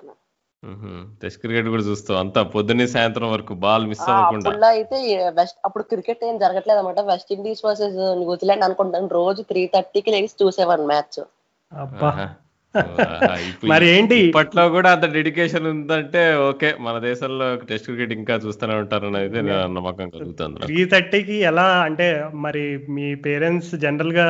టెస్ట్ 1.21 1.39
క్రికెట్ 1.43 1.69
కూడా 1.73 1.83
చూస్తావు. 1.87 2.17
అంతా 2.23 2.41
పొద్దున్నే 2.55 2.85
సాయంత్రం 2.95 3.29
వరకు 3.35 3.53
బాల్ 3.63 3.87
మిస్ 3.91 4.03
అవ్వకుండా. 4.09 4.67
అయితే 4.75 4.97
వెస్ట్ 5.39 5.57
అప్పుడు 5.67 5.83
క్రికెట్ 5.93 6.23
ఏం 6.29 6.35
జరగట్లేదు 6.43 6.79
అనమాట 6.81 6.99
వెస్ట్ 7.11 7.33
ఇండీస్ 7.37 7.65
వర్సెస్ 7.65 7.97
న్యూజిలాండ్ 8.21 8.65
అనుకుంటాను. 8.67 9.09
రోజు 9.19 9.43
త్రీ 9.51 9.63
థర్టీకి 9.75 10.11
లేచి 10.15 10.39
చూసేవాడిని 10.43 10.87
మ్యాచ్. 10.93 11.19
మరి 13.71 13.85
ఏంటి? 13.95 14.17
ఇప్పట్లో 14.27 14.63
కూడా 14.75 14.89
అంత 14.95 15.05
డెడికేషన్ 15.15 15.65
ఉందంటే 15.71 16.21
ఓకే 16.49 16.69
మన 16.85 16.95
దేశంలో 17.07 17.47
టెస్ట్ 17.69 17.87
క్రికెట్ 17.87 18.13
ఇంకా 18.19 18.35
చూస్తూనే 18.45 18.75
ఉంటారని 18.83 19.17
అయితే 19.23 19.41
నా 19.49 19.57
నమ్మకం 19.77 20.09
కలుగుతుంది. 20.15 20.59
త్రీ 20.67 20.79
థర్టీకి 20.93 21.37
ఎలా 21.51 21.67
అంటే 21.87 22.07
మరి 22.45 22.63
మీ 22.97 23.07
పేరెంట్స్ 23.27 23.73
జనరల్గా 23.85 24.27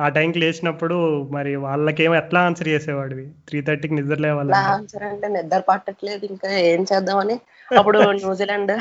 ఆ 0.00 0.08
టైంకి 0.08 0.38
లేచినప్పుడు 0.38 0.96
మరి 1.30 1.56
వాళ్ళకేమో 1.56 2.14
ఎట్లా 2.14 2.40
ఆన్సర్ 2.40 2.68
చేసేవాడివి? 2.68 3.26
త్రీ 3.48 3.60
థర్టీకి 3.60 3.94
నిద్ర 3.94 4.12
ఇలా 4.12 4.28
లేవాలంటే 4.28 4.58
ఆన్సర్ 4.58 5.02
అంటే 5.02 5.28
నిద్ర 5.28 5.58
పట్టట్లేదు 5.68 6.24
ఇంకా 6.24 6.50
ఏం 6.50 6.86
చేద్దామని. 6.92 7.40
అప్పుడు 7.78 7.98
న్యూజిలాండ్ 7.98 8.72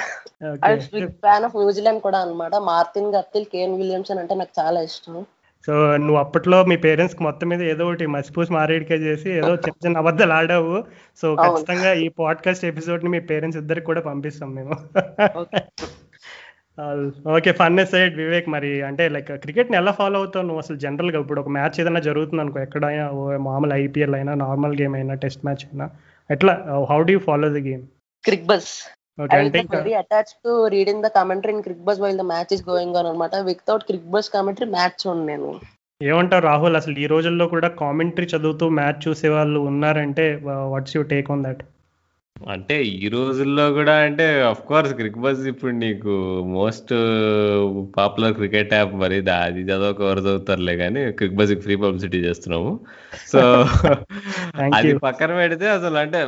ఫ్యాన్ 1.24 1.46
ఆఫ్ 1.46 1.56
న్యూజిలాండ్ 1.56 2.02
కూడా 2.02 2.20
అన్నమాట. 2.20 2.56
మార్టిన్ 2.56 3.14
గప్టిల్ 3.16 3.46
కేన్ 3.46 3.78
విలియమ్సన్ 3.78 4.20
అంటే 4.20 4.36
నాకు 4.36 4.56
చాలా 4.60 4.82
ఇష్టం. 4.82 5.26
సో 5.66 5.98
నువ్వు 5.98 6.18
అప్పట్లో 6.18 6.66
మీ 6.66 6.78
పేరెంట్స్కి 6.78 7.24
మొత్తం 7.24 7.48
మీద 7.48 7.62
ఏదో 7.62 7.88
ఒకటి 7.88 8.06
మసిపూసి 8.08 8.54
మారేడికే 8.54 8.96
చేసి 8.96 9.30
ఏదో 9.32 9.52
చిన్న 9.56 9.78
చిన్న 9.86 9.98
అబద్ధాలు 9.98 10.34
ఆడావు. 10.34 10.84
సో 11.22 11.36
ఖచ్చితంగా 11.36 11.94
ఈ 11.94 12.08
పాడ్కాస్ట్ 12.08 12.66
ఎపిసోడ్ని 12.66 13.10
మీ 13.10 13.20
పేరెంట్స్ 13.20 13.60
ఇద్దరికి 13.60 13.86
కూడా 13.86 14.02
పంపిస్తాం 14.02 14.56
మేము. 14.56 14.76
ఓకే 17.36 17.52
ఫన్ 17.60 17.80
సైడ్ 17.94 18.14
వివేక్ 18.22 18.48
మరి. 18.54 18.72
అంటే 18.90 19.04
లైక్ 19.16 19.32
క్రికెట్ని 19.44 19.78
ఎలా 19.80 19.92
ఫాలో 20.00 20.20
అవుతావు 20.22 20.46
నువ్వు 20.48 20.62
అసలు 20.64 20.78
జనరల్గా? 20.86 21.20
ఇప్పుడు 21.24 21.42
ఒక 21.42 21.52
మ్యాచ్ 21.58 21.80
ఏదైనా 21.82 22.02
జరుగుతుంది 22.08 22.42
అనుకో 22.44 22.60
ఎక్కడైనా 22.66 23.06
మామూలు 23.50 23.74
ఐపీఎల్ 23.84 24.16
అయినా 24.20 24.34
నార్మల్ 24.46 24.76
గేమ్ 24.82 24.96
అయినా 25.00 25.16
టెస్ట్ 25.26 25.44
మ్యాచ్ 25.48 25.66
అయినా 25.68 25.88
ఎట్లా 26.30 26.54
how 26.92 27.00
do 27.10 27.18
follow 27.28 27.50
the 27.58 27.62
game 27.70 27.84
Cricbuzz 28.54 28.72
okay 29.22 29.36
I 29.38 29.42
అంటే 29.44 29.58
was 29.58 29.64
ఇంకా 29.66 29.80
very 29.80 29.94
attached 30.02 30.36
to 30.46 30.52
reading 30.74 31.00
the 31.06 31.12
commentary 31.18 31.54
in 31.56 31.60
Crick 31.66 31.82
Buzz 31.88 31.98
while 32.04 32.18
the 32.22 32.28
match 32.32 32.52
is 32.58 32.62
going 32.70 32.92
on 33.00 33.06
అనమాట. 33.10 33.36
Without 33.50 33.84
Crick 33.90 34.08
bus 34.14 34.30
commentary 34.36 34.70
match 34.78 34.96
చూడండి 35.02 35.26
నేను. 35.32 35.50
ఏమంటావు 36.02 36.44
రాహుల్? 36.50 36.76
అసలు 36.80 36.96
ఈ 37.04 37.08
రోజుల్లో 37.14 37.46
కూడా 37.54 37.68
కామెంటరీ 37.82 38.28
చదువుతూ 38.34 38.66
మ్యాచ్ 38.80 39.02
చూసే 39.06 39.30
వాళ్ళు 39.36 39.60
ఉన్నారంటే 39.72 40.26
what's 40.74 40.96
you 40.98 41.02
take 41.14 41.30
on 41.34 41.44
that 41.48 41.62
అంటే 42.50 42.76
ఈ 42.96 43.08
రోజుల్లో 43.14 43.66
కూడా 43.74 43.94
అంటే 44.06 44.26
అఫ్ 44.50 44.62
కోర్స్ 44.68 44.94
క్రిక్ 44.94 45.20
బజ్ 45.20 45.42
ఇప్పుడు 45.48 45.74
నీకు 45.82 46.14
మోస్ట్ 46.54 46.92
పాపులర్ 47.98 48.34
క్రికెట్ 48.34 48.74
యాప్ 48.74 48.94
మరి 49.02 49.18
అది 49.38 49.64
చదవక 49.64 50.02
ఎవరు 50.02 50.22
చదువుతారులే 50.22 50.76
కానీ 50.78 51.02
క్రిక్ 51.20 51.36
బజ్ 51.36 51.54
ఫ్రీ 51.66 51.76
పబ్లిసిటీ 51.84 52.20
చేస్తున్నాము 52.26 52.72
సో 53.28 53.42
అది. 54.68 54.92
పక్కన 55.06 55.32
పెడితే 55.40 55.68
అసలు 55.72 55.98
అంటే 55.98 56.22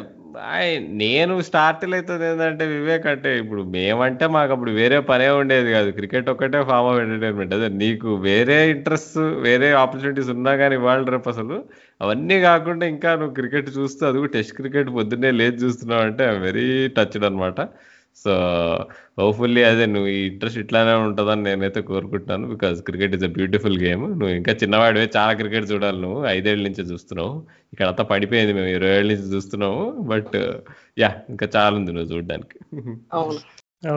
నేను 1.02 1.42
స్టార్టిల్ 1.42 1.94
అవుతుంది 1.94 2.26
ఏంటంటే 2.28 2.66
వివేక్ 2.68 3.08
అంటే 3.08 3.40
ఇప్పుడు 3.40 3.62
మేమంటే 3.76 4.28
మాకు 4.28 4.52
అప్పుడు 4.52 4.72
వేరే 4.72 5.00
పనే 5.00 5.30
ఉండేది 5.30 5.72
కాదు. 5.72 5.92
క్రికెట్ 5.92 6.30
ఒక్కటే 6.30 6.64
ఫామ్ 6.64 6.88
ఆఫ్ 6.88 7.00
ఎంటర్టైన్మెంట్ 7.00 7.54
అదే 7.54 7.68
నీకు 7.76 8.16
వేరే 8.22 8.70
ఇంట్రెస్ట్ 8.70 9.18
వేరే 9.18 9.72
ఆపర్చునిటీస్ 9.82 10.30
ఉన్నా 10.30 10.56
కానీ 10.56 10.76
ఇవాళ 10.76 11.06
రేపు 11.10 11.30
అసలు. 11.30 11.58
అవన్నీ 12.02 12.42
కాకుండా 12.42 12.86
ఇంకా 12.86 13.16
నువ్వు 13.16 13.34
క్రికెట్ 13.34 13.70
చూస్తూ 13.78 14.08
అది 14.08 14.18
కూడా 14.18 14.32
టెస్ట్ 14.32 14.54
క్రికెట్ 14.54 14.90
పొద్దున్నే 14.90 15.32
లేచి 15.32 15.60
చూస్తున్నావు 15.66 16.02
అంటే 16.02 16.26
వెరీ 16.40 16.68
టచ్డ్ 16.98 17.26
అనమాట 17.26 17.60
సో 18.16 18.34
హోప్ఫుల్లీ 19.20 19.64
అదే 19.64 19.86
నువ్వు 19.86 20.10
ఈ 20.10 20.28
ఇంట్రెస్ట్ 20.28 20.60
ఇట్లానే 20.60 20.94
ఉంటుందని 20.94 21.44
నేనైతే 21.44 21.82
కోరుకుంటున్నాను 21.82 22.48
because 22.48 22.82
cricket 22.82 23.16
is 23.16 23.24
a 23.24 23.28
beautiful 23.28 23.82
game 23.84 24.04
నువ్వు 24.10 24.30
ఇంకా 24.30 24.52
చిన్నవాడివే 24.52 25.10
చాలా 25.18 25.34
క్రికెట్ 25.34 25.72
చూడాలి 25.72 26.02
నువ్వు. 26.02 26.26
ఐదేళ్ళ 26.26 26.64
నుంచి 26.64 26.84
చూస్తున్నావు. 26.84 27.44
ఇక్కడ 27.74 27.88
అంతా 27.88 28.04
పడిపోయింది 28.04 28.54
మేము 28.54 28.68
ఇరవై 28.68 28.96
ఏళ్ళ 28.98 29.14
నుంచి 29.14 29.36
చూస్తున్నాము. 29.36 29.92
బట్ 29.92 30.38
యా 31.00 31.16
ఇంకా 31.30 31.50
చాలా 31.56 31.76
ఉంది 31.76 31.92
నువ్వు 31.92 32.16
చూడడానికి. 32.16 32.58
అవును. 33.14 33.40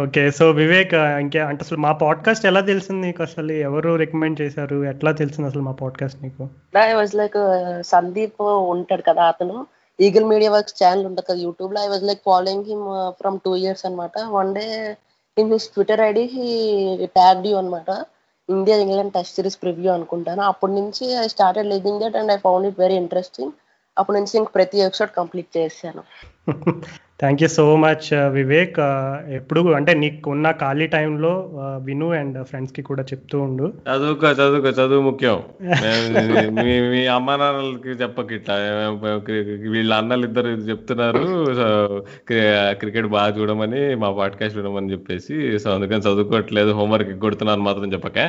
ఓకే 0.03 0.31
సో 0.31 0.51
వివేక్ 0.51 0.95
ఇంకే 0.95 1.39
అంటే 1.39 1.63
అసలు 1.65 1.79
మా 1.79 1.93
పాడ్కాస్ట్ 1.93 2.47
ఎలా 2.47 2.61
తెలిసింది 2.61 3.07
నీకు? 3.07 3.23
అసలు 3.23 3.53
ఎవరు 3.53 3.97
రికమెండ్ 3.97 4.41
చేశారు? 4.41 4.85
ఎట్లా 4.85 5.13
తెలిసింది 5.13 5.49
అసలు 5.49 5.63
మా 5.63 5.73
పాడ్కాస్ట్ 5.73 6.23
నీకు? 6.23 6.49
వాజ్ 6.97 7.15
లైక్ 7.15 7.39
సందీప్ 7.81 8.43
ఉంటాడు 8.43 9.03
కదా 9.03 9.25
అతను. 9.25 9.67
ఈగల్ 9.99 10.25
మీడియా 10.25 10.51
వర్క్స్ 10.51 10.75
ఛానల్ 10.83 11.07
ఉంటుంది 11.07 11.27
కదా 11.31 11.41
యూట్యూబ్లో. 11.41 11.81
I 11.85 11.89
was 11.89 12.03
like 12.05 12.21
following 12.25 12.65
him 12.65 12.85
from 13.21 13.39
two 13.45 13.57
years 13.57 13.87
అనమాట 13.87 14.19
one 14.19 14.55
day 14.55 14.65
in 15.39 15.53
his 15.53 15.69
Twitter 15.69 16.01
ID 16.01 16.25
he 16.35 16.49
tag 17.05 17.47
you 17.47 17.57
అనమాట 17.57 17.91
India 18.49 18.77
England 18.77 19.13
test 19.13 19.35
series 19.35 19.63
preview 19.63 19.93
అనుకుంటాను. 19.93 20.43
అప్పటి 20.43 20.73
నుంచి 20.73 21.07
I 21.15 21.27
started 21.27 21.67
living 21.67 22.01
that 22.01 22.17
and 22.17 22.33
I 22.33 22.37
found 22.37 22.67
it 22.67 22.81
very 22.81 22.95
interesting 22.95 23.53
అప్పటి 23.99 24.19
నుంచి 24.19 24.39
ఇంక 24.39 24.55
ప్రతి 24.55 24.79
episode 24.79 25.11
complete 25.17 25.57
చేశాను. 25.57 26.05
Thank 27.21 27.43
you 27.43 27.49
so 27.49 27.77
much 27.77 28.07
Vivek 28.29 28.79
ఎప్పుడు 29.31 29.73
అంటే 29.73 29.95
నీకు 29.95 30.31
ఉన్న 30.31 30.51
ఖాళీ 30.51 30.87
టైంలో 30.87 31.31
విను 31.83 32.13
అండ్ 32.13 32.45
ఫ్రెండ్స్కి 32.45 32.83
కూడా 32.83 33.03
చెప్తూ 33.03 33.37
ఉండు. 33.41 33.73
చదువుకో 33.91 34.31
చదువుకో 34.31 34.69
చదువు 34.69 35.03
ముఖ్యం. 35.03 35.39
మీ 36.95 37.07
అమ్మ 37.07 37.37
నాన్నలకి 37.37 37.89
చెప్పక 37.89 38.33
ఇట్లా 38.33 38.57
వీళ్ళ 39.71 39.95
అన్నలు 39.95 40.25
ఇద్దరు 40.25 40.49
ఇది 40.49 40.71
చెప్తున్నారు. 40.71 41.25
క్రికెట్ 42.81 43.07
బాగా 43.07 43.31
చూడమని 43.39 43.95
మా 43.95 44.11
పాడ్కాస్ట్ 44.11 44.59
చూడమని 44.59 44.93
చెప్పేసి. 44.93 45.59
సో 45.59 45.71
అందుకని 45.71 46.07
చదువుకోవట్లేదు 46.09 46.71
హోంవర్క్ 46.71 47.19
కొడుతున్నాను 47.19 47.63
మాత్రం 47.63 47.93
చెప్పకే. 47.93 48.27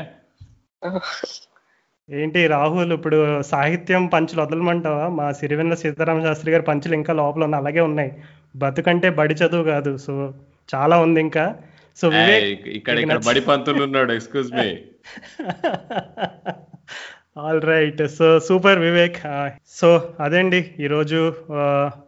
ఏంటి 2.10 2.48
రాహుల్ 2.48 2.94
ఇప్పుడు 2.94 3.42
సాహిత్యం 3.42 4.06
పంచులు 4.06 4.42
వదలమంటావా? 4.42 5.10
మా 5.10 5.32
సిరివెన్న 5.32 5.74
సీతారామ 5.74 6.20
శాస్త్రి 6.24 6.52
గారి 6.52 6.64
పంచులు 6.64 6.96
ఇంకా 6.96 7.14
లోపల 7.14 7.44
ఉన్న 7.44 7.56
అలాగే 7.56 7.82
ఉన్నాయి. 7.82 8.12
బతుకంటే 8.56 9.10
బడి 9.20 9.36
చదువు 9.42 9.64
కాదు. 9.64 9.98
సో 10.06 10.14
చాలా 10.74 10.96
ఉంది 11.06 11.20
ఇంకా. 11.28 11.46
సో 12.00 12.08
వివేక్ 12.10 12.66
ఇక్కడ 12.78 12.96
ఇక్కడ 13.04 13.20
బడి 13.28 13.42
పంతులు 13.42 13.82
ఉన్నాడు. 13.84 14.12
Excuse 14.14 14.50
me 14.58 14.68
all 17.42 17.62
right 17.62 18.02
so 18.18 18.28
super 18.48 18.80
Vivek. 18.80 19.18
So 19.80 19.90
అదండి. 20.20 20.62
ఈరోజు 20.80 21.20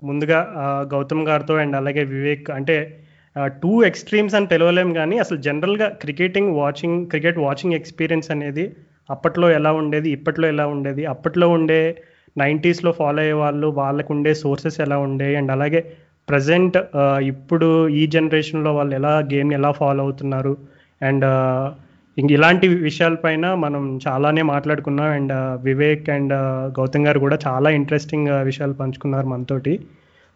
ముందుగా 0.03 0.39
గౌతమ్ 0.93 1.23
గారితో 1.29 1.55
అండ్ 1.55 1.75
అలాగే 1.75 2.03
వివేక్ 2.15 2.49
అంటే 2.51 2.77
టూ 3.63 3.83
ఎక్స్ట్రీమ్స్ 3.83 4.35
అని 4.35 4.47
పిలవలేం 4.47 4.93
కానీ 4.93 5.17
అసలు 5.17 5.37
జనరల్గా 5.47 5.87
cricketing 6.03 6.51
watching 6.55 7.07
cricket 7.07 7.37
watching 7.37 7.73
experience 7.73 8.31
అనేది 8.31 8.65
అప్పట్లో 9.09 9.51
ఎలా 9.51 9.71
ఉండేది 9.71 10.09
ఇప్పట్లో 10.09 10.47
ఎలా 10.47 10.65
ఉండేది 10.67 11.03
అప్పట్లో 11.05 11.49
ఉండే 11.49 11.81
నైంటీస్లో 12.37 12.91
ఫాలో 12.91 13.21
అయ్యే 13.21 13.33
వాళ్ళు 13.33 13.67
వాళ్ళకు 13.67 14.13
ఉండే 14.13 14.33
సోర్సెస్ 14.33 14.81
ఎలా 14.81 14.97
ఉండే 14.97 15.35
అండ్ 15.35 15.51
అలాగే 15.51 15.81
ప్రజెంట్ 16.29 16.77
ఇప్పుడు 17.31 17.67
ఈ 18.01 18.03
జనరేషన్లో 18.15 18.71
వాళ్ళు 18.77 18.93
ఎలా 18.99 19.13
గేమ్ని 19.31 19.55
ఎలా 19.59 19.71
ఫాలో 19.79 20.01
అవుతున్నారు? 20.05 20.53
అండ్ 21.01 21.25
ఇంక 22.17 22.29
ఇలాంటి 22.37 22.67
విషయాలపైన 22.87 23.45
మనం 23.63 23.83
చాలానే 24.07 24.43
మాట్లాడుకున్నాం. 24.53 25.09
అండ్ 25.17 25.33
వివేక్ 25.67 26.07
అండ్ 26.15 26.33
గౌతమ్ 26.79 27.05
గారు 27.07 27.19
కూడా 27.25 27.37
చాలా 27.47 27.69
ఇంట్రెస్టింగ్ 27.79 28.29
విషయాలు 28.49 28.75
పంచుకున్నారు 28.81 29.27
మనతోటి. 29.33 29.73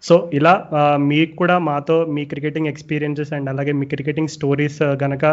సో 0.03 0.15
ఇలా 0.37 0.53
మీకు 1.11 1.33
కూడా 1.41 1.55
మాతో 1.69 1.97
మీ 2.15 2.23
క్రికెటింగ్ 2.31 2.69
ఎక్స్పీరియన్సెస్ 2.71 3.33
అండ్ 3.37 3.49
అలాగే 3.49 3.73
మీ 3.79 3.85
క్రికెటింగ్ 3.93 4.33
స్టోరీస్ 4.37 4.79
కనుక 5.03 5.25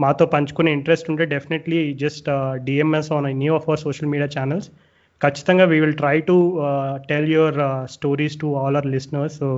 మాతో 0.00 0.24
పంచుకునే 0.34 0.70
ఇంట్రెస్ట్ 0.72 1.08
ఉంటే 1.12 1.24
definitely 1.34 1.78
just 2.02 2.28
DMs 2.66 3.10
on 3.16 3.26
any 3.26 3.48
of 3.56 3.66
our 3.68 3.82
social 3.86 4.10
media 4.12 4.28
channels 4.36 4.68
ఖచ్చితంగా 5.20 5.64
we 5.72 5.78
will 5.80 5.98
try 6.02 6.16
to 6.30 6.36
tell 7.10 7.28
your 7.36 7.58
stories 7.96 8.36
to 8.42 8.48
all 8.60 8.76
our 8.76 8.88
listeners 8.94 9.36
so 9.40 9.48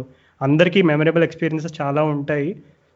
అందరికీ 0.42 0.82
మెమరబుల్ 0.82 1.24
ఎక్స్పీరియన్సెస్ 1.24 1.74
చాలా 1.80 2.02
ఉంటాయి. 2.14 2.50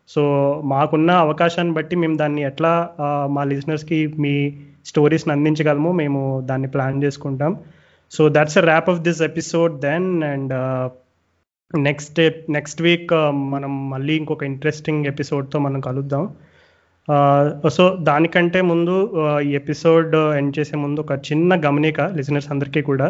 సో 0.09 0.23
మాకున్న 0.65 1.11
అవకాశాన్ని 1.25 1.75
బట్టి 1.75 1.95
మేము 1.97 2.17
దాన్ని 2.17 2.43
ఎట్లా 2.43 2.73
మా 3.31 3.45
లిజనర్స్కి 3.45 3.99
మీ 4.19 4.35
స్టోరీస్ని 4.87 5.33
అందించగలము 5.35 5.93
మేము 5.93 6.21
దాన్ని 6.45 6.69
ప్లాన్ 6.69 7.03
చేసుకుంటాం. 7.05 7.53
So 8.11 8.29
that's 8.29 8.59
a 8.59 8.61
wrap 8.61 8.91
of 8.91 9.01
this 9.01 9.23
episode 9.23 9.75
then 9.81 10.09
and 10.23 10.55
next 11.79 12.21
next 12.51 12.83
week 12.83 13.13
మనం 13.53 13.91
మళ్ళీ 13.91 14.15
ఇంకొక 14.17 14.45
ఇంట్రెస్టింగ్ 14.45 15.07
ఎపిసోడ్తో 15.07 15.59
మనం 15.59 15.81
కలుద్దాం. 15.81 16.25
సో 17.77 17.85
దానికంటే 18.01 18.61
ముందు 18.63 18.95
ఈ 19.41 19.51
ఎపిసోడ్ 19.55 20.15
ఎండ్ 20.39 20.55
చేసే 20.59 20.77
ముందు 20.77 21.01
ఒక 21.01 21.13
చిన్న 21.29 21.61
గమనిక 21.67 22.01
లిజనర్స్ 22.01 22.51
అందరికీ 22.51 22.83
కూడా. 22.83 23.09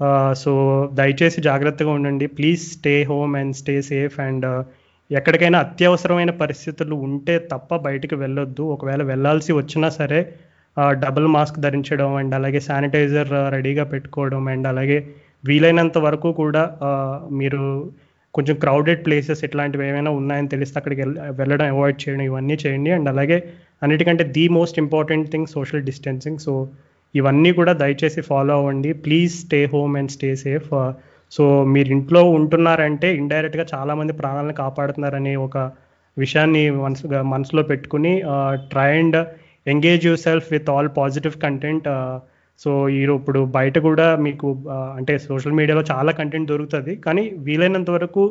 Uh, 0.00 0.30
సో 0.42 0.52
దయచేసి 0.98 1.40
జాగ్రత్తగా 1.46 1.90
ఉండండి. 1.96 2.26
Please 2.36 2.62
stay 2.74 2.94
home 3.10 3.34
and 3.40 3.54
stay 3.58 3.74
safe 3.88 4.16
and 4.24 4.46
ఎక్కడికైనా 5.10 5.58
అత్యవసరమైన 5.64 6.32
పరిస్థితులు 6.40 6.94
ఉంటే 7.06 7.34
తప్ప 7.52 7.76
బయటకు 7.84 8.16
వెళ్ళొద్దు. 8.22 8.62
ఒకవేళ 8.74 9.02
వెళ్ళాల్సి 9.10 9.52
వచ్చినా 9.60 9.88
సరే 9.98 10.20
uh, 10.76 10.92
డబుల్ 11.04 11.28
మాస్క్ 11.34 11.58
ధరించడం 11.66 12.10
అండ్ 12.20 12.34
అలాగే 12.38 12.60
శానిటైజర్ 12.68 13.30
uh, 13.40 13.46
రెడీగా 13.56 13.84
పెట్టుకోవడం 13.92 14.48
అండ్ 14.54 14.68
అలాగే 14.72 14.98
వీలైనంత 15.44 15.98
వరకు 16.06 16.28
కూడా 16.42 16.64
మీరు 17.40 17.62
కొంచెం 18.34 18.56
క్రౌడెడ్ 18.64 19.02
ప్లేసెస్ 19.06 19.42
ఇట్లాంటివి 19.46 19.84
ఏమైనా 19.88 20.12
ఉన్నాయని 20.20 20.48
తెలిస్తే 20.54 20.76
అక్కడికి 20.80 21.02
వెళ్ళడం 21.40 21.66
అవాయిడ్ 21.74 22.00
చేయడం 22.04 22.22
ఇవన్నీ 22.30 22.56
చేయండి. 22.64 22.90
అండ్ 22.96 23.08
అలాగే 23.12 23.38
అన్నిటికంటే 23.82 24.24
the 24.36 24.46
most 24.58 24.80
important 24.84 25.28
thing 25.34 25.48
social 25.56 25.84
distancing 25.90 26.42
so 26.46 26.54
ఇవన్నీ 27.14 27.50
కూడా 27.52 27.72
దయచేసి 27.82 28.22
ఫాలో 28.30 28.54
అవ్వండి. 28.58 28.90
Please 29.04 29.32
stay 29.42 29.60
home 29.74 29.94
and 30.00 30.12
stay 30.16 30.30
safe 30.44 30.68
so 31.32 31.44
మీరు 31.74 31.88
ఇంట్లో 31.96 32.20
ఉంటున్నారంటే 32.38 33.08
ఇండైరెక్ట్గా 33.14 33.64
చాలామంది 33.74 34.12
ప్రాణాలను 34.12 34.54
కాపాడుతున్నారనే 34.62 35.32
ఒక 35.46 35.58
విషయాన్ని 36.16 36.62
మనసుగా 36.84 37.20
మనసులో 37.34 37.62
పెట్టుకుని 37.62 38.12
try 38.72 38.90
and 38.98 39.18
engage 39.66 40.06
yourself 40.26 40.48
with 40.52 40.70
all 40.70 40.90
positive 40.98 41.36
content 41.36 41.88
so 42.60 42.70
ఈ 42.88 43.00
ఇప్పుడు 43.18 43.40
బయట 43.56 43.76
కూడా 43.78 44.06
మీకు 44.16 44.48
uh, 44.74 44.88
అంటే 44.98 45.12
సోషల్ 45.18 45.56
మీడియాలో 45.58 45.82
చాలా 45.92 46.10
కంటెంట్ 46.12 46.50
దొరుకుతుంది. 46.52 46.92
కానీ 46.96 47.24
వీలైనంత 47.46 47.90
వరకు 47.90 48.22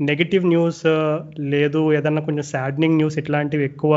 నెగిటివ్ 0.00 0.44
న్యూస్ 0.46 0.80
uh, 0.86 1.16
లేదు 1.54 1.80
ఏదన్నా 1.92 2.22
కొంచెం 2.22 2.46
సాడ్నింగ్ 2.54 2.96
న్యూస్ 2.96 3.18
ఇట్లాంటివి 3.18 3.64
ఎక్కువ 3.64 3.92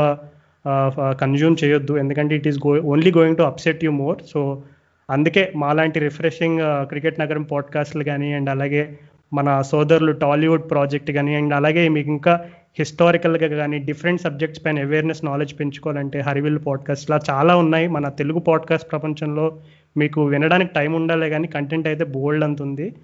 కన్జ్యూమ్ 1.20 1.56
చేయొద్దు. 1.64 1.92
ఎందుకంటే 1.96 2.36
it 2.36 2.48
is 2.48 2.58
go 2.66 2.72
only 2.78 3.12
going 3.12 3.36
to 3.36 3.42
upset 3.42 3.84
you 3.84 3.90
more 3.90 4.18
so 4.32 4.62
అందుకే 5.10 5.52
మాలాంటి 5.56 6.00
రిఫ్రెషింగ్ 6.00 6.60
క్రికెట్ 6.82 7.20
నగరం 7.20 7.42
పాడ్కాస్ట్లు 7.42 8.04
కానీ 8.04 8.32
అండ్ 8.32 8.50
అలాగే 8.50 8.98
మన 9.32 9.62
సోదరులు 9.62 10.12
టాలీవుడ్ 10.12 10.70
ప్రాజెక్ట్ 10.70 11.10
కానీ 11.10 11.34
అండ్ 11.34 11.54
అలాగే 11.54 11.88
మీకు 11.88 12.08
ఇంకా 12.08 12.44
హిస్టారికల్గా 12.78 13.56
కానీ 13.56 13.78
డిఫరెంట్ 13.78 14.22
సబ్జెక్ట్స్ 14.22 14.66
పైన 14.66 14.80
అవేర్నెస్ 14.80 15.24
నాలెడ్జ్ 15.24 15.54
పెంచుకోవాలంటే 15.60 16.20
హరివిల్ 16.20 16.58
పాడ్కాస్ట్ 16.66 17.10
ఇలా 17.10 17.20
చాలా 17.30 17.56
ఉన్నాయి. 17.56 17.88
మన 17.88 18.08
తెలుగు 18.08 18.38
పాడ్కాస్ట్ 18.38 18.90
ప్రపంచంలో 18.90 19.58
మీకు 19.96 20.24
వినడానికి 20.24 20.72
టైం 20.74 20.92
ఉండాలి 20.92 21.30
కానీ 21.30 21.46
కంటెంట్ 21.46 21.86
అయితే 21.86 22.04
బోల్డ్ 22.04 22.44
అంత 22.44 22.62
ఉంది. 22.62 22.94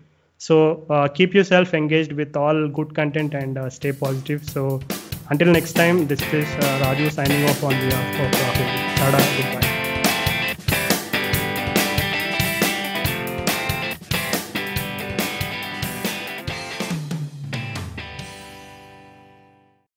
So 0.41 0.87
keep 0.93 1.37
yourself 1.43 1.75
engaged 1.75 2.15
with 2.15 2.39
all 2.39 2.71
good 2.71 2.95
content 2.97 3.37
and 3.37 3.71
stay 3.71 3.91
positive 3.91 4.41
so 4.41 4.81
Until 5.29 5.53
next 5.53 5.73
time, 5.73 6.07
this 6.07 6.23
is 6.33 6.47
uh, 6.63 7.11
signing 7.11 7.45
off 7.51 7.65
on 7.65 7.71
behalf 7.71 8.21
of 8.21 8.31
Rahul. 8.41 8.69
Tada, 8.97 9.21
goodbye. 9.37 9.76